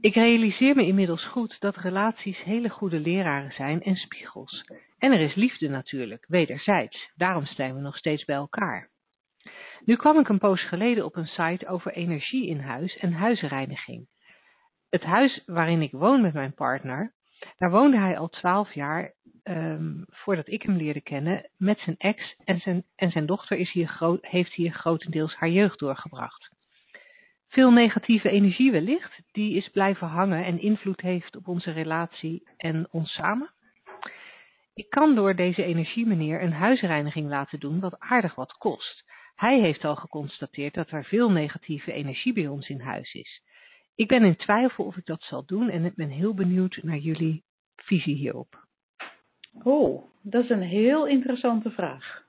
Ik 0.00 0.14
realiseer 0.14 0.76
me 0.76 0.86
inmiddels 0.86 1.26
goed 1.26 1.60
dat 1.60 1.76
relaties 1.76 2.42
hele 2.42 2.68
goede 2.68 3.00
leraren 3.00 3.52
zijn 3.52 3.82
en 3.82 3.96
spiegels. 3.96 4.64
En 4.98 5.12
er 5.12 5.20
is 5.20 5.34
liefde 5.34 5.68
natuurlijk, 5.68 6.24
wederzijds. 6.28 7.10
Daarom 7.14 7.46
zijn 7.46 7.74
we 7.74 7.80
nog 7.80 7.96
steeds 7.96 8.24
bij 8.24 8.36
elkaar. 8.36 8.90
Nu 9.84 9.96
kwam 9.96 10.18
ik 10.18 10.28
een 10.28 10.38
poos 10.38 10.62
geleden 10.62 11.04
op 11.04 11.16
een 11.16 11.26
site 11.26 11.68
over 11.68 11.92
energie 11.92 12.46
in 12.46 12.60
huis 12.60 12.96
en 12.96 13.12
huizenreiniging. 13.12 14.08
Het 14.88 15.02
huis 15.02 15.42
waarin 15.46 15.82
ik 15.82 15.92
woon 15.92 16.20
met 16.20 16.32
mijn 16.32 16.54
partner, 16.54 17.14
daar 17.56 17.70
woonde 17.70 17.98
hij 17.98 18.18
al 18.18 18.28
twaalf 18.28 18.72
jaar 18.72 19.14
ehm, 19.42 20.02
voordat 20.06 20.48
ik 20.48 20.62
hem 20.62 20.76
leerde 20.76 21.00
kennen 21.00 21.50
met 21.56 21.78
zijn 21.78 21.96
ex 21.96 22.34
en 22.44 22.60
zijn, 22.60 22.84
en 22.96 23.10
zijn 23.10 23.26
dochter 23.26 23.56
is 23.56 23.72
hier 23.72 23.88
gro- 23.88 24.18
heeft 24.20 24.52
hier 24.52 24.72
grotendeels 24.72 25.34
haar 25.34 25.50
jeugd 25.50 25.78
doorgebracht. 25.78 26.58
Veel 27.50 27.70
negatieve 27.70 28.28
energie 28.28 28.70
wellicht, 28.70 29.20
die 29.32 29.56
is 29.56 29.68
blijven 29.68 30.06
hangen 30.06 30.44
en 30.44 30.60
invloed 30.60 31.00
heeft 31.00 31.36
op 31.36 31.48
onze 31.48 31.70
relatie 31.70 32.48
en 32.56 32.88
ons 32.90 33.12
samen. 33.12 33.50
Ik 34.74 34.90
kan 34.90 35.14
door 35.14 35.34
deze 35.34 35.64
energiemeneer 35.64 36.42
een 36.42 36.52
huisreiniging 36.52 37.28
laten 37.28 37.60
doen 37.60 37.80
wat 37.80 37.98
aardig 37.98 38.34
wat 38.34 38.52
kost. 38.52 39.04
Hij 39.34 39.60
heeft 39.60 39.84
al 39.84 39.96
geconstateerd 39.96 40.74
dat 40.74 40.90
er 40.90 41.04
veel 41.04 41.30
negatieve 41.30 41.92
energie 41.92 42.32
bij 42.32 42.46
ons 42.46 42.68
in 42.68 42.80
huis 42.80 43.14
is. 43.14 43.42
Ik 43.94 44.08
ben 44.08 44.24
in 44.24 44.36
twijfel 44.36 44.84
of 44.84 44.96
ik 44.96 45.06
dat 45.06 45.22
zal 45.22 45.44
doen 45.46 45.68
en 45.68 45.84
ik 45.84 45.94
ben 45.94 46.08
heel 46.08 46.34
benieuwd 46.34 46.78
naar 46.82 46.98
jullie 46.98 47.42
visie 47.76 48.14
hierop. 48.14 48.66
Oh, 49.62 50.04
dat 50.20 50.44
is 50.44 50.50
een 50.50 50.62
heel 50.62 51.06
interessante 51.06 51.70
vraag. 51.70 52.22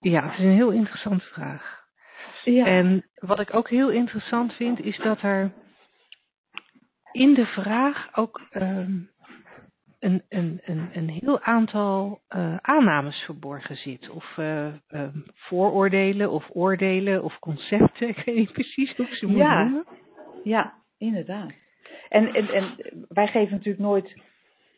Ja, 0.00 0.22
het 0.22 0.38
is 0.38 0.44
een 0.44 0.54
heel 0.54 0.70
interessante 0.70 1.24
vraag. 1.24 1.79
Ja. 2.44 2.66
En 2.66 3.04
wat 3.14 3.40
ik 3.40 3.54
ook 3.54 3.68
heel 3.68 3.90
interessant 3.90 4.52
vind, 4.52 4.80
is 4.80 4.96
dat 4.98 5.22
er 5.22 5.52
in 7.12 7.34
de 7.34 7.46
vraag 7.46 8.16
ook 8.16 8.40
ehm, 8.50 8.98
een, 9.98 10.22
een, 10.28 10.60
een, 10.64 10.88
een 10.92 11.08
heel 11.08 11.40
aantal 11.40 12.20
eh, 12.28 12.56
aannames 12.56 13.16
verborgen 13.24 13.76
zit. 13.76 14.08
Of 14.10 14.38
eh, 14.38 14.66
ehm, 14.88 15.18
vooroordelen, 15.34 16.30
of 16.30 16.48
oordelen, 16.52 17.22
of 17.22 17.38
concepten. 17.38 18.08
Ik 18.16 18.22
weet 18.24 18.36
niet 18.36 18.52
precies 18.52 18.96
hoe 18.96 19.06
ik 19.06 19.14
ze 19.14 19.26
moet 19.26 19.36
Ja. 19.36 19.62
noemen. 19.62 19.86
Ja, 20.44 20.74
inderdaad. 20.98 21.52
En, 22.08 22.34
en, 22.34 22.48
en 22.48 22.76
wij 23.08 23.26
geven 23.26 23.50
natuurlijk 23.56 23.84
nooit 23.84 24.20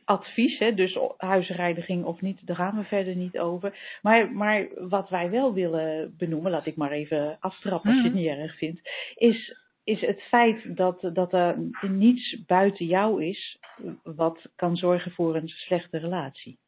advies, 0.04 0.58
hè, 0.58 0.74
dus 0.74 0.98
huisreiniging 1.16 2.04
of 2.04 2.20
niet, 2.20 2.46
daar 2.46 2.56
gaan 2.56 2.76
we 2.76 2.84
verder 2.84 3.16
niet 3.16 3.38
over. 3.38 3.98
Maar, 4.02 4.32
maar 4.32 4.68
wat 4.88 5.08
wij 5.08 5.30
wel 5.30 5.54
willen 5.54 6.14
benoemen, 6.16 6.50
laat 6.50 6.66
ik 6.66 6.76
maar 6.76 6.90
even 6.92 7.36
aftrappen 7.40 7.90
als 7.90 7.98
je 7.98 8.04
het 8.04 8.12
Mhm. 8.14 8.22
niet 8.22 8.32
erg 8.38 8.56
vindt, 8.56 8.80
is 9.14 9.60
is 9.84 10.00
het 10.00 10.22
feit 10.22 10.76
dat, 10.76 11.10
dat 11.12 11.32
er 11.32 11.58
niets 11.80 12.44
buiten 12.46 12.86
jou 12.86 13.24
is 13.24 13.58
wat 14.02 14.48
kan 14.56 14.76
zorgen 14.76 15.10
voor 15.12 15.36
een 15.36 15.48
slechte 15.48 15.98
relatie. 15.98 16.58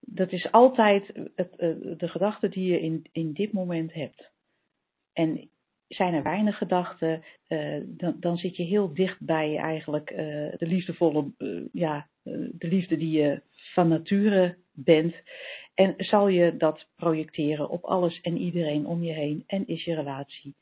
Dat 0.00 0.32
is 0.32 0.52
altijd 0.52 1.12
het, 1.34 1.52
de 1.98 2.08
gedachte 2.08 2.48
die 2.48 2.70
je 2.72 2.80
in, 2.80 3.06
in 3.12 3.32
dit 3.32 3.52
moment 3.52 3.92
hebt. 3.92 4.30
En 5.12 5.50
zijn 5.88 6.14
er 6.14 6.22
weinig 6.22 6.58
gedachten, 6.58 7.22
uh, 7.48 7.82
dan, 7.84 8.16
dan 8.20 8.36
zit 8.36 8.56
je 8.56 8.62
heel 8.62 8.94
dicht 8.94 9.20
bij 9.20 9.56
eigenlijk 9.56 10.10
uh, 10.10 10.16
de 10.56 10.66
liefdevolle, 10.66 11.32
uh, 11.38 11.62
ja, 11.72 12.06
de 12.52 12.68
liefde 12.68 12.96
die 12.96 13.20
je 13.20 13.42
van 13.74 13.88
nature 13.88 14.56
bent. 14.72 15.14
En 15.74 15.94
zal 15.96 16.28
je 16.28 16.56
dat 16.56 16.86
projecteren 16.96 17.68
op 17.68 17.84
alles 17.84 18.20
en 18.20 18.38
iedereen 18.38 18.86
om 18.86 19.02
je 19.02 19.12
heen 19.12 19.44
en 19.46 19.66
is 19.66 19.84
je 19.84 19.94
relatie 19.94 20.54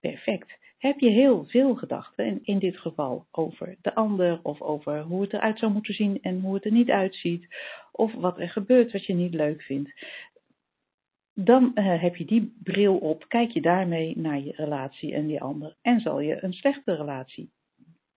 perfect. 0.00 0.58
Heb 0.78 0.98
je 0.98 1.10
heel 1.10 1.44
veel 1.44 1.74
gedachten, 1.74 2.24
en 2.24 2.40
in 2.42 2.58
dit 2.58 2.78
geval 2.78 3.26
over 3.30 3.76
de 3.80 3.94
ander, 3.94 4.40
of 4.42 4.60
over 4.60 5.00
hoe 5.00 5.22
het 5.22 5.32
eruit 5.32 5.58
zou 5.58 5.72
moeten 5.72 5.94
zien 5.94 6.18
en 6.22 6.40
hoe 6.40 6.54
het 6.54 6.64
er 6.64 6.72
niet 6.72 6.90
uitziet, 6.90 7.46
of 7.92 8.12
wat 8.14 8.38
er 8.38 8.48
gebeurt 8.48 8.92
wat 8.92 9.06
je 9.06 9.14
niet 9.14 9.34
leuk 9.34 9.62
vindt, 9.62 9.92
dan 11.34 11.72
uh, 11.74 12.02
heb 12.02 12.16
je 12.16 12.24
die 12.24 12.54
bril 12.62 12.98
op, 12.98 13.28
kijk 13.28 13.50
je 13.50 13.60
daarmee 13.60 14.18
naar 14.18 14.38
je 14.38 14.52
relatie 14.52 15.14
en 15.14 15.26
die 15.26 15.40
ander 15.40 15.76
en 15.82 16.00
zal 16.00 16.20
je 16.20 16.42
een 16.44 16.52
slechte 16.52 16.94
relatie 16.94 17.52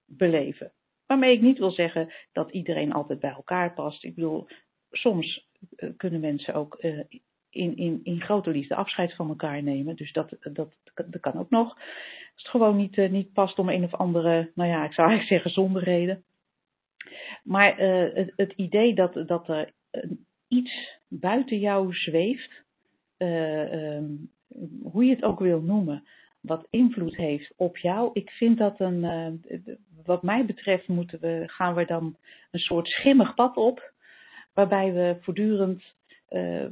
beleven. 0.06 0.72
Waarmee 1.06 1.34
ik 1.34 1.42
niet 1.42 1.58
wil 1.58 1.72
zeggen 1.72 2.14
dat 2.32 2.52
iedereen 2.52 2.94
altijd 2.94 3.20
bij 3.20 3.32
elkaar 3.32 3.74
past. 3.74 4.04
Ik 4.04 4.16
bedoel, 4.16 4.48
soms 4.92 5.48
uh, 5.78 5.90
kunnen 5.98 6.20
mensen 6.20 6.54
ook 6.54 6.78
uh, 6.80 7.04
in, 7.50 7.78
in, 7.78 8.00
in 8.04 8.22
grote 8.22 8.52
liefde 8.52 8.76
afscheid 8.76 9.16
van 9.16 9.30
elkaar 9.30 9.64
nemen. 9.64 9.96
Dus 9.96 10.12
dat, 10.12 10.30
dat, 10.40 10.74
dat 10.94 11.20
kan 11.20 11.40
ook 11.40 11.50
nog. 11.50 11.74
Als 11.74 12.44
het 12.44 12.48
gewoon 12.48 12.78
niet, 12.78 13.12
niet 13.12 13.34
past 13.34 13.60
om 13.60 13.70
een 13.70 13.84
of 13.84 13.94
andere, 13.94 14.52
nou 14.56 14.70
ja, 14.70 14.86
ik 14.86 14.94
zou 14.94 15.08
eigenlijk 15.10 15.28
zeggen 15.28 15.52
zonder 15.52 15.84
reden. 15.84 16.24
Maar 17.44 17.78
het, 17.78 18.34
het 18.36 18.54
idee 18.56 18.94
dat, 18.96 19.28
dat 19.28 19.50
er 19.50 19.72
iets 20.48 21.00
buiten 21.08 21.60
jou 21.60 21.94
zweeft, 21.94 22.67
uh, 23.18 23.96
um, 23.96 24.30
hoe 24.84 25.06
je 25.06 25.14
het 25.14 25.24
ook 25.24 25.40
wil 25.40 25.62
noemen, 25.62 26.04
wat 26.42 26.68
invloed 26.70 27.16
heeft 27.16 27.54
op 27.56 27.78
jou. 27.78 28.10
Ik 28.14 28.30
vind 28.30 28.58
dat 28.58 28.80
een, 28.80 29.04
uh, 29.04 29.74
wat 30.06 30.24
mij 30.24 30.46
betreft 30.46 30.88
moeten 30.88 31.20
we, 31.20 31.44
gaan 31.46 31.76
we 31.76 31.86
dan 31.86 32.18
een 32.52 32.60
soort 32.60 32.88
schimmig 32.88 33.34
pad 33.34 33.58
op, 33.58 33.94
waarbij 34.54 34.94
we 34.94 35.18
voortdurend 35.22 35.84
uh, 36.30 36.66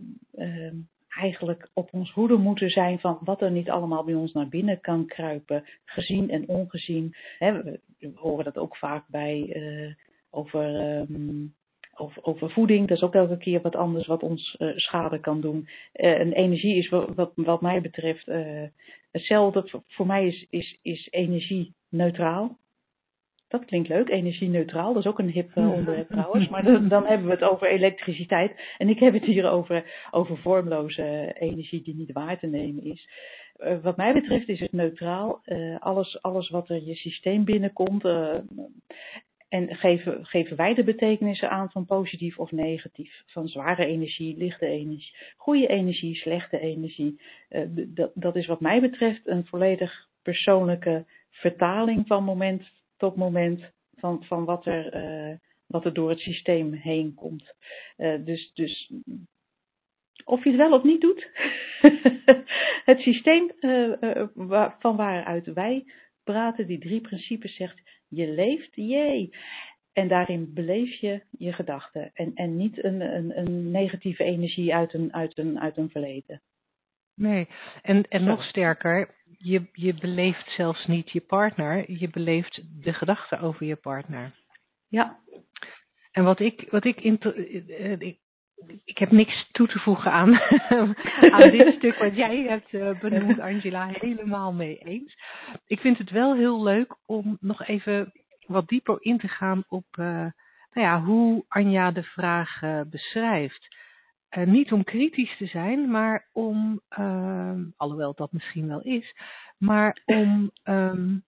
eigenlijk 1.10 1.70
op 1.74 1.94
ons 1.94 2.12
hoede 2.12 2.38
moeten 2.38 2.70
zijn 2.70 3.00
van 3.00 3.18
wat 3.22 3.42
er 3.42 3.52
niet 3.52 3.70
allemaal 3.70 4.04
bij 4.04 4.14
ons 4.14 4.34
naar 4.34 4.48
binnen 4.48 4.82
kan 4.82 5.06
kruipen, 5.06 5.64
gezien 5.86 6.30
en 6.30 6.48
ongezien. 6.48 7.16
Hè, 7.40 7.64
we, 7.64 7.80
we 8.00 8.12
horen 8.16 8.44
dat 8.44 8.58
ook 8.58 8.78
vaak 8.78 9.04
bij 9.08 9.96
over 10.30 10.96
um, 11.00 11.54
over, 11.96 12.24
over 12.24 12.50
voeding. 12.50 12.88
Dat 12.88 12.98
is 12.98 13.04
ook 13.04 13.14
elke 13.14 13.38
keer 13.38 13.62
wat 13.62 13.76
anders 13.76 14.08
wat 14.08 14.24
ons 14.24 14.56
uh, 14.60 14.78
schade 14.78 15.20
kan 15.20 15.42
doen. 15.42 15.68
Uh, 15.94 16.20
en 16.20 16.34
energie 16.34 16.78
is 16.78 16.90
wat, 16.90 17.16
wat, 17.16 17.32
wat 17.36 17.62
mij 17.62 17.82
betreft 17.82 18.28
uh, 18.28 18.64
hetzelfde. 19.12 19.82
Voor 19.88 20.06
mij 20.06 20.28
is, 20.28 20.48
is, 20.50 20.80
is 20.82 21.08
energie 21.12 21.74
neutraal. 21.90 22.58
Dat 23.48 23.66
klinkt 23.66 23.88
leuk, 23.88 24.10
energie 24.10 24.50
neutraal. 24.50 24.94
Dat 24.94 25.04
is 25.04 25.10
ook 25.10 25.20
een 25.20 25.30
hip 25.30 25.58
onderwerp 25.58 26.10
trouwens. 26.10 26.50
Maar 26.50 26.64
dan, 26.64 26.88
dan, 26.88 27.06
hebben 27.06 27.26
we 27.28 27.34
het 27.34 27.44
over 27.44 27.68
elektriciteit. 27.68 28.76
En 28.78 28.90
ik 28.90 29.00
heb 29.00 29.14
het 29.14 29.26
hier 29.26 29.50
over, 29.50 30.08
over 30.12 30.38
vormloze 30.38 31.36
energie 31.40 31.82
die 31.82 31.96
niet 31.96 32.12
waar 32.12 32.40
te 32.40 32.48
nemen 32.48 32.84
is. 32.84 33.10
Wat 33.82 33.98
mij 33.98 34.14
betreft 34.14 34.50
is 34.50 34.60
het 34.60 34.72
neutraal. 34.72 35.42
Alles, 35.80 36.22
alles 36.22 36.50
wat 36.50 36.70
er 36.70 36.84
je 36.84 36.96
systeem 36.96 37.44
binnenkomt. 37.44 38.04
En 39.50 39.76
geven, 39.76 40.26
geven 40.26 40.58
wij 40.58 40.74
de 40.74 40.84
betekenissen 40.84 41.50
aan 41.50 41.72
van 41.72 41.86
positief 41.86 42.40
of 42.40 42.52
negatief, 42.52 43.24
van 43.26 43.48
zware 43.48 43.86
energie, 43.86 44.38
lichte 44.38 44.66
energie, 44.66 45.16
goede 45.38 45.68
energie, 45.68 46.16
slechte 46.16 46.60
energie. 46.60 47.22
Uh, 47.50 47.62
dat 48.14 48.36
is 48.36 48.46
wat 48.46 48.60
mij 48.60 48.82
betreft 48.82 49.28
een 49.28 49.46
volledig 49.46 50.08
persoonlijke 50.22 51.06
vertaling 51.30 52.08
van 52.08 52.24
moment 52.24 52.64
tot 52.98 53.16
moment 53.16 53.72
van, 53.96 54.24
van 54.24 54.46
wat, 54.46 54.66
er, 54.66 54.96
uh, 54.96 55.38
wat 55.68 55.86
er 55.86 55.94
door 55.94 56.10
het 56.10 56.20
systeem 56.20 56.74
heen 56.74 57.14
komt. 57.14 57.56
Uh, 57.98 58.26
dus, 58.26 58.52
dus 58.54 58.92
of 60.26 60.44
je 60.44 60.50
het 60.50 60.60
wel 60.60 60.74
of 60.74 60.84
niet 60.84 61.02
doet, 61.02 61.30
het 62.92 63.00
systeem 63.00 63.52
van 64.80 64.96
waaruit 64.96 65.54
wij 65.54 65.86
praten, 66.24 66.68
die 66.68 66.80
drie 66.80 67.02
principes 67.02 67.56
zegt, 67.56 67.82
je 68.08 68.28
leeft, 68.28 68.76
jee. 68.76 69.30
En 69.94 70.08
daarin 70.08 70.54
beleef 70.54 70.94
je 71.00 71.22
je 71.32 71.54
gedachten 71.54 72.12
en, 72.14 72.32
en 72.34 72.56
niet 72.58 72.84
een, 72.84 73.02
een, 73.02 73.38
een 73.38 73.72
negatieve 73.72 74.24
energie 74.24 74.76
uit 74.76 74.94
een, 74.94 75.14
uit 75.14 75.38
een, 75.38 75.60
uit 75.60 75.78
een 75.78 75.90
verleden. 75.90 76.42
Nee, 77.16 77.48
en, 77.82 78.08
en 78.10 78.24
nog 78.24 78.44
sterker, 78.44 79.16
je, 79.38 79.70
je 79.72 79.94
beleeft 79.94 80.50
zelfs 80.50 80.86
niet 80.86 81.12
je 81.12 81.22
partner, 81.22 81.92
je 81.92 82.10
beleeft 82.10 82.62
de 82.84 82.94
gedachten 82.94 83.40
over 83.40 83.66
je 83.66 83.76
partner. 83.76 84.34
Ja. 84.88 85.20
En 86.12 86.24
wat 86.24 86.40
ik, 86.40 86.68
wat 86.70 86.86
ik, 86.86 87.02
ik, 87.02 88.20
ik 88.84 88.98
heb 88.98 89.12
niks 89.12 89.50
toe 89.52 89.68
te 89.68 89.80
voegen 89.80 90.12
aan, 90.12 90.40
aan 91.36 91.52
dit 91.52 91.74
stuk 91.74 91.98
wat 91.98 92.16
jij 92.16 92.44
hebt 92.44 92.74
uh, 92.74 93.00
benoemd, 93.00 93.40
Angela, 93.50 93.88
helemaal 93.88 94.54
mee 94.54 94.78
eens. 94.78 95.16
Ik 95.66 95.80
vind 95.80 95.98
het 95.98 96.10
wel 96.10 96.36
heel 96.36 96.64
leuk 96.64 96.96
om 97.06 97.38
nog 97.40 97.68
even 97.68 98.12
wat 98.46 98.68
dieper 98.68 98.98
in 99.00 99.18
te 99.18 99.28
gaan 99.28 99.64
op 99.68 99.86
uh, 100.00 100.06
nou 100.72 100.88
ja, 100.88 101.02
hoe 101.02 101.46
Anja 101.48 101.92
de 101.92 102.04
vraag 102.04 102.62
uh, 102.62 102.82
beschrijft. 102.90 103.76
niet 104.46 104.72
om 104.72 104.84
kritisch 104.84 105.38
te 105.38 105.46
zijn, 105.46 105.92
maar 105.92 106.30
om, 106.32 106.82
alhoewel 107.78 108.14
dat 108.14 108.32
misschien 108.32 108.68
wel 108.68 108.82
is, 108.82 109.16
maar 109.58 110.02
om, 110.06 110.52
um, 110.64 111.24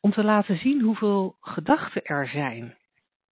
om 0.00 0.10
te 0.10 0.24
laten 0.24 0.58
zien 0.58 0.80
hoeveel 0.80 1.36
gedachten 1.40 2.04
er 2.04 2.28
zijn 2.28 2.76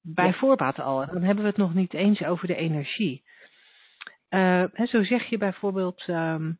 bij 0.02 0.26
ja. 0.26 0.32
voorbaat 0.32 0.80
al. 0.80 1.06
Dan 1.06 1.22
hebben 1.22 1.44
we 1.44 1.50
het 1.50 1.58
nog 1.58 1.74
niet 1.74 1.94
eens 1.94 2.24
over 2.24 2.46
de 2.46 2.54
energie. 2.54 3.24
Uh, 4.30 4.64
hè, 4.72 4.86
zo 4.86 5.02
zeg 5.02 5.24
je 5.24 5.38
bijvoorbeeld 5.38 6.08
um, 6.08 6.58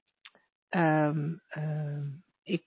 um, 0.70 1.42
uh, 1.56 1.98
ik, 2.42 2.64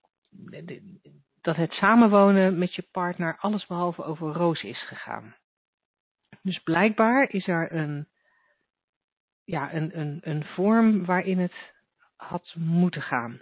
dat 1.40 1.56
het 1.56 1.72
samenwonen 1.72 2.58
met 2.58 2.74
je 2.74 2.82
partner 2.90 3.36
allesbehalve 3.38 4.04
over 4.04 4.32
roos 4.32 4.62
is 4.62 4.86
gegaan. 4.86 5.36
Dus 6.42 6.58
blijkbaar 6.58 7.30
is 7.30 7.48
er 7.48 7.72
een, 7.72 8.08
ja, 9.44 9.74
een, 9.74 9.98
een, 9.98 10.20
een 10.22 10.44
vorm 10.44 11.04
waarin 11.04 11.38
het 11.38 11.74
had 12.16 12.54
moeten 12.56 13.02
gaan. 13.02 13.40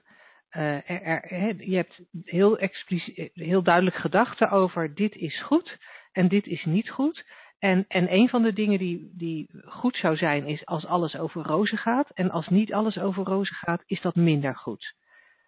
Uh, 0.51 0.91
er, 0.91 1.03
er, 1.23 1.65
je 1.71 1.77
hebt 1.77 2.01
heel, 2.25 2.59
expliciet, 2.59 3.31
heel 3.35 3.63
duidelijk 3.63 3.97
gedachten 3.97 4.51
over 4.51 4.95
dit 4.95 5.15
is 5.15 5.43
goed 5.43 5.79
en 6.15 6.29
dit 6.29 6.47
is 6.47 6.65
niet 6.65 6.91
goed. 6.91 7.25
En, 7.59 7.85
en 7.89 8.13
een 8.13 8.29
van 8.29 8.43
de 8.43 8.53
dingen 8.53 8.79
die, 8.79 9.11
die 9.15 9.49
goed 9.65 9.97
zou 9.97 10.17
zijn, 10.17 10.47
is 10.47 10.67
als 10.67 10.87
alles 10.87 11.17
over 11.17 11.43
rozen 11.43 11.79
gaat. 11.79 12.11
En 12.11 12.31
als 12.31 12.49
niet 12.49 12.73
alles 12.73 12.99
over 12.99 13.25
rozen 13.25 13.57
gaat, 13.57 13.83
is 13.87 14.01
dat 14.01 14.15
minder 14.15 14.57
goed. 14.57 14.95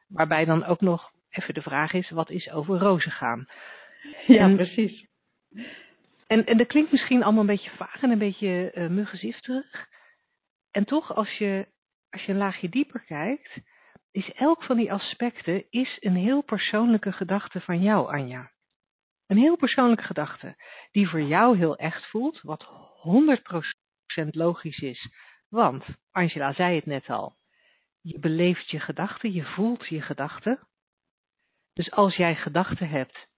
Waarbij 0.08 0.44
dan 0.44 0.64
ook 0.64 0.80
nog 0.80 1.10
even 1.30 1.54
de 1.54 1.62
vraag 1.62 1.92
is, 1.92 2.10
wat 2.10 2.30
is 2.30 2.50
over 2.50 2.78
rozen 2.78 3.10
gaan? 3.10 3.46
Ja, 4.26 4.38
en, 4.38 4.56
precies. 4.56 5.06
En, 6.26 6.46
en 6.46 6.56
dat 6.56 6.66
klinkt 6.66 6.92
misschien 6.92 7.22
allemaal 7.22 7.40
een 7.40 7.46
beetje 7.46 7.76
vaag 7.76 8.02
en 8.02 8.10
een 8.10 8.18
beetje 8.18 8.72
uh, 8.74 8.88
muggenzifterig. 8.88 9.88
En 10.70 10.84
toch, 10.84 11.14
als 11.14 11.38
je, 11.38 11.66
als 12.10 12.22
je 12.22 12.32
een 12.32 12.38
laagje 12.38 12.68
dieper 12.68 13.00
kijkt, 13.00 13.60
is 14.10 14.32
elk 14.32 14.62
van 14.62 14.76
die 14.76 14.92
aspecten 14.92 15.64
is 15.70 15.96
een 16.00 16.16
heel 16.16 16.42
persoonlijke 16.42 17.12
gedachte 17.12 17.60
van 17.60 17.82
jou, 17.82 18.12
Anja. 18.12 18.50
Een 19.26 19.36
heel 19.36 19.56
persoonlijke 19.56 20.04
gedachte, 20.04 20.56
die 20.90 21.08
voor 21.08 21.22
jou 21.22 21.56
heel 21.56 21.76
echt 21.76 22.06
voelt, 22.06 22.40
wat 22.42 22.66
100% 24.24 24.28
logisch 24.30 24.78
is. 24.78 25.08
Want, 25.48 25.84
Angela 26.10 26.52
zei 26.52 26.74
het 26.74 26.86
net 26.86 27.08
al, 27.08 27.36
je 28.00 28.18
beleeft 28.18 28.70
je 28.70 28.80
gedachten, 28.80 29.32
je 29.32 29.44
voelt 29.44 29.86
je 29.86 30.02
gedachten. 30.02 30.68
Dus 31.72 31.90
als 31.90 32.16
jij 32.16 32.36
gedachten 32.36 32.88
hebt 32.88 33.28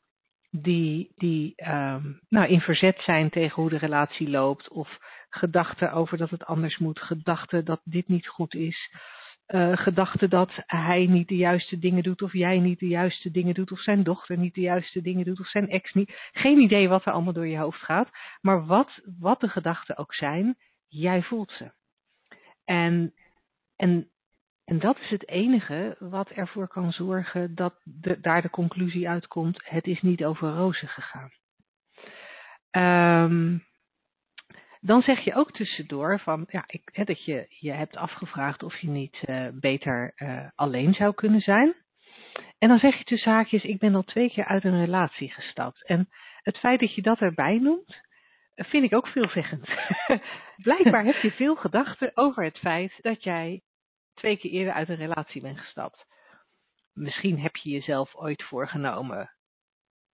die, 0.51 1.12
die 1.16 1.53
um, 1.57 2.20
nou, 2.28 2.49
in 2.49 2.61
verzet 2.61 3.01
zijn 3.01 3.30
tegen 3.30 3.62
hoe 3.62 3.70
de 3.70 3.78
relatie 3.78 4.30
loopt, 4.30 4.68
of 4.68 4.99
gedachten 5.28 5.93
over 5.93 6.18
dat 6.18 6.30
het 6.30 6.45
anders 6.45 6.78
moet, 6.78 7.01
gedachten 7.01 7.64
dat 7.64 7.80
dit 7.84 8.09
niet 8.09 8.28
goed 8.28 8.55
is, 8.55 8.91
uh, 9.49 9.76
gedachte 9.76 10.28
dat 10.28 10.53
hij 10.66 11.07
niet 11.07 11.28
de 11.28 11.36
juiste 11.36 11.78
dingen 11.78 12.03
doet, 12.03 12.22
of 12.22 12.32
jij 12.32 12.59
niet 12.59 12.78
de 12.78 12.88
juiste 12.88 13.30
dingen 13.30 13.55
doet, 13.55 13.72
of 13.72 13.80
zijn 13.80 14.03
dochter 14.03 14.38
niet 14.38 14.55
de 14.55 14.61
juiste 14.61 15.03
dingen 15.03 15.24
doet, 15.24 15.40
of 15.40 15.49
zijn 15.49 15.68
ex 15.68 15.92
niet. 15.92 16.28
Geen 16.32 16.59
idee 16.59 16.88
wat 16.88 17.07
er 17.07 17.12
allemaal 17.12 17.32
door 17.32 17.46
je 17.46 17.59
hoofd 17.59 17.80
gaat, 17.82 18.11
maar 18.40 18.66
wat, 18.66 19.01
wat 19.18 19.40
de 19.40 19.49
gedachten 19.49 19.96
ook 19.96 20.14
zijn, 20.14 20.57
jij 20.88 21.22
voelt 21.22 21.51
ze. 21.51 21.72
En, 22.64 23.14
en, 23.76 24.11
En 24.64 24.78
dat 24.78 24.99
is 25.01 25.11
het 25.11 25.28
enige 25.28 25.96
wat 25.99 26.30
ervoor 26.30 26.68
kan 26.68 26.92
zorgen 26.92 27.55
dat 27.55 27.80
de, 27.84 28.20
daar 28.20 28.42
de 28.42 28.51
conclusie 28.51 29.09
uitkomt: 29.09 29.61
het 29.64 29.86
is 29.86 30.01
niet 30.01 30.24
over 30.24 30.51
rozen 30.53 30.88
gegaan. 30.88 31.30
Um, 32.70 33.67
dan 34.81 35.03
zeg 35.03 35.24
je 35.24 35.35
ook 35.35 35.53
tussendoor 35.53 36.20
van, 36.20 36.47
ja, 36.49 36.64
ik, 36.66 36.83
hè, 36.93 37.05
dat 37.05 37.24
je 37.24 37.47
je 37.49 37.72
hebt 37.72 37.97
afgevraagd 37.97 38.62
of 38.62 38.79
je 38.79 38.89
niet 38.89 39.22
uh, 39.26 39.49
beter 39.53 40.12
uh, 40.16 40.47
alleen 40.55 40.95
zou 40.95 41.14
kunnen 41.14 41.41
zijn. 41.41 41.74
En 42.59 42.68
dan 42.68 42.79
zeg 42.79 42.99
je 42.99 43.05
tussen 43.05 43.33
haakjes, 43.33 43.62
ik 43.62 43.79
ben 43.79 43.95
al 43.95 44.03
twee 44.03 44.31
keer 44.31 44.45
uit 44.45 44.64
een 44.64 44.85
relatie 44.85 45.33
gestapt. 45.33 45.87
En 45.87 46.09
het 46.43 46.59
feit 46.59 46.81
dat 46.81 46.95
je 46.95 47.03
dat 47.03 47.18
erbij 47.20 47.59
noemt, 47.59 48.01
vind 48.55 48.85
ik 48.85 48.95
ook 48.95 49.09
veelzeggend. 49.09 49.68
Blijkbaar 50.68 51.05
heb 51.05 51.22
je 51.22 51.31
veel 51.31 51.57
gedachten 51.57 52.11
over 52.14 52.45
het 52.45 52.59
feit 52.59 52.93
dat 53.01 53.22
jij 53.22 53.62
twee 54.14 54.37
keer 54.37 54.51
eerder 54.51 54.74
uit 54.74 54.89
een 54.89 54.97
relatie 54.97 55.41
bent 55.41 55.59
gestapt. 55.59 56.07
Misschien 56.93 57.41
heb 57.41 57.57
je 57.57 57.70
jezelf 57.70 58.14
ooit 58.14 58.43
voorgenomen, 58.43 59.31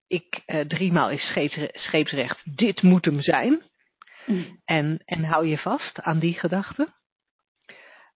ik 0.06 0.42
uh, 0.46 0.60
driemaal 0.60 1.10
is 1.10 1.32
scheepsrecht, 1.72 2.56
dit 2.56 2.82
moet 2.82 3.04
hem 3.04 3.20
zijn. 3.20 3.62
Mm. 4.26 4.60
En, 4.64 5.02
en 5.04 5.24
hou 5.24 5.46
je 5.46 5.58
vast 5.58 6.00
aan 6.00 6.18
die 6.18 6.34
gedachte? 6.34 6.92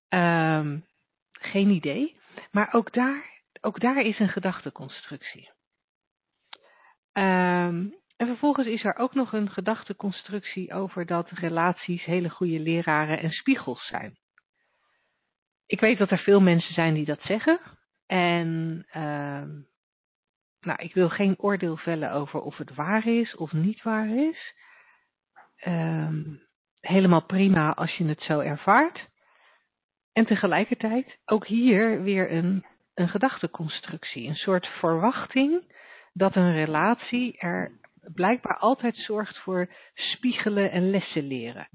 Um, 0.09 0.87
geen 1.33 1.71
idee. 1.71 2.17
Maar 2.51 2.73
ook 2.73 2.93
daar, 2.93 3.43
ook 3.61 3.81
daar 3.81 4.01
is 4.01 4.19
een 4.19 4.29
gedachteconstructie. 4.29 5.51
Um, 7.13 7.97
en 8.17 8.27
vervolgens 8.27 8.67
is 8.67 8.85
er 8.85 8.97
ook 8.97 9.15
nog 9.15 9.33
een 9.33 9.51
gedachteconstructie 9.51 10.73
over 10.75 11.07
dat 11.07 11.31
relaties 11.31 12.05
hele 12.05 12.29
goede 12.29 12.59
leraren 12.59 13.21
en 13.21 13.31
spiegels 13.31 13.87
zijn. 13.87 14.19
Ik 15.67 15.81
weet 15.81 15.99
dat 15.99 16.11
er 16.11 16.19
veel 16.19 16.41
mensen 16.41 16.75
zijn 16.75 16.95
die 16.95 17.05
dat 17.05 17.21
zeggen. 17.23 17.61
En 18.07 18.87
uh, 18.89 19.45
nou, 20.61 20.83
ik 20.83 20.95
wil 20.95 21.09
geen 21.09 21.39
oordeel 21.39 21.77
vellen 21.77 22.13
over 22.13 22.41
of 22.41 22.57
het 22.57 22.75
waar 22.75 23.07
is 23.07 23.37
of 23.37 23.53
niet 23.53 23.83
waar 23.83 24.09
is 24.09 24.55
um, 25.67 26.47
helemaal 26.81 27.25
prima 27.25 27.75
als 27.75 27.97
je 27.97 28.05
het 28.05 28.23
zo 28.23 28.41
ervaart. 28.41 29.09
En 30.13 30.27
tegelijkertijd 30.27 31.19
ook 31.25 31.47
hier 31.47 32.03
weer 32.03 32.33
een, 32.33 32.65
een 32.95 33.09
gedachteconstructie, 33.09 34.29
een 34.29 34.35
soort 34.35 34.67
verwachting 34.67 35.77
dat 36.13 36.37
een 36.37 36.53
relatie 36.53 37.39
er 37.39 37.79
blijkbaar 38.15 38.59
altijd 38.59 38.97
zorgt 38.97 39.39
voor 39.39 39.75
spiegelen 39.95 40.71
en 40.71 40.91
lessen 40.91 41.27
leren. 41.27 41.69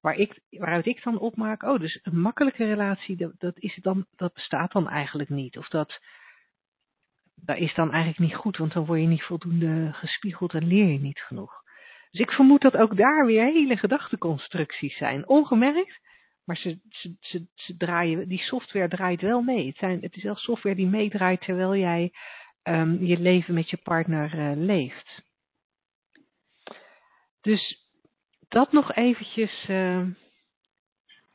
Waar 0.00 0.14
ik, 0.14 0.40
waaruit 0.50 0.86
ik 0.86 1.02
dan 1.02 1.18
opmaak, 1.18 1.62
oh, 1.62 1.80
dus 1.80 1.98
een 2.02 2.20
makkelijke 2.20 2.64
relatie, 2.64 3.16
dat, 3.16 3.32
dat, 3.38 3.58
is 3.58 3.78
dan, 3.82 4.06
dat 4.16 4.34
bestaat 4.34 4.72
dan 4.72 4.88
eigenlijk 4.88 5.28
niet. 5.28 5.58
Of 5.58 5.68
dat, 5.68 6.00
dat 7.34 7.56
is 7.56 7.74
dan 7.74 7.92
eigenlijk 7.92 8.18
niet 8.18 8.40
goed, 8.40 8.56
want 8.56 8.72
dan 8.72 8.86
word 8.86 9.00
je 9.00 9.06
niet 9.06 9.22
voldoende 9.22 9.92
gespiegeld 9.92 10.54
en 10.54 10.66
leer 10.66 10.86
je 10.86 11.00
niet 11.00 11.20
genoeg. 11.20 11.64
Dus 12.16 12.26
ik 12.26 12.32
vermoed 12.32 12.60
dat 12.60 12.76
ook 12.76 12.96
daar 12.96 13.26
weer 13.26 13.44
hele 13.44 13.76
gedachteconstructies 13.76 14.96
zijn. 14.96 15.28
Ongemerkt, 15.28 16.00
maar 16.44 16.56
ze, 16.56 16.78
ze, 16.88 17.16
ze, 17.20 17.46
ze, 17.54 17.76
draaien, 17.76 18.28
die 18.28 18.38
software 18.38 18.88
draait 18.88 19.20
wel 19.20 19.42
mee. 19.42 19.66
Het, 19.66 19.76
zijn, 19.76 19.98
het 20.00 20.16
is 20.16 20.22
wel 20.22 20.34
software 20.34 20.76
die 20.76 20.86
meedraait 20.86 21.40
terwijl 21.40 21.76
jij 21.76 22.12
um, 22.62 23.04
je 23.04 23.18
leven 23.18 23.54
met 23.54 23.70
je 23.70 23.76
partner 23.76 24.34
uh, 24.34 24.52
leeft. 24.54 25.22
Dus 27.40 27.88
dat 28.48 28.72
nog 28.72 28.94
eventjes 28.94 29.66
uh, 29.68 30.00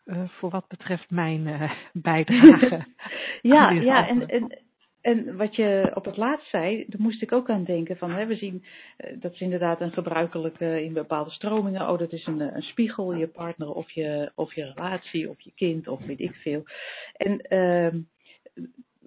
uh, 0.06 0.30
voor 0.30 0.50
wat 0.50 0.68
betreft 0.68 1.10
mijn 1.10 1.72
bijdrage. 1.94 2.86
ja, 3.42 3.70
ja 3.70 4.08
en, 4.08 4.28
en 4.28 4.62
en 5.02 5.38
wat 5.38 5.56
je 5.56 5.92
op 5.94 6.06
het 6.06 6.18
laatst 6.18 6.50
zei, 6.50 6.86
daar 6.88 7.02
moest 7.02 7.22
ik 7.22 7.32
ook 7.32 7.50
aan 7.50 7.64
denken. 7.64 7.98
Van, 7.98 8.12
hè, 8.12 8.26
we 8.26 8.36
zien, 8.36 8.64
eh, 8.98 9.16
dat 9.20 9.34
is 9.34 9.42
inderdaad 9.42 9.82
een 9.82 9.92
gebruikelijke 9.92 10.84
in 10.84 10.94
bepaalde 10.94 11.32
stromingen. 11.32 11.90
Oh, 11.90 12.00
dat 12.00 12.12
is 12.12 12.26
een, 12.26 12.56
een 12.56 12.62
spiegel, 12.62 13.14
je 13.14 13.28
partner 13.28 13.72
of 13.72 13.92
je, 13.92 14.32
of 14.36 14.54
je 14.54 14.74
relatie 14.74 15.30
of 15.30 15.42
je 15.42 15.52
kind 15.56 15.88
of 15.88 16.06
weet 16.06 16.20
ik 16.20 16.36
veel. 16.36 16.64
En 17.14 17.46
uh, 17.50 18.02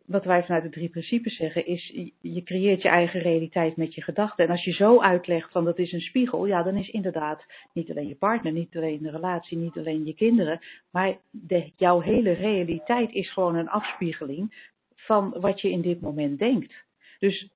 wat 0.06 0.24
wij 0.24 0.44
vanuit 0.44 0.62
de 0.62 0.70
drie 0.70 0.88
principes 0.88 1.36
zeggen 1.36 1.66
is, 1.66 2.12
je 2.20 2.42
creëert 2.42 2.82
je 2.82 2.88
eigen 2.88 3.20
realiteit 3.20 3.76
met 3.76 3.94
je 3.94 4.02
gedachten. 4.02 4.44
En 4.44 4.50
als 4.50 4.64
je 4.64 4.72
zo 4.72 5.00
uitlegt 5.00 5.50
van 5.50 5.64
dat 5.64 5.78
is 5.78 5.92
een 5.92 6.00
spiegel, 6.00 6.46
ja, 6.46 6.62
dan 6.62 6.76
is 6.76 6.88
inderdaad 6.88 7.44
niet 7.72 7.90
alleen 7.90 8.08
je 8.08 8.14
partner, 8.14 8.52
niet 8.52 8.76
alleen 8.76 9.02
de 9.02 9.10
relatie, 9.10 9.58
niet 9.58 9.76
alleen 9.76 10.04
je 10.04 10.14
kinderen, 10.14 10.60
maar 10.90 11.16
de, 11.30 11.72
jouw 11.76 12.00
hele 12.00 12.32
realiteit 12.32 13.12
is 13.12 13.32
gewoon 13.32 13.54
een 13.54 13.68
afspiegeling 13.68 14.72
van 15.04 15.34
wat 15.40 15.60
je 15.60 15.70
in 15.70 15.80
dit 15.80 16.00
moment 16.00 16.38
denkt. 16.38 16.74
Dus, 17.18 17.48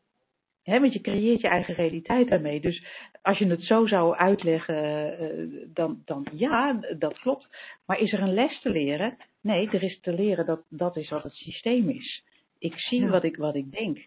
hè, 0.62 0.80
want 0.80 0.92
je 0.92 1.00
creëert 1.00 1.40
je 1.40 1.48
eigen 1.48 1.74
realiteit 1.74 2.28
daarmee. 2.28 2.60
Dus 2.60 2.84
als 3.22 3.38
je 3.38 3.46
het 3.46 3.62
zo 3.62 3.86
zou 3.86 4.16
uitleggen, 4.16 5.12
uh, 5.22 5.64
dan, 5.74 6.02
dan 6.04 6.26
ja, 6.32 6.80
dat 6.98 7.18
klopt. 7.18 7.48
Maar 7.86 7.98
is 8.00 8.12
er 8.12 8.20
een 8.20 8.34
les 8.34 8.60
te 8.60 8.70
leren? 8.70 9.16
Nee, 9.40 9.70
er 9.70 9.82
is 9.82 10.00
te 10.00 10.12
leren 10.12 10.46
dat 10.46 10.62
dat 10.68 10.96
is 10.96 11.10
wat 11.10 11.22
het 11.22 11.34
systeem 11.34 11.88
is. 11.88 12.22
Ik 12.58 12.78
zie 12.78 13.08
wat, 13.08 13.24
ik, 13.24 13.36
wat 13.36 13.54
ik 13.54 13.72
denk. 13.72 13.98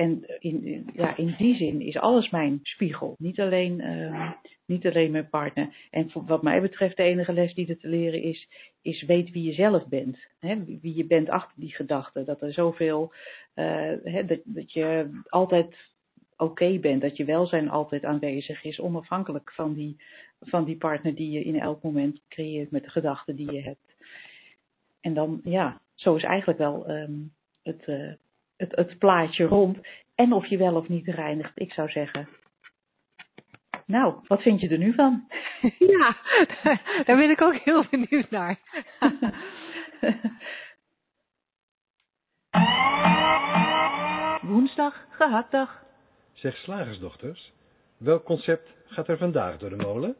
En 0.00 0.24
in, 0.38 0.86
ja, 0.94 1.16
in 1.16 1.34
die 1.38 1.56
zin 1.56 1.80
is 1.80 1.96
alles 1.96 2.30
mijn 2.30 2.60
spiegel. 2.62 3.14
Niet 3.18 3.40
alleen, 3.40 3.80
uh, 3.80 4.32
niet 4.66 4.86
alleen 4.86 5.10
mijn 5.10 5.28
partner. 5.28 5.74
En 5.90 6.10
wat 6.26 6.42
mij 6.42 6.60
betreft, 6.60 6.96
de 6.96 7.02
enige 7.02 7.32
les 7.32 7.54
die 7.54 7.68
er 7.68 7.78
te 7.78 7.88
leren 7.88 8.22
is, 8.22 8.48
is 8.82 9.02
weet 9.02 9.30
wie 9.30 9.42
je 9.42 9.52
zelf 9.52 9.88
bent. 9.88 10.18
Hè? 10.38 10.64
Wie 10.64 10.96
je 10.96 11.04
bent 11.04 11.28
achter 11.28 11.52
die 11.56 11.74
gedachten. 11.74 12.24
Dat 12.24 12.42
er 12.42 12.52
zoveel, 12.52 13.12
uh, 13.54 13.92
hè, 14.04 14.24
dat, 14.24 14.40
dat 14.44 14.72
je 14.72 15.20
altijd 15.28 15.76
oké 16.36 16.78
bent. 16.78 17.02
Dat 17.02 17.16
je 17.16 17.24
welzijn 17.24 17.70
altijd 17.70 18.04
aanwezig 18.04 18.64
is. 18.64 18.80
Onafhankelijk 18.80 19.52
van 19.52 19.74
die, 19.74 19.96
van 20.40 20.64
die 20.64 20.76
partner 20.76 21.14
die 21.14 21.30
je 21.30 21.44
in 21.44 21.60
elk 21.60 21.82
moment 21.82 22.20
creëert 22.28 22.70
met 22.70 22.84
de 22.84 22.90
gedachten 22.90 23.36
die 23.36 23.52
je 23.52 23.62
hebt. 23.62 23.94
En 25.00 25.14
dan, 25.14 25.40
ja, 25.44 25.80
zo 25.94 26.14
is 26.14 26.22
eigenlijk 26.22 26.58
wel 26.58 26.90
um, 26.90 27.32
het. 27.62 27.86
Uh, 27.86 28.12
het, 28.60 28.76
het 28.76 28.98
plaatje 28.98 29.44
rond. 29.44 29.78
En 30.14 30.32
of 30.32 30.46
je 30.46 30.56
wel 30.56 30.74
of 30.74 30.88
niet 30.88 31.06
reinigt. 31.06 31.52
Ik 31.54 31.72
zou 31.72 31.90
zeggen, 31.90 32.28
nou, 33.86 34.14
wat 34.26 34.42
vind 34.42 34.60
je 34.60 34.68
er 34.68 34.78
nu 34.78 34.94
van? 34.94 35.28
Ja, 35.78 36.16
daar 37.06 37.16
ben 37.16 37.30
ik 37.30 37.40
ook 37.40 37.54
heel 37.54 37.84
benieuwd 37.90 38.30
naar. 38.30 38.58
Woensdag, 44.50 45.06
gehaktdag. 45.10 45.84
Zeg 46.32 46.56
slagersdochters, 46.56 47.52
welk 47.96 48.24
concept 48.24 48.74
gaat 48.86 49.08
er 49.08 49.18
vandaag 49.18 49.58
door 49.58 49.70
de 49.70 49.76
molen? 49.76 50.16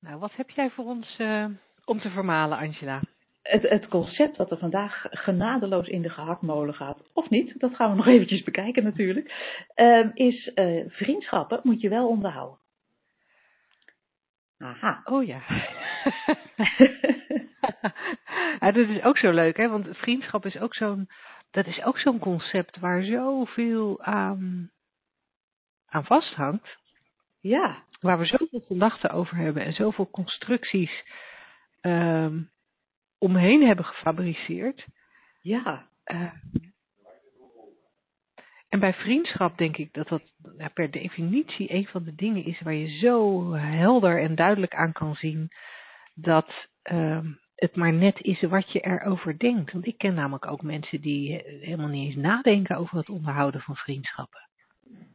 Nou, 0.00 0.18
wat 0.18 0.32
heb 0.34 0.50
jij 0.50 0.70
voor 0.70 0.84
ons 0.84 1.18
uh, 1.18 1.46
om 1.84 2.00
te 2.00 2.10
vermalen, 2.10 2.58
Angela? 2.58 3.00
Het, 3.42 3.68
het, 3.68 3.88
concept 3.88 4.36
wat 4.36 4.50
er 4.50 4.58
vandaag 4.58 5.06
genadeloos 5.10 5.88
in 5.88 6.02
de 6.02 6.10
gehaktmolen 6.10 6.74
gaat, 6.74 7.10
of 7.12 7.30
niet, 7.30 7.60
dat 7.60 7.74
gaan 7.74 7.90
we 7.90 7.96
nog 7.96 8.06
eventjes 8.14 8.42
bekijken 8.42 8.84
natuurlijk, 8.84 9.32
uh, 9.76 10.06
is 10.14 10.50
uh, 10.54 10.84
vriendschappen 10.88 11.60
moet 11.62 11.80
je 11.80 11.88
wel 11.88 12.08
onderhouden. 12.08 12.60
Aha. 14.58 15.00
Oh 15.04 15.26
ja. 15.26 15.42
ja. 18.60 18.72
Dat 18.72 18.76
is 18.88 19.02
ook 19.02 19.18
zo 19.18 19.30
leuk, 19.30 19.56
hè? 19.56 19.68
Want 19.68 19.86
vriendschap 19.90 20.46
is 20.46 20.58
ook 20.58 20.74
zo'n, 20.74 21.08
dat 21.50 21.66
is 21.66 21.82
ook 21.84 21.98
zo'n 21.98 22.18
concept 22.18 22.78
waar 22.78 23.02
zoveel 23.02 24.02
aan, 24.02 24.70
aan 25.86 26.04
vasthangt. 26.04 26.78
Ja. 27.40 27.82
Waar 28.00 28.18
we 28.18 28.24
zoveel 28.24 28.64
gedachten 28.66 29.10
over 29.10 29.36
hebben 29.36 29.64
en 29.64 29.72
zoveel 29.72 30.10
constructies 30.10 31.04
um, 31.80 32.51
omheen 33.22 33.66
hebben 33.66 33.84
gefabriceerd. 33.84 34.86
Ja. 35.40 35.86
Uh, 36.06 36.32
en 38.68 38.80
bij 38.80 38.94
vriendschap 38.94 39.58
denk 39.58 39.76
ik 39.76 39.92
dat 39.92 40.08
dat 40.08 40.22
per 40.74 40.90
definitie 40.90 41.72
een 41.74 41.86
van 41.86 42.04
de 42.04 42.14
dingen 42.14 42.44
is 42.44 42.60
waar 42.60 42.74
je 42.74 42.98
zo 42.98 43.52
helder 43.52 44.22
en 44.22 44.34
duidelijk 44.34 44.74
aan 44.74 44.92
kan 44.92 45.14
zien 45.14 45.48
dat 46.14 46.68
uh, 46.92 47.18
het 47.54 47.76
maar 47.76 47.92
net 47.92 48.20
is 48.20 48.40
wat 48.40 48.72
je 48.72 48.80
erover 48.80 49.38
denkt. 49.38 49.72
Want 49.72 49.86
ik 49.86 49.98
ken 49.98 50.14
namelijk 50.14 50.46
ook 50.46 50.62
mensen 50.62 51.00
die 51.00 51.42
helemaal 51.44 51.88
niet 51.88 52.06
eens 52.06 52.22
nadenken 52.22 52.76
over 52.76 52.96
het 52.98 53.08
onderhouden 53.08 53.60
van 53.60 53.76
vriendschappen. 53.76 54.48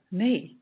Nee, 0.08 0.62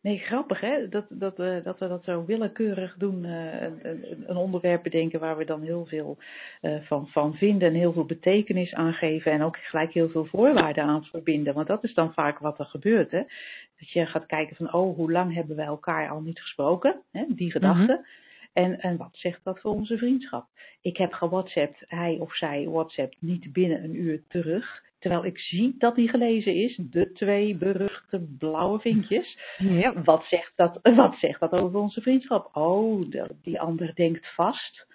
Nee, 0.00 0.18
grappig 0.18 0.60
hè, 0.60 0.88
dat, 0.88 1.06
dat, 1.08 1.38
uh, 1.38 1.64
dat 1.64 1.78
we 1.78 1.88
dat 1.88 2.04
zo 2.04 2.24
willekeurig 2.24 2.94
doen, 2.98 3.24
uh, 3.24 3.62
een, 3.62 4.04
een, 4.26 4.36
onderwerp 4.36 4.82
bedenken 4.82 5.20
waar 5.20 5.36
we 5.36 5.44
dan 5.44 5.62
heel 5.62 5.86
veel 5.86 6.18
uh, 6.62 6.82
van, 6.82 7.08
van 7.08 7.34
vinden 7.34 7.68
en 7.68 7.74
heel 7.74 7.92
veel 7.92 8.04
betekenis 8.04 8.74
aan 8.74 8.92
geven 8.92 9.32
en 9.32 9.42
ook 9.42 9.56
gelijk 9.56 9.92
heel 9.92 10.08
veel 10.08 10.24
voorwaarden 10.24 10.84
aan 10.84 11.04
verbinden. 11.04 11.54
Want 11.54 11.66
dat 11.66 11.84
is 11.84 11.94
dan 11.94 12.12
vaak 12.12 12.38
wat 12.38 12.58
er 12.58 12.64
gebeurt 12.64 13.10
hè. 13.10 13.22
Dat 13.78 13.90
je 13.90 14.06
gaat 14.06 14.26
kijken 14.26 14.56
van, 14.56 14.72
oh, 14.72 14.96
hoe 14.96 15.12
lang 15.12 15.34
hebben 15.34 15.56
we 15.56 15.62
elkaar 15.62 16.08
al 16.08 16.20
niet 16.20 16.40
gesproken, 16.40 17.02
hè, 17.12 17.24
die 17.28 17.50
gedachte. 17.50 17.80
Mm 17.80 17.86
-hmm. 17.88 18.04
En, 18.52 18.80
en 18.80 18.96
wat 18.96 19.10
zegt 19.12 19.44
dat 19.44 19.60
voor 19.60 19.72
onze 19.72 19.98
vriendschap? 19.98 20.46
Ik 20.80 20.96
heb 20.96 21.12
gewhatsappt, 21.12 21.84
hij 21.88 22.16
of 22.20 22.36
zij 22.36 22.68
WhatsApp 22.68 23.14
niet 23.18 23.52
binnen 23.52 23.84
een 23.84 23.94
uur 23.94 24.22
terug. 24.28 24.82
Terwijl 24.98 25.24
ik 25.24 25.38
zie 25.38 25.74
dat 25.78 25.94
die 25.94 26.08
gelezen 26.08 26.54
is, 26.54 26.80
de 26.90 27.12
twee 27.12 27.56
beruchte 27.56 28.26
blauwe 28.38 28.78
vinkjes. 28.78 29.38
Ja. 29.58 30.02
Wat, 30.02 30.24
zegt 30.24 30.52
dat, 30.56 30.78
wat 31.02 31.16
zegt 31.20 31.40
dat 31.40 31.52
over 31.52 31.78
onze 31.78 32.00
vriendschap? 32.00 32.56
Oh, 32.56 33.10
die 33.42 33.60
ander 33.60 33.94
denkt 33.94 34.34
vast. 34.34 34.86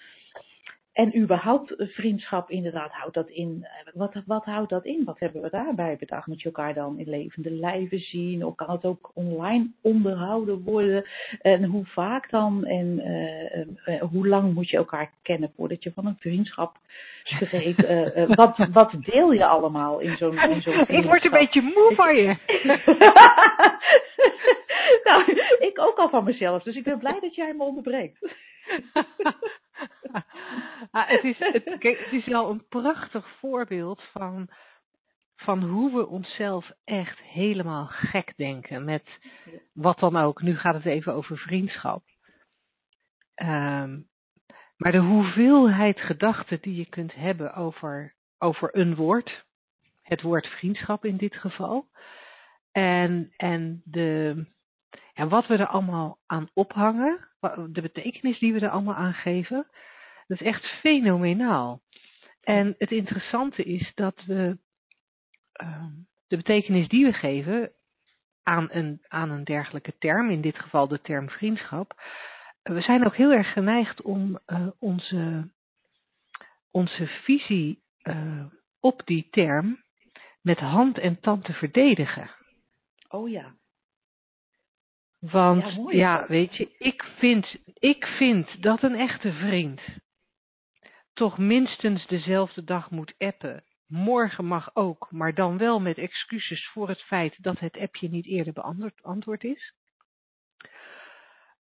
En 0.93 1.17
überhaupt 1.17 1.73
vriendschap, 1.77 2.49
inderdaad, 2.49 2.91
houdt 2.91 3.13
dat 3.13 3.29
in. 3.29 3.65
Eh, 3.85 3.93
wat, 3.93 4.13
wat 4.25 4.45
houdt 4.45 4.69
dat 4.69 4.85
in? 4.85 5.03
Wat 5.05 5.19
hebben 5.19 5.41
we 5.41 5.49
daarbij 5.49 5.95
bedacht? 5.99 6.27
Moet 6.27 6.41
je 6.41 6.45
elkaar 6.45 6.73
dan 6.73 6.99
in 6.99 7.09
levende 7.09 7.51
lijven 7.51 7.99
zien? 7.99 8.45
Of 8.45 8.55
kan 8.55 8.69
het 8.69 8.85
ook 8.85 9.11
online 9.13 9.71
onderhouden 9.81 10.63
worden? 10.63 11.05
En 11.41 11.63
hoe 11.63 11.85
vaak 11.85 12.29
dan? 12.29 12.65
En 12.65 12.99
uh, 12.99 13.95
uh, 13.95 14.01
hoe 14.01 14.27
lang 14.27 14.53
moet 14.53 14.69
je 14.69 14.77
elkaar 14.77 15.11
kennen 15.21 15.51
voordat 15.55 15.83
je 15.83 15.91
van 15.93 16.05
een 16.05 16.17
vriendschap 16.19 16.77
spreekt? 17.23 17.87
wat, 18.35 18.67
wat 18.71 18.95
deel 18.99 19.31
je 19.31 19.45
allemaal 19.45 19.99
in 19.99 20.17
zo'n 20.17 20.37
in 20.37 20.61
zo'n 20.61 20.85
Ik 20.97 21.03
word 21.03 21.25
een 21.25 21.31
beetje 21.31 21.61
moe 21.61 21.91
van 21.95 22.15
je. 22.15 22.23
nou, 25.09 25.31
ik 25.59 25.79
ook 25.79 25.97
al 25.97 26.09
van 26.09 26.23
mezelf. 26.23 26.63
Dus 26.63 26.75
ik 26.75 26.83
ben 26.83 26.99
blij 26.99 27.19
dat 27.19 27.35
jij 27.35 27.53
me 27.53 27.63
onderbreekt. 27.63 28.19
ah, 30.91 31.07
het, 31.07 31.23
is, 31.23 31.37
het, 31.37 32.11
is 32.11 32.25
wel 32.25 32.49
een 32.49 32.67
prachtig 32.67 33.27
voorbeeld 33.39 34.03
van, 34.11 34.49
van 35.35 35.63
hoe 35.63 35.93
we 35.93 36.07
onszelf 36.07 36.71
echt 36.83 37.19
helemaal 37.19 37.85
gek 37.85 38.33
denken. 38.37 38.85
Met 38.85 39.19
wat 39.73 39.99
dan 39.99 40.17
ook. 40.17 40.41
Nu 40.41 40.57
gaat 40.57 40.75
het 40.75 40.85
even 40.85 41.13
over 41.13 41.37
vriendschap. 41.37 42.03
Um, 43.35 44.07
maar 44.77 44.91
de 44.91 44.97
hoeveelheid 44.97 45.99
gedachten 45.99 46.61
die 46.61 46.75
je 46.75 46.85
kunt 46.85 47.15
hebben 47.15 47.53
over, 47.53 48.15
over 48.37 48.77
een 48.77 48.95
woord. 48.95 49.45
Het 50.01 50.21
woord 50.21 50.47
vriendschap 50.47 51.05
in 51.05 51.17
dit 51.17 51.35
geval. 51.35 51.87
En, 52.71 53.33
en, 53.37 53.81
de, 53.85 54.45
en 55.13 55.29
wat 55.29 55.47
we 55.47 55.57
er 55.57 55.67
allemaal 55.67 56.19
aan 56.25 56.49
ophangen. 56.53 57.27
De 57.69 57.81
betekenis 57.81 58.39
die 58.39 58.53
we 58.53 58.59
er 58.59 58.69
allemaal 58.69 58.95
aan 58.95 59.13
geven. 59.13 59.67
Dat 60.27 60.41
is 60.41 60.47
echt 60.47 60.65
fenomenaal. 60.65 61.81
En 62.41 62.75
het 62.77 62.91
interessante 62.91 63.63
is 63.63 63.91
dat 63.95 64.23
we 64.25 64.57
uh, 65.61 65.85
de 66.27 66.37
betekenis 66.37 66.87
die 66.87 67.05
we 67.05 67.13
geven 67.13 67.71
aan 68.43 68.67
een, 68.71 69.01
aan 69.07 69.29
een 69.29 69.43
dergelijke 69.43 69.97
term, 69.97 70.29
in 70.29 70.41
dit 70.41 70.59
geval 70.59 70.87
de 70.87 71.01
term 71.01 71.29
vriendschap, 71.29 72.01
we 72.63 72.81
zijn 72.81 73.05
ook 73.05 73.15
heel 73.15 73.31
erg 73.31 73.53
geneigd 73.53 74.01
om 74.01 74.39
uh, 74.47 74.67
onze, 74.79 75.51
onze 76.71 77.07
visie 77.07 77.83
uh, 78.03 78.45
op 78.79 79.01
die 79.05 79.27
term 79.29 79.83
met 80.41 80.59
hand 80.59 80.97
en 80.97 81.19
tand 81.19 81.45
te 81.45 81.53
verdedigen. 81.53 82.29
Oh 83.09 83.29
ja. 83.29 83.55
Want 85.31 85.93
ja, 85.95 86.25
weet 86.27 86.55
je, 86.55 86.75
ik 86.77 87.03
vind, 87.17 87.55
ik 87.73 88.05
vind 88.05 88.61
dat 88.61 88.83
een 88.83 88.95
echte 88.95 89.33
vriend 89.33 89.81
toch 91.13 91.37
minstens 91.37 92.07
dezelfde 92.07 92.63
dag 92.63 92.89
moet 92.89 93.13
appen. 93.17 93.63
Morgen 93.87 94.45
mag 94.45 94.75
ook, 94.75 95.07
maar 95.11 95.33
dan 95.33 95.57
wel 95.57 95.79
met 95.79 95.97
excuses 95.97 96.67
voor 96.67 96.87
het 96.87 97.01
feit 97.01 97.43
dat 97.43 97.59
het 97.59 97.77
appje 97.77 98.09
niet 98.09 98.25
eerder 98.25 98.53
beantwoord 98.53 99.43
is. 99.43 99.73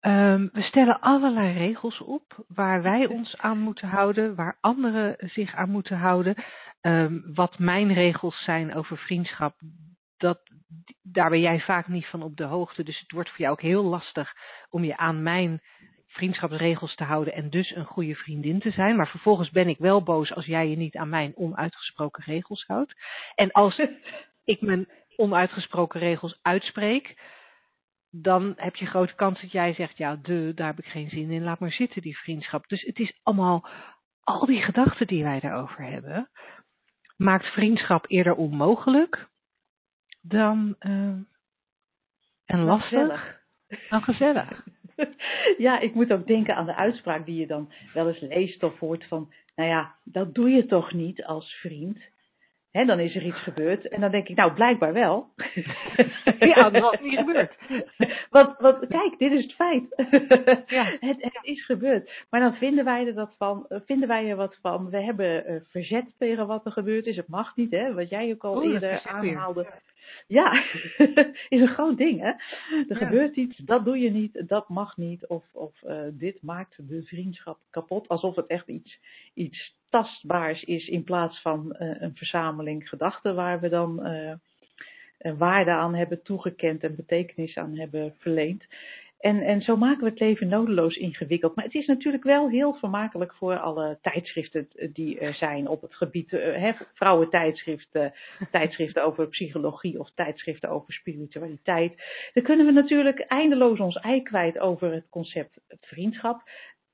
Um, 0.00 0.48
we 0.52 0.62
stellen 0.62 1.00
allerlei 1.00 1.52
regels 1.52 2.00
op 2.00 2.44
waar 2.48 2.82
wij 2.82 3.06
ons 3.06 3.36
aan 3.36 3.58
moeten 3.58 3.88
houden, 3.88 4.34
waar 4.34 4.58
anderen 4.60 5.16
zich 5.18 5.54
aan 5.54 5.70
moeten 5.70 5.96
houden. 5.96 6.34
Um, 6.80 7.34
wat 7.34 7.58
mijn 7.58 7.92
regels 7.92 8.44
zijn 8.44 8.74
over 8.74 8.98
vriendschap, 8.98 9.54
dat, 10.18 10.40
daar 11.02 11.30
ben 11.30 11.40
jij 11.40 11.60
vaak 11.60 11.88
niet 11.88 12.06
van 12.06 12.22
op 12.22 12.36
de 12.36 12.44
hoogte. 12.44 12.82
Dus 12.82 12.98
het 13.00 13.12
wordt 13.12 13.28
voor 13.28 13.38
jou 13.38 13.52
ook 13.52 13.60
heel 13.60 13.84
lastig 13.84 14.32
om 14.70 14.84
je 14.84 14.96
aan 14.96 15.22
mijn 15.22 15.62
vriendschapsregels 16.06 16.94
te 16.94 17.04
houden 17.04 17.34
en 17.34 17.50
dus 17.50 17.76
een 17.76 17.84
goede 17.84 18.14
vriendin 18.14 18.60
te 18.60 18.70
zijn. 18.70 18.96
Maar 18.96 19.08
vervolgens 19.08 19.50
ben 19.50 19.68
ik 19.68 19.78
wel 19.78 20.02
boos 20.02 20.34
als 20.34 20.46
jij 20.46 20.68
je 20.68 20.76
niet 20.76 20.96
aan 20.96 21.08
mijn 21.08 21.36
onuitgesproken 21.36 22.24
regels 22.24 22.64
houdt. 22.66 22.94
En 23.34 23.50
als 23.52 23.80
ik 24.44 24.60
mijn 24.60 24.88
onuitgesproken 25.16 26.00
regels 26.00 26.38
uitspreek, 26.42 27.20
dan 28.10 28.52
heb 28.56 28.76
je 28.76 28.86
grote 28.86 29.14
kans 29.14 29.40
dat 29.40 29.52
jij 29.52 29.74
zegt, 29.74 29.96
ja, 29.96 30.16
de, 30.16 30.52
daar 30.54 30.66
heb 30.66 30.78
ik 30.78 30.90
geen 30.90 31.08
zin 31.08 31.30
in, 31.30 31.42
laat 31.42 31.60
maar 31.60 31.72
zitten 31.72 32.02
die 32.02 32.18
vriendschap. 32.18 32.68
Dus 32.68 32.82
het 32.82 32.98
is 32.98 33.20
allemaal, 33.22 33.68
al 34.22 34.46
die 34.46 34.62
gedachten 34.62 35.06
die 35.06 35.22
wij 35.22 35.40
daarover 35.40 35.84
hebben, 35.84 36.30
maakt 37.16 37.46
vriendschap 37.46 38.04
eerder 38.08 38.34
onmogelijk 38.34 39.28
dan 40.28 40.76
uh, 40.80 41.14
en 42.44 42.64
lastig 42.64 43.40
dan 43.88 44.02
gezellig. 44.02 44.64
Ja, 45.58 45.78
ik 45.78 45.94
moet 45.94 46.12
ook 46.12 46.26
denken 46.26 46.56
aan 46.56 46.66
de 46.66 46.74
uitspraak 46.74 47.26
die 47.26 47.40
je 47.40 47.46
dan 47.46 47.72
wel 47.94 48.08
eens 48.08 48.20
leest 48.20 48.62
of 48.62 48.78
hoort 48.78 49.04
van, 49.04 49.32
nou 49.56 49.68
ja, 49.68 49.94
dat 50.04 50.34
doe 50.34 50.50
je 50.50 50.66
toch 50.66 50.92
niet 50.92 51.24
als 51.24 51.52
vriend? 51.52 51.98
Hè, 52.70 52.84
dan 52.84 53.00
is 53.00 53.14
er 53.14 53.22
iets 53.22 53.42
gebeurd 53.42 53.88
en 53.88 54.00
dan 54.00 54.10
denk 54.10 54.28
ik, 54.28 54.36
nou 54.36 54.52
blijkbaar 54.52 54.92
wel. 54.92 55.26
Ja, 56.38 56.70
dat 56.70 56.82
was 56.82 57.00
niet 57.00 57.18
gebeurd. 57.18 57.54
Want, 58.30 58.58
want 58.58 58.86
kijk, 58.86 59.18
dit 59.18 59.32
is 59.32 59.42
het 59.42 59.52
feit. 59.52 59.84
Ja. 60.66 60.84
Het, 61.00 61.16
het 61.22 61.38
is 61.42 61.64
gebeurd. 61.64 62.24
Maar 62.30 62.40
dan 62.40 62.54
vinden 62.54 62.84
wij 62.84 63.06
er, 63.06 63.14
dat 63.14 63.34
van, 63.38 63.66
vinden 63.68 64.08
wij 64.08 64.30
er 64.30 64.36
wat 64.36 64.58
van. 64.60 64.90
We 64.90 65.00
hebben 65.02 65.50
uh, 65.50 65.60
verzet 65.70 66.14
tegen 66.18 66.46
wat 66.46 66.66
er 66.66 66.72
gebeurd 66.72 67.06
is. 67.06 67.16
Het 67.16 67.28
mag 67.28 67.56
niet, 67.56 67.70
hè? 67.70 67.94
Wat 67.94 68.08
jij 68.08 68.30
ook 68.32 68.44
al 68.44 68.56
Oeh, 68.56 68.72
eerder 68.72 68.92
is 68.92 69.06
aanhaalde. 69.06 69.66
Ja, 70.26 70.52
is 71.48 71.60
een 71.60 71.68
groot 71.68 71.96
ding, 71.96 72.20
hè? 72.20 72.26
Er 72.28 72.84
Ja. 72.88 72.96
gebeurt 72.96 73.36
iets, 73.36 73.56
dat 73.56 73.84
doe 73.84 73.98
je 73.98 74.10
niet, 74.10 74.48
dat 74.48 74.68
mag 74.68 74.96
niet. 74.96 75.26
Of, 75.26 75.44
of 75.52 75.72
uh, 75.86 76.00
dit 76.12 76.42
maakt 76.42 76.88
de 76.88 77.02
vriendschap 77.02 77.58
kapot. 77.70 78.08
Alsof 78.08 78.36
het 78.36 78.46
echt 78.46 78.68
iets, 78.68 78.98
iets 79.34 79.76
tastbaars 79.88 80.62
is 80.64 80.88
in 80.88 81.04
plaats 81.04 81.40
van 81.40 81.76
uh, 81.78 82.00
een 82.00 82.14
verzameling 82.16 82.88
gedachten 82.88 83.34
waar 83.34 83.60
we 83.60 83.68
dan 83.68 84.06
uh, 84.06 84.32
een 85.18 85.36
waarde 85.36 85.70
aan 85.70 85.94
hebben 85.94 86.22
toegekend 86.22 86.84
en 86.84 86.96
betekenis 86.96 87.56
aan 87.56 87.76
hebben 87.76 88.14
verleend. 88.18 88.64
En, 89.18 89.42
en 89.42 89.60
zo 89.60 89.76
maken 89.76 90.04
we 90.04 90.10
het 90.10 90.20
leven 90.20 90.48
nodeloos 90.48 90.96
ingewikkeld. 90.96 91.54
Maar 91.54 91.64
het 91.64 91.74
is 91.74 91.86
natuurlijk 91.86 92.24
wel 92.24 92.48
heel 92.48 92.74
vermakelijk 92.74 93.34
voor 93.34 93.58
alle 93.58 93.98
tijdschriften 94.02 94.68
die 94.92 95.18
er 95.18 95.34
zijn 95.34 95.68
op 95.68 95.82
het 95.82 95.94
gebied. 95.94 96.32
Uh, 96.32 96.40
hè, 96.40 96.72
vrouwentijdschriften, 96.94 98.12
tijdschriften 98.50 99.04
over 99.04 99.28
psychologie 99.28 99.98
of 99.98 100.10
tijdschriften 100.14 100.68
over 100.68 100.92
spiritualiteit. 100.92 102.02
Dan 102.32 102.42
kunnen 102.42 102.66
we 102.66 102.72
natuurlijk 102.72 103.20
eindeloos 103.20 103.80
ons 103.80 103.96
ei 103.96 104.22
kwijt 104.22 104.58
over 104.58 104.92
het 104.92 105.08
concept 105.08 105.60
vriendschap. 105.80 106.42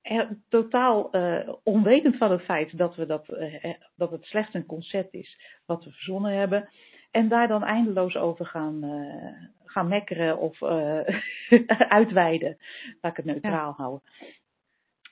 Er, 0.03 0.39
totaal 0.49 1.17
uh, 1.17 1.49
onwetend 1.63 2.17
van 2.17 2.31
het 2.31 2.43
feit 2.43 2.79
dat, 2.79 2.95
we 2.97 3.07
dat, 3.07 3.29
uh, 3.29 3.75
dat 3.97 4.11
het 4.11 4.25
slechts 4.25 4.55
een 4.55 4.67
concept 4.67 5.15
is 5.15 5.41
wat 5.67 5.85
we 5.85 5.91
verzonnen 5.91 6.33
hebben. 6.33 6.69
En 7.15 7.29
daar 7.29 7.49
dan 7.49 7.65
eindeloos 7.65 8.17
over 8.17 8.47
gaan, 8.47 8.85
uh, 8.85 9.49
gaan 9.65 9.89
mekkeren 9.89 10.39
of 10.39 10.61
uh, 10.61 11.01
uitweiden. 11.99 12.57
Laat 13.01 13.11
ik 13.11 13.17
het 13.17 13.25
neutraal 13.25 13.69
ja. 13.69 13.75
houden. 13.77 14.03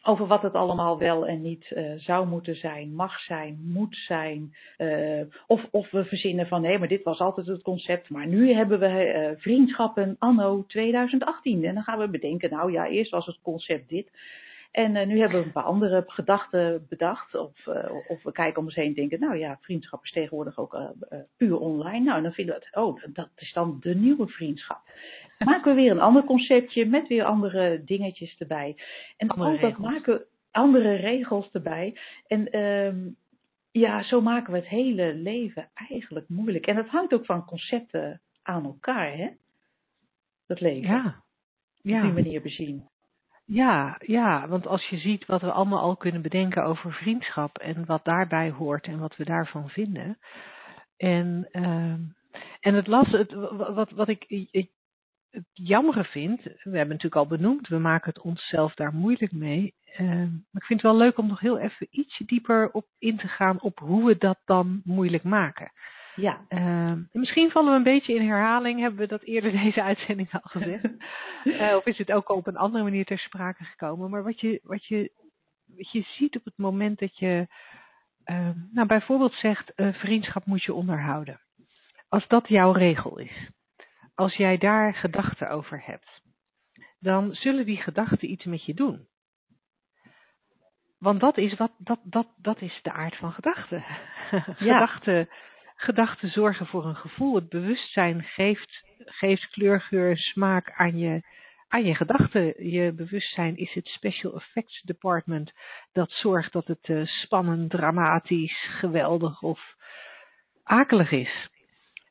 Over 0.03 0.27
wat 0.27 0.43
het 0.43 0.55
allemaal 0.55 0.99
wel 0.99 1.27
en 1.27 1.43
niet 1.43 1.71
uh, 1.71 1.93
zou 1.97 2.27
moeten 2.27 2.57
zijn, 2.57 2.95
mag 2.95 3.21
zijn, 3.21 3.59
moet 3.63 3.97
zijn. 3.97 4.55
Of, 5.47 5.67
of 5.71 5.91
we 5.91 6.05
verzinnen 6.05 6.47
van 6.47 6.61
nee, 6.61 6.79
maar 6.79 6.89
dit 6.89 7.03
was 7.03 7.19
altijd 7.19 7.47
het 7.47 7.63
concept. 7.63 8.11
Maar 8.11 8.27
nu 8.27 8.53
hebben 8.53 8.79
we 8.79 9.35
vriendschappen 9.39 10.17
anno 10.19 10.65
2018. 10.67 11.65
En 11.65 11.75
dan 11.75 11.83
gaan 11.83 11.99
we 11.99 12.09
bedenken, 12.09 12.51
nou 12.51 12.73
ja, 12.73 12.87
eerst 12.87 13.11
was 13.11 13.27
het 13.27 13.39
concept 13.43 13.89
dit. 13.89 14.11
En 14.73 14.95
uh, 14.95 15.07
nu 15.07 15.19
hebben 15.19 15.39
we 15.39 15.45
een 15.45 15.53
paar 15.53 15.63
andere 15.63 16.05
gedachten 16.07 16.87
bedacht. 16.89 17.35
Of, 17.35 17.67
uh, 17.67 17.91
of 18.09 18.23
we 18.23 18.33
kijken 18.33 18.59
om 18.59 18.65
ons 18.65 18.75
heen 18.75 18.87
en 18.87 18.95
denken, 18.95 19.21
nou 19.21 19.37
ja, 19.37 19.59
vriendschap 19.61 20.05
is 20.05 20.13
tegenwoordig 20.13 20.59
ook 20.59 20.75
uh, 20.75 21.19
puur 21.37 21.59
online. 21.59 22.05
Nou, 22.05 22.23
dan 22.23 22.33
vinden 22.33 22.55
we 22.55 22.61
het, 22.65 22.77
oh, 22.77 23.03
dat 23.13 23.31
is 23.37 23.53
dan 23.53 23.77
de 23.81 23.95
nieuwe 23.95 24.27
vriendschap. 24.27 24.81
Maken 25.39 25.75
we 25.75 25.81
weer 25.81 25.91
een 25.91 26.01
ander 26.01 26.25
conceptje 26.25 26.87
met 26.87 27.09
weer 27.09 27.25
andere 27.25 27.83
dingetjes 27.85 28.37
erbij. 28.39 28.77
En 29.17 29.29
andere 29.29 29.51
al 29.51 29.59
dat 29.59 29.71
regels. 29.71 29.87
maken 29.87 30.15
we 30.15 30.27
andere 30.51 30.95
regels 30.95 31.51
erbij. 31.51 31.99
En 32.27 32.59
um, 32.61 33.17
ja, 33.71 34.03
zo 34.03 34.21
maken 34.21 34.53
we 34.53 34.59
het 34.59 34.69
hele 34.69 35.15
leven 35.15 35.71
eigenlijk 35.75 36.29
moeilijk. 36.29 36.67
En 36.67 36.77
dat 36.77 36.89
hangt 36.89 37.13
ook 37.13 37.25
van 37.25 37.45
concepten 37.45 38.21
aan 38.43 38.65
elkaar, 38.65 39.17
hè? 39.17 39.29
Dat 40.47 40.61
leven. 40.61 40.91
Ja. 40.91 41.23
ja. 41.83 41.97
Op 41.97 42.15
die 42.15 42.23
manier 42.23 42.43
bezien. 42.43 42.91
Ja, 43.53 43.97
ja, 44.07 44.49
want 44.49 44.67
als 44.67 44.89
je 44.89 44.97
ziet 44.99 45.27
wat 45.27 45.41
we 45.41 45.53
allemaal 45.53 45.81
al 45.81 45.97
kunnen 45.97 46.23
bedenken 46.23 46.65
over 46.65 46.93
vriendschap 46.93 47.59
en 47.59 47.87
wat 47.87 48.05
daarbij 48.05 48.51
hoort 48.51 48.87
en 48.87 48.99
wat 48.99 49.17
we 49.17 49.25
daarvan 49.25 49.69
vinden. 49.69 50.19
En, 50.97 51.49
uh, 51.53 51.95
en 52.61 52.75
het 52.75 52.87
las, 52.87 53.11
het, 53.11 53.33
wat, 53.53 53.91
wat 53.91 54.09
ik, 54.09 54.49
het 55.31 55.47
jammer 55.53 56.05
vind, 56.05 56.43
we 56.43 56.77
hebben 56.77 56.89
natuurlijk 56.89 57.17
al 57.17 57.27
benoemd, 57.27 57.69
we 57.69 57.79
maken 57.79 58.13
het 58.13 58.23
onszelf 58.23 58.75
daar 58.75 58.95
moeilijk 58.95 59.33
mee. 59.33 59.75
Uh, 59.99 60.09
maar 60.09 60.63
ik 60.63 60.65
vind 60.65 60.83
het 60.83 60.91
wel 60.91 61.01
leuk 61.01 61.19
om 61.19 61.27
nog 61.27 61.41
heel 61.41 61.59
even 61.59 61.87
iets 61.91 62.19
dieper 62.27 62.71
op 62.71 62.87
in 62.99 63.17
te 63.17 63.29
gaan 63.29 63.61
op 63.61 63.79
hoe 63.79 64.07
we 64.07 64.17
dat 64.19 64.39
dan 64.45 64.81
moeilijk 64.85 65.25
maken. 65.25 65.73
Ja. 66.15 66.47
Uh, 66.49 66.93
misschien 67.13 67.51
vallen 67.51 67.71
we 67.71 67.77
een 67.77 67.83
beetje 67.83 68.15
in 68.15 68.29
herhaling, 68.29 68.81
hebben 68.81 69.01
we 69.01 69.07
dat 69.07 69.23
eerder 69.23 69.53
deze 69.63 69.83
uitzending 69.83 70.33
al 70.33 70.41
gezegd. 70.43 70.85
uh, 71.45 71.75
of 71.79 71.87
is 71.87 71.99
het 71.99 72.13
ook 72.13 72.29
al 72.29 72.37
op 72.37 72.47
een 72.47 72.57
andere 72.57 72.85
manier 72.85 73.05
ter 73.05 73.19
sprake 73.19 73.65
gekomen. 73.65 74.11
Maar 74.11 74.23
wat 74.23 74.41
je, 74.41 74.61
wat 74.63 74.87
je, 74.87 75.13
wat 75.77 75.91
je 75.91 76.03
ziet 76.03 76.37
op 76.37 76.45
het 76.45 76.57
moment 76.57 76.99
dat 76.99 77.19
je 77.19 77.47
ehm, 78.25 78.59
nou, 78.73 78.87
bijvoorbeeld 78.87 79.35
zegt, 79.35 79.73
vriendschap 79.77 80.47
moet 80.47 80.63
je 80.63 80.75
onderhouden. 80.75 81.41
Als 82.09 82.29
dat 82.29 82.49
jouw 82.49 82.73
regel 82.73 83.19
is 83.19 83.51
als 84.15 84.37
jij 84.37 84.59
daar 84.59 84.95
gedachten 84.95 85.51
over 85.51 85.83
hebt, 85.85 86.21
dan 86.99 87.35
zullen 87.35 87.67
die 87.67 87.83
gedachten 87.83 88.31
iets 88.31 88.45
met 88.45 88.65
je 88.65 88.75
doen. 88.75 89.07
Want 90.99 91.21
dat 91.21 91.37
is, 91.37 91.55
wat, 91.55 91.73
dat, 91.79 92.01
dat, 92.03 92.27
dat 92.37 92.61
is 92.61 92.81
de 92.83 92.93
aard 92.93 93.17
van 93.17 93.33
gedachten. 93.33 93.85
gedachten, 94.57 95.29
gedachten 95.83 96.29
zorgen 96.29 96.67
voor 96.67 96.85
een 96.85 96.97
gevoel. 96.97 97.35
Het 97.35 97.49
bewustzijn 97.49 98.23
geeft, 98.23 98.85
geeft 98.99 99.51
kleur, 99.51 99.81
geur, 99.81 100.17
smaak 100.17 100.73
aan 100.73 100.99
je, 100.99 101.23
aan 101.69 101.85
je 101.85 101.95
gedachten. 101.95 102.71
Je 102.71 102.93
bewustzijn 102.93 103.57
is 103.57 103.73
het 103.73 103.87
Special 103.87 104.35
Effects 104.35 104.83
Department 104.83 105.53
dat 105.93 106.11
zorgt 106.11 106.53
dat 106.53 106.67
het 106.67 106.89
uh, 106.89 107.07
spannend, 107.07 107.71
dramatisch, 107.71 108.67
geweldig 108.79 109.43
of 109.43 109.61
akelig 110.65 111.11
is. 111.11 111.49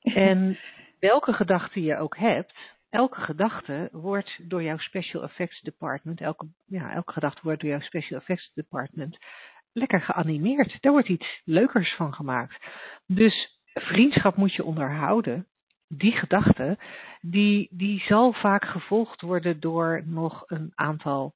En 0.13 0.59
welke 0.99 1.33
gedachte 1.33 1.81
je 1.81 1.97
ook 1.97 2.17
hebt, 2.17 2.53
elke 2.89 3.21
gedachte 3.21 3.89
wordt 3.91 4.49
door 4.49 4.63
jouw 4.63 4.77
Special 4.77 5.23
Effects 5.23 5.61
Department, 5.61 6.21
elke, 6.21 6.47
ja, 6.65 6.91
elke 6.91 7.11
gedachte 7.11 7.41
wordt 7.43 7.61
door 7.61 7.69
jouw 7.69 7.79
Special 7.79 8.19
Effects 8.19 8.51
Department 8.53 9.17
lekker 9.73 10.01
geanimeerd. 10.01 10.81
Daar 10.81 10.91
wordt 10.91 11.07
iets 11.07 11.41
leukers 11.45 11.95
van 11.95 12.13
gemaakt. 12.13 12.65
Dus 13.05 13.60
vriendschap 13.73 14.35
moet 14.35 14.53
je 14.53 14.63
onderhouden. 14.63 15.47
Die 15.87 16.11
gedachte, 16.11 16.77
die, 17.21 17.67
die 17.71 17.99
zal 17.99 18.33
vaak 18.33 18.65
gevolgd 18.65 19.21
worden 19.21 19.59
door 19.59 20.01
nog 20.05 20.43
een 20.47 20.71
aantal 20.75 21.33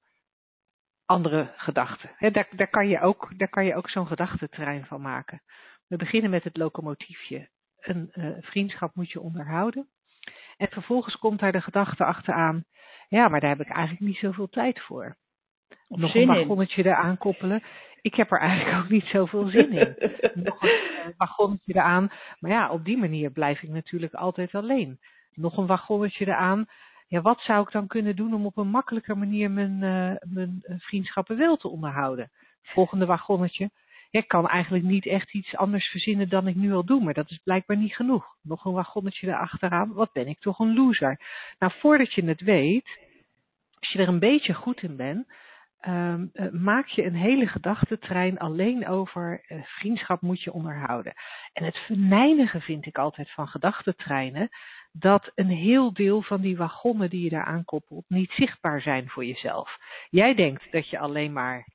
andere 1.05 1.53
gedachten. 1.55 2.09
daar, 2.19 2.47
daar 2.55 2.69
kan 2.69 2.87
je 2.87 3.01
ook, 3.01 3.37
daar 3.37 3.49
kan 3.49 3.65
je 3.65 3.75
ook 3.75 3.89
zo'n 3.89 4.07
gedachtentrein 4.07 4.85
van 4.85 5.01
maken. 5.01 5.41
We 5.87 5.97
beginnen 5.97 6.29
met 6.29 6.43
het 6.43 6.57
locomotiefje 6.57 7.49
een 7.79 8.11
uh, 8.13 8.37
vriendschap 8.39 8.95
moet 8.95 9.11
je 9.11 9.21
onderhouden. 9.21 9.89
En 10.57 10.67
vervolgens 10.67 11.15
komt 11.15 11.39
daar 11.39 11.51
de 11.51 11.61
gedachte 11.61 12.05
achteraan, 12.05 12.65
ja, 13.07 13.27
maar 13.27 13.39
daar 13.39 13.49
heb 13.49 13.61
ik 13.61 13.69
eigenlijk 13.69 14.05
niet 14.05 14.17
zoveel 14.17 14.49
tijd 14.49 14.81
voor. 14.81 15.17
Nog 15.87 16.15
een 16.15 16.27
wagonnetje 16.27 16.85
eraan 16.85 17.17
koppelen. 17.17 17.63
Ik 18.01 18.15
heb 18.15 18.31
er 18.31 18.39
eigenlijk 18.39 18.83
ook 18.83 18.89
niet 18.89 19.05
zoveel 19.05 19.47
zin 19.47 19.71
in. 19.71 19.95
Nog 20.43 20.61
een 20.61 20.69
uh, 20.69 21.13
wagonnetje 21.17 21.73
eraan. 21.73 22.11
Maar 22.39 22.51
ja, 22.51 22.69
op 22.69 22.85
die 22.85 22.97
manier 22.97 23.31
blijf 23.31 23.61
ik 23.61 23.69
natuurlijk 23.69 24.13
altijd 24.13 24.55
alleen. 24.55 24.99
Nog 25.33 25.57
een 25.57 25.67
wagonnetje 25.67 26.25
eraan. 26.25 26.65
Ja, 27.07 27.21
wat 27.21 27.41
zou 27.41 27.61
ik 27.61 27.71
dan 27.71 27.87
kunnen 27.87 28.15
doen 28.15 28.33
om 28.33 28.45
op 28.45 28.57
een 28.57 28.67
makkelijker 28.67 29.17
manier 29.17 29.51
mijn, 29.51 29.81
uh, 29.81 30.33
mijn 30.33 30.63
vriendschappen 30.79 31.37
wel 31.37 31.57
te 31.57 31.67
onderhouden? 31.67 32.31
Volgende 32.61 33.05
wagonnetje 33.05 33.69
ik 34.17 34.27
kan 34.27 34.47
eigenlijk 34.47 34.83
niet 34.83 35.05
echt 35.05 35.33
iets 35.33 35.55
anders 35.55 35.87
verzinnen 35.89 36.29
dan 36.29 36.47
ik 36.47 36.55
nu 36.55 36.73
al 36.73 36.85
doe, 36.85 37.03
maar 37.03 37.13
dat 37.13 37.29
is 37.29 37.39
blijkbaar 37.43 37.77
niet 37.77 37.95
genoeg. 37.95 38.25
Nog 38.41 38.65
een 38.65 38.73
wagonnetje 38.73 39.27
erachteraan, 39.27 39.93
wat 39.93 40.13
ben 40.13 40.27
ik 40.27 40.39
toch 40.39 40.59
een 40.59 40.73
loser. 40.73 41.19
Nou, 41.59 41.73
voordat 41.79 42.13
je 42.13 42.25
het 42.25 42.41
weet, 42.41 42.99
als 43.79 43.91
je 43.91 43.99
er 43.99 44.07
een 44.07 44.19
beetje 44.19 44.53
goed 44.53 44.81
in 44.81 44.95
bent, 44.95 45.27
um, 45.87 46.29
uh, 46.33 46.51
maak 46.51 46.87
je 46.87 47.05
een 47.05 47.15
hele 47.15 47.47
gedachtentrein 47.47 48.37
alleen 48.37 48.87
over 48.87 49.45
uh, 49.47 49.63
vriendschap 49.63 50.21
moet 50.21 50.41
je 50.41 50.53
onderhouden. 50.53 51.13
En 51.53 51.63
het 51.63 51.77
venijnige 51.77 52.61
vind 52.61 52.85
ik 52.85 52.97
altijd 52.97 53.31
van 53.31 53.47
gedachtentreinen, 53.47 54.49
dat 54.91 55.31
een 55.35 55.49
heel 55.49 55.93
deel 55.93 56.21
van 56.21 56.41
die 56.41 56.57
wagonnen 56.57 57.09
die 57.09 57.23
je 57.23 57.29
daar 57.29 57.45
aankoppelt 57.45 58.05
niet 58.07 58.31
zichtbaar 58.31 58.81
zijn 58.81 59.09
voor 59.09 59.25
jezelf. 59.25 59.77
Jij 60.09 60.35
denkt 60.35 60.71
dat 60.71 60.89
je 60.89 60.99
alleen 60.99 61.33
maar 61.33 61.73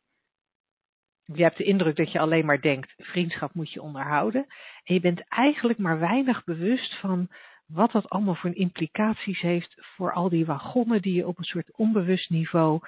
je 1.34 1.42
hebt 1.42 1.56
de 1.56 1.64
indruk 1.64 1.96
dat 1.96 2.12
je 2.12 2.18
alleen 2.18 2.46
maar 2.46 2.61
denkt, 2.61 2.94
vriendschap 2.96 3.54
moet 3.54 3.72
je 3.72 3.82
onderhouden. 3.82 4.46
En 4.84 4.94
je 4.94 5.00
bent 5.00 5.28
eigenlijk 5.28 5.78
maar 5.78 5.98
weinig 5.98 6.44
bewust 6.44 6.98
van 6.98 7.28
wat 7.66 7.92
dat 7.92 8.08
allemaal 8.08 8.34
voor 8.34 8.54
implicaties 8.54 9.40
heeft 9.40 9.74
voor 9.76 10.12
al 10.12 10.28
die 10.28 10.46
wagonnen 10.46 11.02
die 11.02 11.14
je 11.14 11.26
op 11.26 11.38
een 11.38 11.44
soort 11.44 11.76
onbewust 11.76 12.30
niveau 12.30 12.80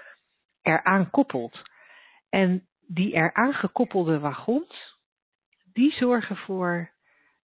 eraan 0.62 1.10
koppelt. 1.10 1.62
En 2.28 2.68
die 2.86 3.12
eraan 3.12 3.54
gekoppelde 3.54 4.18
wagons, 4.18 4.98
die 5.72 5.92
zorgen 5.92 6.36
voor, 6.36 6.90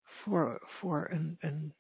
voor, 0.04 0.62
voor 0.62 1.08
een, 1.12 1.36
een 1.40 1.74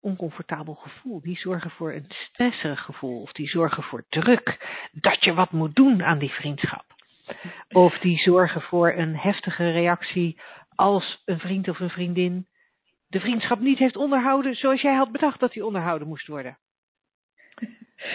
oncomfortabel 0.00 0.74
gevoel. 0.74 1.20
Die 1.20 1.38
zorgen 1.38 1.70
voor 1.70 1.92
een 1.92 2.06
stresserig 2.08 2.80
gevoel. 2.80 3.22
Of 3.22 3.32
die 3.32 3.48
zorgen 3.48 3.82
voor 3.82 4.04
druk. 4.08 4.66
Dat 4.92 5.24
je 5.24 5.34
wat 5.34 5.50
moet 5.50 5.74
doen 5.74 6.02
aan 6.02 6.18
die 6.18 6.32
vriendschap. 6.32 6.84
Of 7.68 7.98
die 7.98 8.18
zorgen 8.18 8.62
voor 8.62 8.92
een 8.92 9.16
heftige 9.16 9.70
reactie 9.70 10.40
als 10.74 11.22
een 11.24 11.38
vriend 11.38 11.68
of 11.68 11.80
een 11.80 11.90
vriendin 11.90 12.46
de 13.08 13.20
vriendschap 13.20 13.60
niet 13.60 13.78
heeft 13.78 13.96
onderhouden 13.96 14.54
zoals 14.54 14.80
jij 14.80 14.94
had 14.94 15.12
bedacht 15.12 15.40
dat 15.40 15.52
die 15.52 15.66
onderhouden 15.66 16.08
moest 16.08 16.26
worden. 16.26 16.58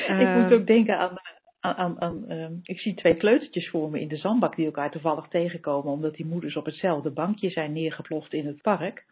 Ik 0.07 0.35
moet 0.35 0.51
ook 0.51 0.67
denken 0.67 0.97
aan, 0.97 1.17
aan, 1.63 2.01
aan 2.01 2.31
um, 2.31 2.59
ik 2.63 2.79
zie 2.79 2.93
twee 2.93 3.15
kleutertjes 3.15 3.69
voor 3.69 3.89
me 3.89 3.99
in 3.99 4.07
de 4.07 4.17
zandbak 4.17 4.55
die 4.55 4.65
elkaar 4.65 4.91
toevallig 4.91 5.27
tegenkomen 5.27 5.91
omdat 5.91 6.15
die 6.15 6.25
moeders 6.25 6.55
op 6.55 6.65
hetzelfde 6.65 7.11
bankje 7.11 7.49
zijn 7.49 7.73
neergeploft 7.73 8.33
in 8.33 8.45
het 8.45 8.61
park 8.61 9.05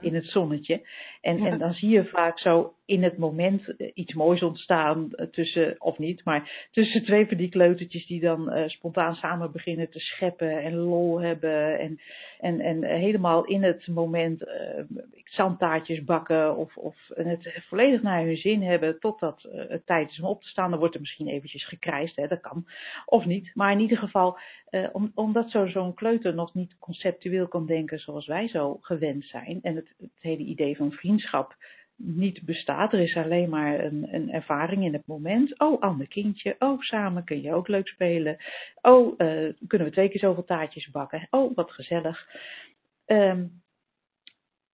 in 0.00 0.14
het 0.14 0.26
zonnetje. 0.26 0.86
En, 1.20 1.46
en 1.46 1.58
dan 1.58 1.72
zie 1.72 1.88
je 1.88 2.04
vaak 2.04 2.38
zo 2.38 2.72
in 2.88 3.02
het 3.02 3.18
moment 3.18 3.76
eh, 3.76 3.90
iets 3.94 4.14
moois 4.14 4.42
ontstaan 4.42 5.12
eh, 5.12 5.26
tussen, 5.26 5.74
of 5.78 5.98
niet, 5.98 6.24
maar 6.24 6.68
tussen 6.70 7.04
twee 7.04 7.26
van 7.26 7.36
die 7.36 7.48
kleutertjes 7.48 8.06
die 8.06 8.20
dan 8.20 8.56
uh, 8.56 8.68
spontaan 8.68 9.14
samen 9.14 9.52
beginnen 9.52 9.90
te 9.90 9.98
scheppen 9.98 10.62
en 10.62 10.74
lol 10.74 11.20
hebben. 11.20 11.78
En, 11.78 12.00
en, 12.38 12.60
en 12.60 12.84
helemaal 12.84 13.44
in 13.44 13.62
het 13.62 13.86
moment 13.86 14.42
uh, 14.42 15.00
zandtaartjes 15.24 16.04
bakken 16.04 16.56
of, 16.56 16.76
of 16.76 16.96
het 17.14 17.62
volledig 17.68 18.02
naar 18.02 18.24
hun 18.24 18.36
zin 18.36 18.62
hebben 18.62 19.00
totdat 19.00 19.44
uh, 19.44 19.62
het 19.68 19.86
tijd 19.86 20.10
is 20.10 20.20
om 20.20 20.28
op 20.28 20.42
te 20.42 20.48
staan. 20.48 20.70
Dan 20.70 20.78
wordt 20.78 20.94
er 20.94 21.00
misschien 21.00 21.28
eventjes 21.28 21.66
gekrijsd, 21.66 22.16
hè, 22.16 22.26
dat 22.26 22.40
kan. 22.40 22.66
Of 23.06 23.24
niet. 23.24 23.50
Maar 23.54 23.72
in 23.72 23.80
ieder 23.80 23.98
geval, 23.98 24.38
om, 24.92 25.12
omdat 25.14 25.50
zo'n 25.50 25.94
kleuter 25.94 26.34
nog 26.34 26.54
niet 26.54 26.78
conceptueel 26.78 27.48
kan 27.48 27.66
denken 27.66 27.98
zoals 27.98 28.26
wij 28.26 28.48
zo 28.48 28.78
gewend 28.80 29.24
zijn. 29.24 29.58
En 29.62 29.74
het, 29.98 30.10
hele 30.20 30.42
idee 30.42 30.76
van 30.76 30.92
vriendschap 30.92 31.56
niet 31.96 32.42
bestaat. 32.42 32.92
Er 32.92 33.00
is 33.00 33.16
alleen 33.16 33.48
maar 33.48 33.84
een, 33.84 34.14
een 34.14 34.30
ervaring 34.30 34.84
in 34.84 34.92
het 34.92 35.06
moment. 35.06 35.58
Oh, 35.58 35.82
ander 35.82 36.08
kindje. 36.08 36.56
Oh, 36.58 36.80
samen 36.80 37.24
kun 37.24 37.42
je 37.42 37.54
ook 37.54 37.68
leuk 37.68 37.88
spelen. 37.88 38.36
Oh, 38.80 39.14
uh, 39.18 39.52
kunnen 39.66 39.86
we 39.86 39.92
twee 39.92 40.08
keer 40.08 40.20
zoveel 40.20 40.44
taartjes 40.44 40.90
bakken. 40.90 41.26
Oh, 41.30 41.56
wat 41.56 41.70
gezellig. 41.70 42.28
Um, 43.06 43.62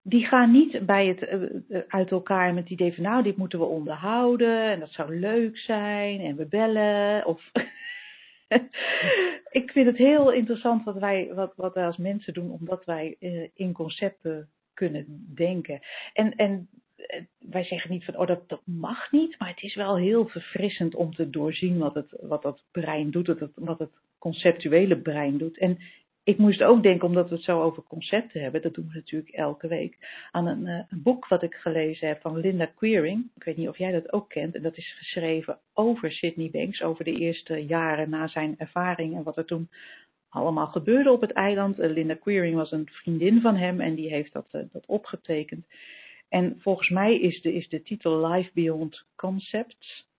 die 0.02 0.26
gaan 0.26 0.50
niet 0.52 0.86
bij 0.86 1.06
het 1.06 1.22
uh, 1.68 1.80
uit 1.88 2.10
elkaar 2.10 2.54
met 2.54 2.62
het 2.62 2.72
idee 2.72 2.94
van 2.94 3.04
nou, 3.04 3.22
dit 3.22 3.36
moeten 3.36 3.58
we 3.58 3.64
onderhouden 3.64 4.70
en 4.70 4.80
dat 4.80 4.92
zou 4.92 5.18
leuk 5.18 5.58
zijn 5.58 6.20
en 6.20 6.36
we 6.36 6.46
bellen 6.46 7.26
of 7.26 7.50
ik 9.50 9.70
vind 9.70 9.86
het 9.86 9.96
heel 9.96 10.32
interessant 10.32 10.84
wat 10.84 10.98
wij, 10.98 11.30
wat, 11.34 11.52
wat 11.56 11.74
wij 11.74 11.86
als 11.86 11.96
mensen 11.96 12.34
doen, 12.34 12.50
omdat 12.50 12.84
wij 12.84 13.16
in 13.54 13.72
concepten 13.72 14.48
kunnen 14.88 15.26
denken. 15.34 15.80
En, 16.12 16.34
en 16.36 16.68
eh, 16.96 17.22
wij 17.38 17.64
zeggen 17.64 17.90
niet 17.90 18.04
van, 18.04 18.16
oh 18.16 18.26
dat, 18.26 18.48
dat 18.48 18.62
mag 18.64 19.12
niet, 19.12 19.38
maar 19.38 19.48
het 19.48 19.62
is 19.62 19.74
wel 19.74 19.96
heel 19.96 20.26
verfrissend 20.26 20.94
om 20.94 21.14
te 21.14 21.30
doorzien 21.30 21.78
wat 21.78 21.94
het, 21.94 22.16
wat 22.20 22.42
dat 22.42 22.64
brein 22.70 23.10
doet, 23.10 23.26
wat 23.26 23.40
het, 23.40 23.52
wat 23.54 23.78
het 23.78 23.92
conceptuele 24.18 24.98
brein 24.98 25.38
doet. 25.38 25.58
En 25.58 25.78
ik 26.24 26.38
moest 26.38 26.62
ook 26.62 26.82
denken, 26.82 27.08
omdat 27.08 27.28
we 27.28 27.34
het 27.34 27.44
zo 27.44 27.62
over 27.62 27.82
concepten 27.82 28.42
hebben, 28.42 28.62
dat 28.62 28.74
doen 28.74 28.88
we 28.88 28.94
natuurlijk 28.94 29.34
elke 29.34 29.68
week, 29.68 30.26
aan 30.30 30.46
een, 30.46 30.66
uh, 30.66 30.82
een, 30.88 31.02
boek 31.02 31.28
wat 31.28 31.42
ik 31.42 31.54
gelezen 31.54 32.08
heb 32.08 32.20
van 32.20 32.38
Linda 32.38 32.66
Queering. 32.66 33.30
Ik 33.34 33.44
weet 33.44 33.56
niet 33.56 33.68
of 33.68 33.78
jij 33.78 33.92
dat 33.92 34.12
ook 34.12 34.28
kent. 34.28 34.54
En 34.54 34.62
dat 34.62 34.76
is 34.76 34.94
geschreven 34.98 35.58
over 35.72 36.12
Sydney 36.12 36.50
Banks, 36.50 36.82
over 36.82 37.04
de 37.04 37.18
eerste 37.18 37.64
jaren 37.66 38.10
na 38.10 38.28
zijn 38.28 38.54
ervaring 38.58 39.16
en 39.16 39.22
wat 39.22 39.36
er 39.36 39.44
toen 39.44 39.68
allemaal 40.32 40.66
gebeurde 40.66 41.10
op 41.12 41.20
het 41.20 41.32
eiland. 41.32 41.80
Uh, 41.80 41.90
Linda 41.90 42.14
Queering 42.14 42.56
was 42.56 42.72
een 42.72 42.88
vriendin 42.90 43.40
van 43.40 43.56
hem 43.56 43.80
en 43.80 43.94
die 43.94 44.08
heeft 44.08 44.32
dat, 44.32 44.46
uh, 44.52 44.62
dat 44.72 44.86
opgetekend. 44.86 45.66
En 46.28 46.56
volgens 46.60 46.88
mij 46.88 47.20
is 47.20 47.40
de, 47.42 47.54
is 47.54 47.68
de 47.68 47.82
titel 47.82 48.26
Life 48.26 48.50
Beyond 48.54 49.04
Concepts. 49.16 50.10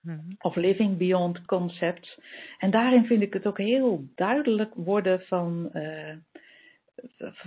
Mm-hmm. 0.00 0.36
Of 0.38 0.56
Living 0.56 0.96
Beyond 0.96 1.44
Concepts. 1.44 2.20
En 2.58 2.70
daarin 2.70 3.04
vind 3.04 3.22
ik 3.22 3.32
het 3.32 3.46
ook 3.46 3.58
heel 3.58 4.04
duidelijk 4.14 4.74
worden 4.74 5.20
van, 5.20 5.70
uh, 5.72 6.14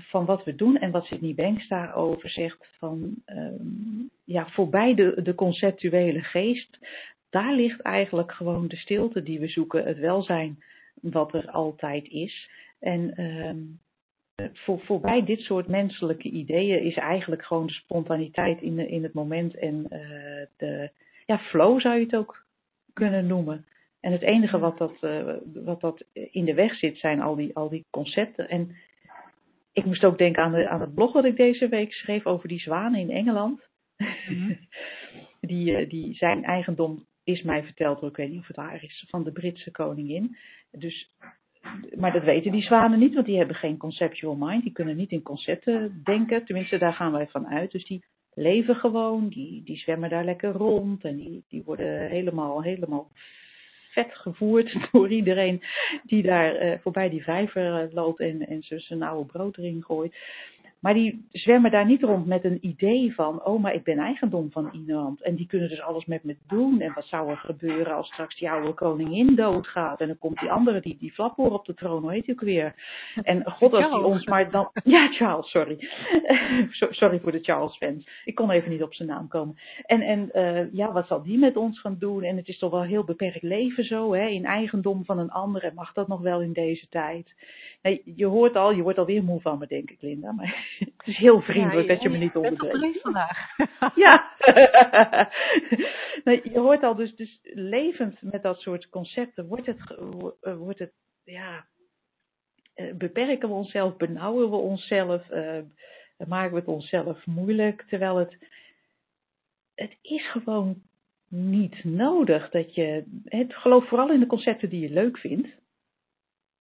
van 0.09 0.25
wat 0.25 0.43
we 0.43 0.55
doen 0.55 0.77
en 0.77 0.91
wat 0.91 1.05
Sidney 1.05 1.33
Banks 1.33 1.67
daarover 1.67 2.29
zegt. 2.29 2.67
Van, 2.77 3.15
um, 3.25 4.09
ja, 4.23 4.47
voorbij 4.47 4.93
de, 4.93 5.21
de 5.23 5.35
conceptuele 5.35 6.21
geest, 6.21 6.77
daar 7.29 7.53
ligt 7.53 7.81
eigenlijk 7.81 8.31
gewoon 8.31 8.67
de 8.67 8.77
stilte 8.77 9.23
die 9.23 9.39
we 9.39 9.47
zoeken, 9.47 9.83
het 9.83 9.97
welzijn 9.97 10.63
wat 11.01 11.33
er 11.33 11.49
altijd 11.49 12.07
is. 12.07 12.49
En 12.79 13.15
ehm, 13.15 13.59
voor, 14.53 14.79
voorbij 14.79 15.23
dit 15.25 15.39
soort 15.39 15.67
menselijke 15.67 16.29
ideeën 16.29 16.81
is 16.81 16.95
eigenlijk 16.95 17.45
gewoon 17.45 17.67
de 17.67 17.73
spontaniteit 17.73 18.61
in, 18.61 18.75
de, 18.75 18.87
in 18.87 19.03
het 19.03 19.13
moment 19.13 19.55
en 19.55 19.83
uh, 19.83 20.45
de 20.57 20.89
ja, 21.25 21.37
flow 21.37 21.81
zou 21.81 21.95
je 21.95 22.03
het 22.03 22.15
ook 22.15 22.45
kunnen 22.93 23.27
noemen. 23.27 23.65
En 23.99 24.11
het 24.11 24.21
enige 24.21 24.59
wat 24.59 24.77
dat, 24.77 24.97
uh, 25.01 25.33
wat 25.53 25.81
dat 25.81 26.03
in 26.13 26.45
de 26.45 26.53
weg 26.53 26.75
zit 26.75 26.97
zijn 26.97 27.21
al 27.21 27.35
die, 27.35 27.55
al 27.55 27.69
die 27.69 27.85
concepten. 27.89 28.49
En 28.49 28.75
ik 29.73 29.85
moest 29.85 30.05
ook 30.05 30.17
denken 30.17 30.43
aan, 30.43 30.51
de, 30.51 30.69
aan 30.69 30.81
het 30.81 30.93
blog 30.93 31.13
wat 31.13 31.25
ik 31.25 31.37
deze 31.37 31.67
week 31.67 31.93
schreef 31.93 32.25
over 32.25 32.47
die 32.47 32.59
zwanen 32.59 32.99
in 32.99 33.11
Engeland. 33.11 33.61
Mm-hmm. 34.27 34.57
die, 35.51 35.81
uh, 35.81 35.89
die 35.89 36.15
zijn 36.15 36.43
eigendom 36.43 37.05
is 37.23 37.41
mij 37.41 37.63
verteld, 37.63 38.03
ik 38.03 38.15
weet 38.15 38.29
niet 38.29 38.39
of 38.39 38.47
het 38.47 38.55
waar 38.55 38.83
is, 38.83 39.05
van 39.09 39.23
de 39.23 39.31
Britse 39.31 39.71
koningin. 39.71 40.37
Dus 40.71 41.11
maar 41.95 42.11
dat 42.11 42.23
weten 42.23 42.51
die 42.51 42.61
zwanen 42.61 42.99
niet, 42.99 43.13
want 43.13 43.25
die 43.25 43.37
hebben 43.37 43.55
geen 43.55 43.77
conceptual 43.77 44.35
mind. 44.35 44.63
Die 44.63 44.71
kunnen 44.71 44.95
niet 44.95 45.11
in 45.11 45.21
concepten 45.21 46.01
denken. 46.03 46.45
Tenminste, 46.45 46.77
daar 46.77 46.93
gaan 46.93 47.11
wij 47.11 47.27
van 47.27 47.47
uit. 47.47 47.71
Dus 47.71 47.85
die 47.85 48.05
leven 48.33 48.75
gewoon, 48.75 49.27
die, 49.29 49.63
die 49.63 49.77
zwemmen 49.77 50.09
daar 50.09 50.25
lekker 50.25 50.51
rond. 50.51 51.03
En 51.03 51.15
die, 51.15 51.43
die 51.49 51.63
worden 51.63 52.09
helemaal, 52.09 52.63
helemaal 52.63 53.11
vet 53.91 54.15
gevoerd 54.15 54.77
door 54.91 55.09
iedereen 55.11 55.63
die 56.03 56.23
daar 56.23 56.65
uh, 56.65 56.79
voorbij 56.81 57.09
die 57.09 57.23
vijver 57.23 57.83
uh, 57.83 57.93
loopt 57.93 58.19
en, 58.19 58.47
en 58.47 58.63
zijn 58.63 59.03
oude 59.03 59.31
brood 59.31 59.57
erin 59.57 59.83
gooit. 59.83 60.15
Maar 60.83 60.93
die 60.93 61.25
zwemmen 61.31 61.71
daar 61.71 61.85
niet 61.85 62.03
rond 62.03 62.25
met 62.25 62.43
een 62.43 62.57
idee 62.61 63.13
van, 63.13 63.45
oh, 63.45 63.61
maar 63.61 63.73
ik 63.73 63.83
ben 63.83 63.97
eigendom 63.97 64.51
van 64.51 64.69
iemand. 64.73 65.21
En 65.21 65.35
die 65.35 65.47
kunnen 65.47 65.69
dus 65.69 65.81
alles 65.81 66.05
met 66.05 66.23
me 66.23 66.35
doen. 66.47 66.81
En 66.81 66.93
wat 66.93 67.05
zou 67.05 67.29
er 67.29 67.37
gebeuren 67.37 67.95
als 67.95 68.07
straks 68.07 68.39
die 68.39 68.49
oude 68.49 68.73
koningin 68.73 69.35
doodgaat? 69.35 70.01
En 70.01 70.07
dan 70.07 70.17
komt 70.17 70.39
die 70.39 70.51
andere, 70.51 70.81
die, 70.81 70.97
die 70.99 71.11
flaphoor 71.11 71.51
op 71.51 71.65
de 71.65 71.73
troon, 71.73 72.01
hoe 72.01 72.11
heet 72.11 72.25
hij 72.25 72.35
ook 72.35 72.41
weer? 72.41 72.75
En 73.23 73.51
god, 73.51 73.73
als 73.73 73.91
die 73.93 74.03
ons 74.03 74.25
maar 74.25 74.51
dan... 74.51 74.69
Ja, 74.83 75.11
Charles, 75.11 75.49
sorry. 75.49 75.89
sorry 76.69 77.19
voor 77.19 77.31
de 77.31 77.43
Charles-fans. 77.43 78.07
Ik 78.25 78.35
kon 78.35 78.51
even 78.51 78.69
niet 78.69 78.83
op 78.83 78.93
zijn 78.93 79.09
naam 79.09 79.27
komen. 79.27 79.55
En, 79.85 80.01
en 80.01 80.29
uh, 80.33 80.73
ja, 80.73 80.91
wat 80.91 81.07
zal 81.07 81.23
die 81.23 81.37
met 81.37 81.57
ons 81.57 81.79
gaan 81.79 81.95
doen? 81.99 82.23
En 82.23 82.37
het 82.37 82.47
is 82.47 82.57
toch 82.57 82.71
wel 82.71 82.83
heel 82.83 83.03
beperkt 83.03 83.41
leven 83.41 83.83
zo, 83.83 84.13
hè? 84.13 84.27
In 84.27 84.45
eigendom 84.45 85.05
van 85.05 85.19
een 85.19 85.31
ander. 85.31 85.63
En 85.63 85.73
mag 85.73 85.93
dat 85.93 86.07
nog 86.07 86.21
wel 86.21 86.41
in 86.41 86.53
deze 86.53 86.87
tijd? 86.89 87.33
Nee, 87.81 88.01
je 88.15 88.25
hoort 88.25 88.55
al, 88.55 88.71
je 88.71 88.81
wordt 88.81 88.97
alweer 88.97 89.23
moe 89.23 89.41
van 89.41 89.59
me, 89.59 89.67
denk 89.67 89.91
ik, 89.91 90.01
Linda. 90.01 90.31
Maar 90.31 90.72
het 90.79 91.07
is 91.07 91.17
heel 91.17 91.41
vriendelijk 91.41 91.87
ja, 91.87 91.93
dat 91.93 92.03
je 92.03 92.09
me 92.09 92.17
niet 92.17 92.35
onderbreekt. 92.35 93.01
vandaag. 93.01 93.57
ja. 93.95 94.31
je 96.53 96.59
hoort 96.59 96.83
al, 96.83 96.95
dus, 96.95 97.15
dus 97.15 97.39
levend 97.53 98.21
met 98.21 98.43
dat 98.43 98.59
soort 98.59 98.89
concepten 98.89 99.47
wordt 99.47 99.65
het, 99.65 99.95
wordt 100.41 100.79
het 100.79 100.93
ja, 101.23 101.65
beperken 102.95 103.49
we 103.49 103.55
onszelf, 103.55 103.97
benauwen 103.97 104.49
we 104.49 104.55
onszelf, 104.55 105.29
uh, 105.29 105.59
maken 106.27 106.51
we 106.51 106.59
het 106.59 106.67
onszelf 106.67 107.25
moeilijk, 107.25 107.81
terwijl 107.87 108.15
het, 108.15 108.37
het 109.75 109.97
is 110.01 110.31
gewoon 110.31 110.81
niet 111.29 111.83
nodig 111.83 112.49
dat 112.49 112.75
je, 112.75 113.03
het 113.25 113.55
geloof 113.55 113.87
vooral 113.87 114.11
in 114.11 114.19
de 114.19 114.25
concepten 114.25 114.69
die 114.69 114.79
je 114.79 114.89
leuk 114.89 115.17
vindt. 115.17 115.47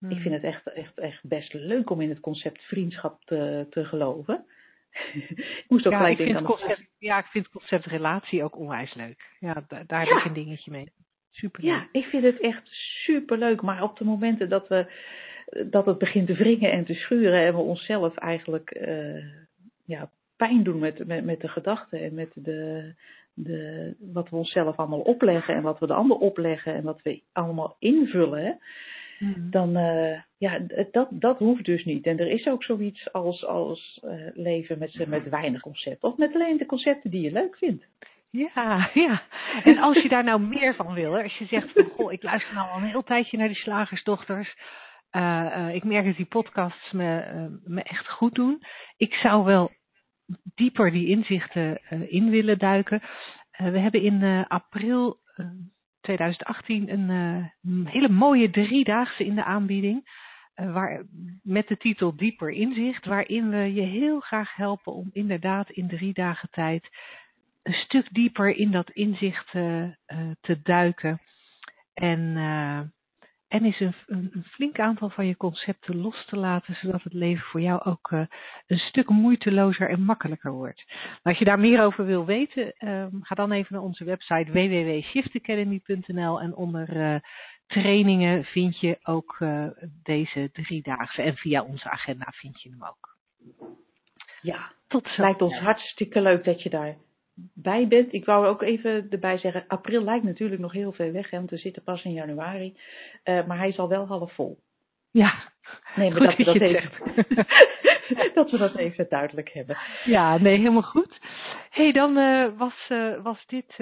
Ik 0.09 0.19
vind 0.19 0.33
het 0.33 0.43
echt, 0.43 0.73
echt, 0.73 0.99
echt 0.99 1.23
best 1.23 1.53
leuk 1.53 1.89
om 1.89 2.01
in 2.01 2.09
het 2.09 2.19
concept 2.19 2.63
vriendschap 2.63 3.23
te, 3.25 3.67
te 3.69 3.85
geloven. 3.85 4.45
ik 5.63 5.65
moest 5.67 5.85
ook 5.85 5.91
ja, 5.91 5.97
gelijk 5.97 6.17
denken 6.17 6.37
aan 6.37 6.43
concept, 6.43 6.87
Ja, 6.97 7.17
ik 7.17 7.25
vind 7.25 7.45
het 7.45 7.53
concept 7.53 7.85
relatie 7.85 8.43
ook 8.43 8.57
onwijs 8.57 8.93
leuk. 8.93 9.29
Ja, 9.39 9.63
daar, 9.67 9.85
daar 9.87 10.07
heb 10.07 10.17
ik 10.17 10.25
een 10.25 10.33
dingetje 10.33 10.71
mee. 10.71 10.91
Super 11.31 11.63
Ja, 11.63 11.87
ik 11.91 12.05
vind 12.05 12.23
het 12.23 12.39
echt 12.39 12.67
super 13.03 13.37
leuk. 13.37 13.61
Maar 13.61 13.83
op 13.83 13.97
de 13.97 14.03
momenten 14.03 14.49
dat, 14.49 14.67
we, 14.67 14.91
dat 15.69 15.85
het 15.85 15.97
begint 15.97 16.27
te 16.27 16.33
wringen 16.33 16.71
en 16.71 16.85
te 16.85 16.93
schuren 16.93 17.45
en 17.45 17.53
we 17.53 17.59
onszelf 17.59 18.15
eigenlijk 18.15 18.77
uh, 18.81 19.25
ja, 19.85 20.09
pijn 20.35 20.63
doen 20.63 20.79
met, 20.79 21.07
met, 21.07 21.23
met 21.25 21.41
de 21.41 21.47
gedachten 21.47 21.99
en 21.99 22.13
met 22.13 22.31
de, 22.33 22.93
de, 23.33 23.95
wat 23.99 24.29
we 24.29 24.35
onszelf 24.35 24.75
allemaal 24.75 25.01
opleggen 25.01 25.55
en 25.55 25.61
wat 25.61 25.79
we 25.79 25.87
de 25.87 25.93
ander 25.93 26.17
opleggen 26.17 26.73
en 26.73 26.83
wat 26.83 27.01
we 27.01 27.21
allemaal 27.31 27.75
invullen. 27.79 28.59
Hmm. 29.21 29.49
Dan, 29.49 29.77
uh, 29.77 30.19
ja, 30.37 30.59
dat, 30.91 31.07
dat 31.11 31.37
hoeft 31.37 31.65
dus 31.65 31.85
niet. 31.85 32.05
En 32.05 32.19
er 32.19 32.27
is 32.27 32.47
ook 32.47 32.63
zoiets 32.63 33.13
als, 33.13 33.45
als 33.45 33.99
uh, 34.03 34.27
leven 34.33 34.79
met, 34.79 35.07
met 35.07 35.29
weinig 35.29 35.61
concepten. 35.61 36.09
Of 36.09 36.17
met 36.17 36.33
alleen 36.33 36.57
de 36.57 36.65
concepten 36.65 37.11
die 37.11 37.21
je 37.21 37.31
leuk 37.31 37.57
vindt. 37.57 37.87
Ja, 38.29 38.89
ja. 38.93 39.21
En 39.63 39.77
als 39.77 40.01
je 40.01 40.09
daar 40.09 40.23
nou 40.23 40.41
meer 40.41 40.75
van 40.75 40.93
wil, 40.93 41.13
hè, 41.13 41.23
als 41.23 41.37
je 41.37 41.45
zegt 41.45 41.71
van, 41.71 41.83
goh, 41.83 42.11
ik 42.11 42.23
luister 42.23 42.53
nou 42.53 42.69
al 42.69 42.77
een 42.77 42.89
heel 42.89 43.03
tijdje 43.03 43.37
naar 43.37 43.47
die 43.47 43.57
slagersdochters. 43.57 44.55
Uh, 45.11 45.69
ik 45.73 45.83
merk 45.83 46.05
dat 46.05 46.15
die 46.15 46.25
podcasts 46.25 46.91
me, 46.91 47.49
me 47.63 47.83
echt 47.83 48.09
goed 48.09 48.35
doen. 48.35 48.63
Ik 48.97 49.13
zou 49.13 49.43
wel 49.43 49.71
dieper 50.55 50.91
die 50.91 51.07
inzichten 51.07 51.81
in 52.09 52.29
willen 52.29 52.57
duiken. 52.57 53.01
we 53.57 53.79
hebben 53.79 54.01
in 54.01 54.45
april 54.47 55.19
2018 56.01 56.89
een 56.89 57.09
uh, 57.09 57.85
hele 57.85 58.09
mooie 58.09 58.49
driedaagse 58.49 59.25
in 59.25 59.35
de 59.35 59.43
aanbieding. 59.43 60.29
Uh, 60.55 60.73
waar, 60.73 61.03
met 61.43 61.67
de 61.67 61.77
titel 61.77 62.15
Dieper 62.15 62.49
Inzicht, 62.49 63.05
waarin 63.05 63.49
we 63.49 63.73
je 63.73 63.81
heel 63.81 64.19
graag 64.19 64.55
helpen 64.55 64.93
om 64.93 65.09
inderdaad 65.13 65.69
in 65.69 65.87
drie 65.87 66.13
dagen 66.13 66.49
tijd 66.51 66.89
een 67.63 67.73
stuk 67.73 68.07
dieper 68.11 68.55
in 68.55 68.71
dat 68.71 68.89
inzicht 68.89 69.53
uh, 69.53 69.91
te 70.41 70.61
duiken. 70.63 71.21
En 71.93 72.35
en 73.51 73.65
is 73.65 73.79
een, 73.79 73.93
een, 74.05 74.43
flink 74.43 74.79
aantal 74.79 75.09
van 75.09 75.27
je 75.27 75.37
concepten 75.37 75.97
los 75.97 76.25
te 76.25 76.35
laten, 76.35 76.75
zodat 76.75 77.03
het 77.03 77.13
leven 77.13 77.43
voor 77.43 77.61
jou 77.61 77.83
ook 77.83 78.11
uh, 78.11 78.25
een 78.67 78.77
stuk 78.77 79.09
moeitelozer 79.09 79.89
en 79.89 80.01
makkelijker 80.03 80.51
wordt. 80.51 80.83
Als 81.23 81.37
je 81.37 81.45
daar 81.45 81.59
meer 81.59 81.83
over 81.83 82.05
wil 82.05 82.25
weten, 82.25 82.73
uh, 82.79 83.05
ga 83.21 83.35
dan 83.35 83.51
even 83.51 83.75
naar 83.75 83.83
onze 83.83 84.03
website 84.03 84.51
www.shiftacademy.nl 84.51 86.41
en 86.41 86.55
onder 86.55 86.95
uh, 86.95 87.15
trainingen 87.67 88.43
vind 88.43 88.79
je 88.79 88.99
ook 89.03 89.37
uh, 89.39 89.67
deze 90.03 90.49
driedaagse. 90.53 91.21
En 91.21 91.35
via 91.35 91.63
onze 91.63 91.89
agenda 91.89 92.31
vind 92.35 92.61
je 92.61 92.69
hem 92.69 92.83
ook. 92.83 93.17
Ja, 94.41 94.71
tot 94.87 95.07
zo. 95.07 95.21
Lijkt 95.21 95.41
ons 95.41 95.57
hartstikke 95.57 96.21
leuk 96.21 96.43
dat 96.43 96.61
je 96.61 96.69
daar 96.69 96.95
bij 97.53 97.87
bent. 97.87 98.13
Ik 98.13 98.25
wou 98.25 98.47
ook 98.47 98.61
even 98.61 99.07
erbij 99.09 99.37
zeggen, 99.37 99.63
april 99.67 100.03
lijkt 100.03 100.25
natuurlijk 100.25 100.61
nog 100.61 100.71
heel 100.71 100.91
ver 100.91 101.11
weg, 101.11 101.29
hè, 101.29 101.37
want 101.37 101.49
we 101.49 101.57
zitten 101.57 101.83
pas 101.83 102.03
in 102.03 102.13
januari. 102.13 102.77
Uh, 103.23 103.45
maar 103.45 103.57
hij 103.57 103.67
is 103.67 103.79
al 103.79 103.89
wel 103.89 104.07
half 104.07 104.33
vol. 104.33 104.59
Ja, 105.11 105.33
nee, 105.95 106.11
maar 106.11 106.19
dat, 106.19 106.35
we 106.35 106.43
dat, 106.43 106.61
even, 106.61 106.91
dat 108.33 108.51
we 108.51 108.57
dat 108.57 108.75
even 108.75 109.05
duidelijk 109.09 109.49
hebben. 109.49 109.77
Ja, 110.05 110.37
nee, 110.37 110.57
helemaal 110.57 110.81
goed. 110.81 111.19
hey, 111.69 111.91
dan 111.91 112.17
uh, 112.17 112.57
was, 112.57 112.89
uh, 112.89 113.23
was 113.23 113.45
dit, 113.45 113.73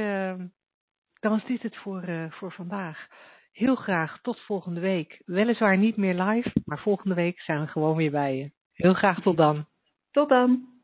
dan 1.19 1.31
was 1.31 1.45
dit 1.45 1.61
het 1.61 1.75
voor, 1.77 2.03
voor 2.29 2.51
vandaag. 2.51 3.07
Heel 3.51 3.75
graag 3.75 4.19
tot 4.21 4.39
volgende 4.39 4.79
week. 4.79 5.21
Weliswaar 5.25 5.77
niet 5.77 5.97
meer 5.97 6.13
live, 6.13 6.51
maar 6.65 6.79
volgende 6.79 7.15
week 7.15 7.39
zijn 7.39 7.61
we 7.61 7.67
gewoon 7.67 7.95
weer 7.95 8.11
bij 8.11 8.37
je. 8.37 8.51
Heel 8.73 8.93
graag 8.93 9.21
tot 9.21 9.37
dan. 9.37 9.65
Tot 10.11 10.29
dan. 10.29 10.78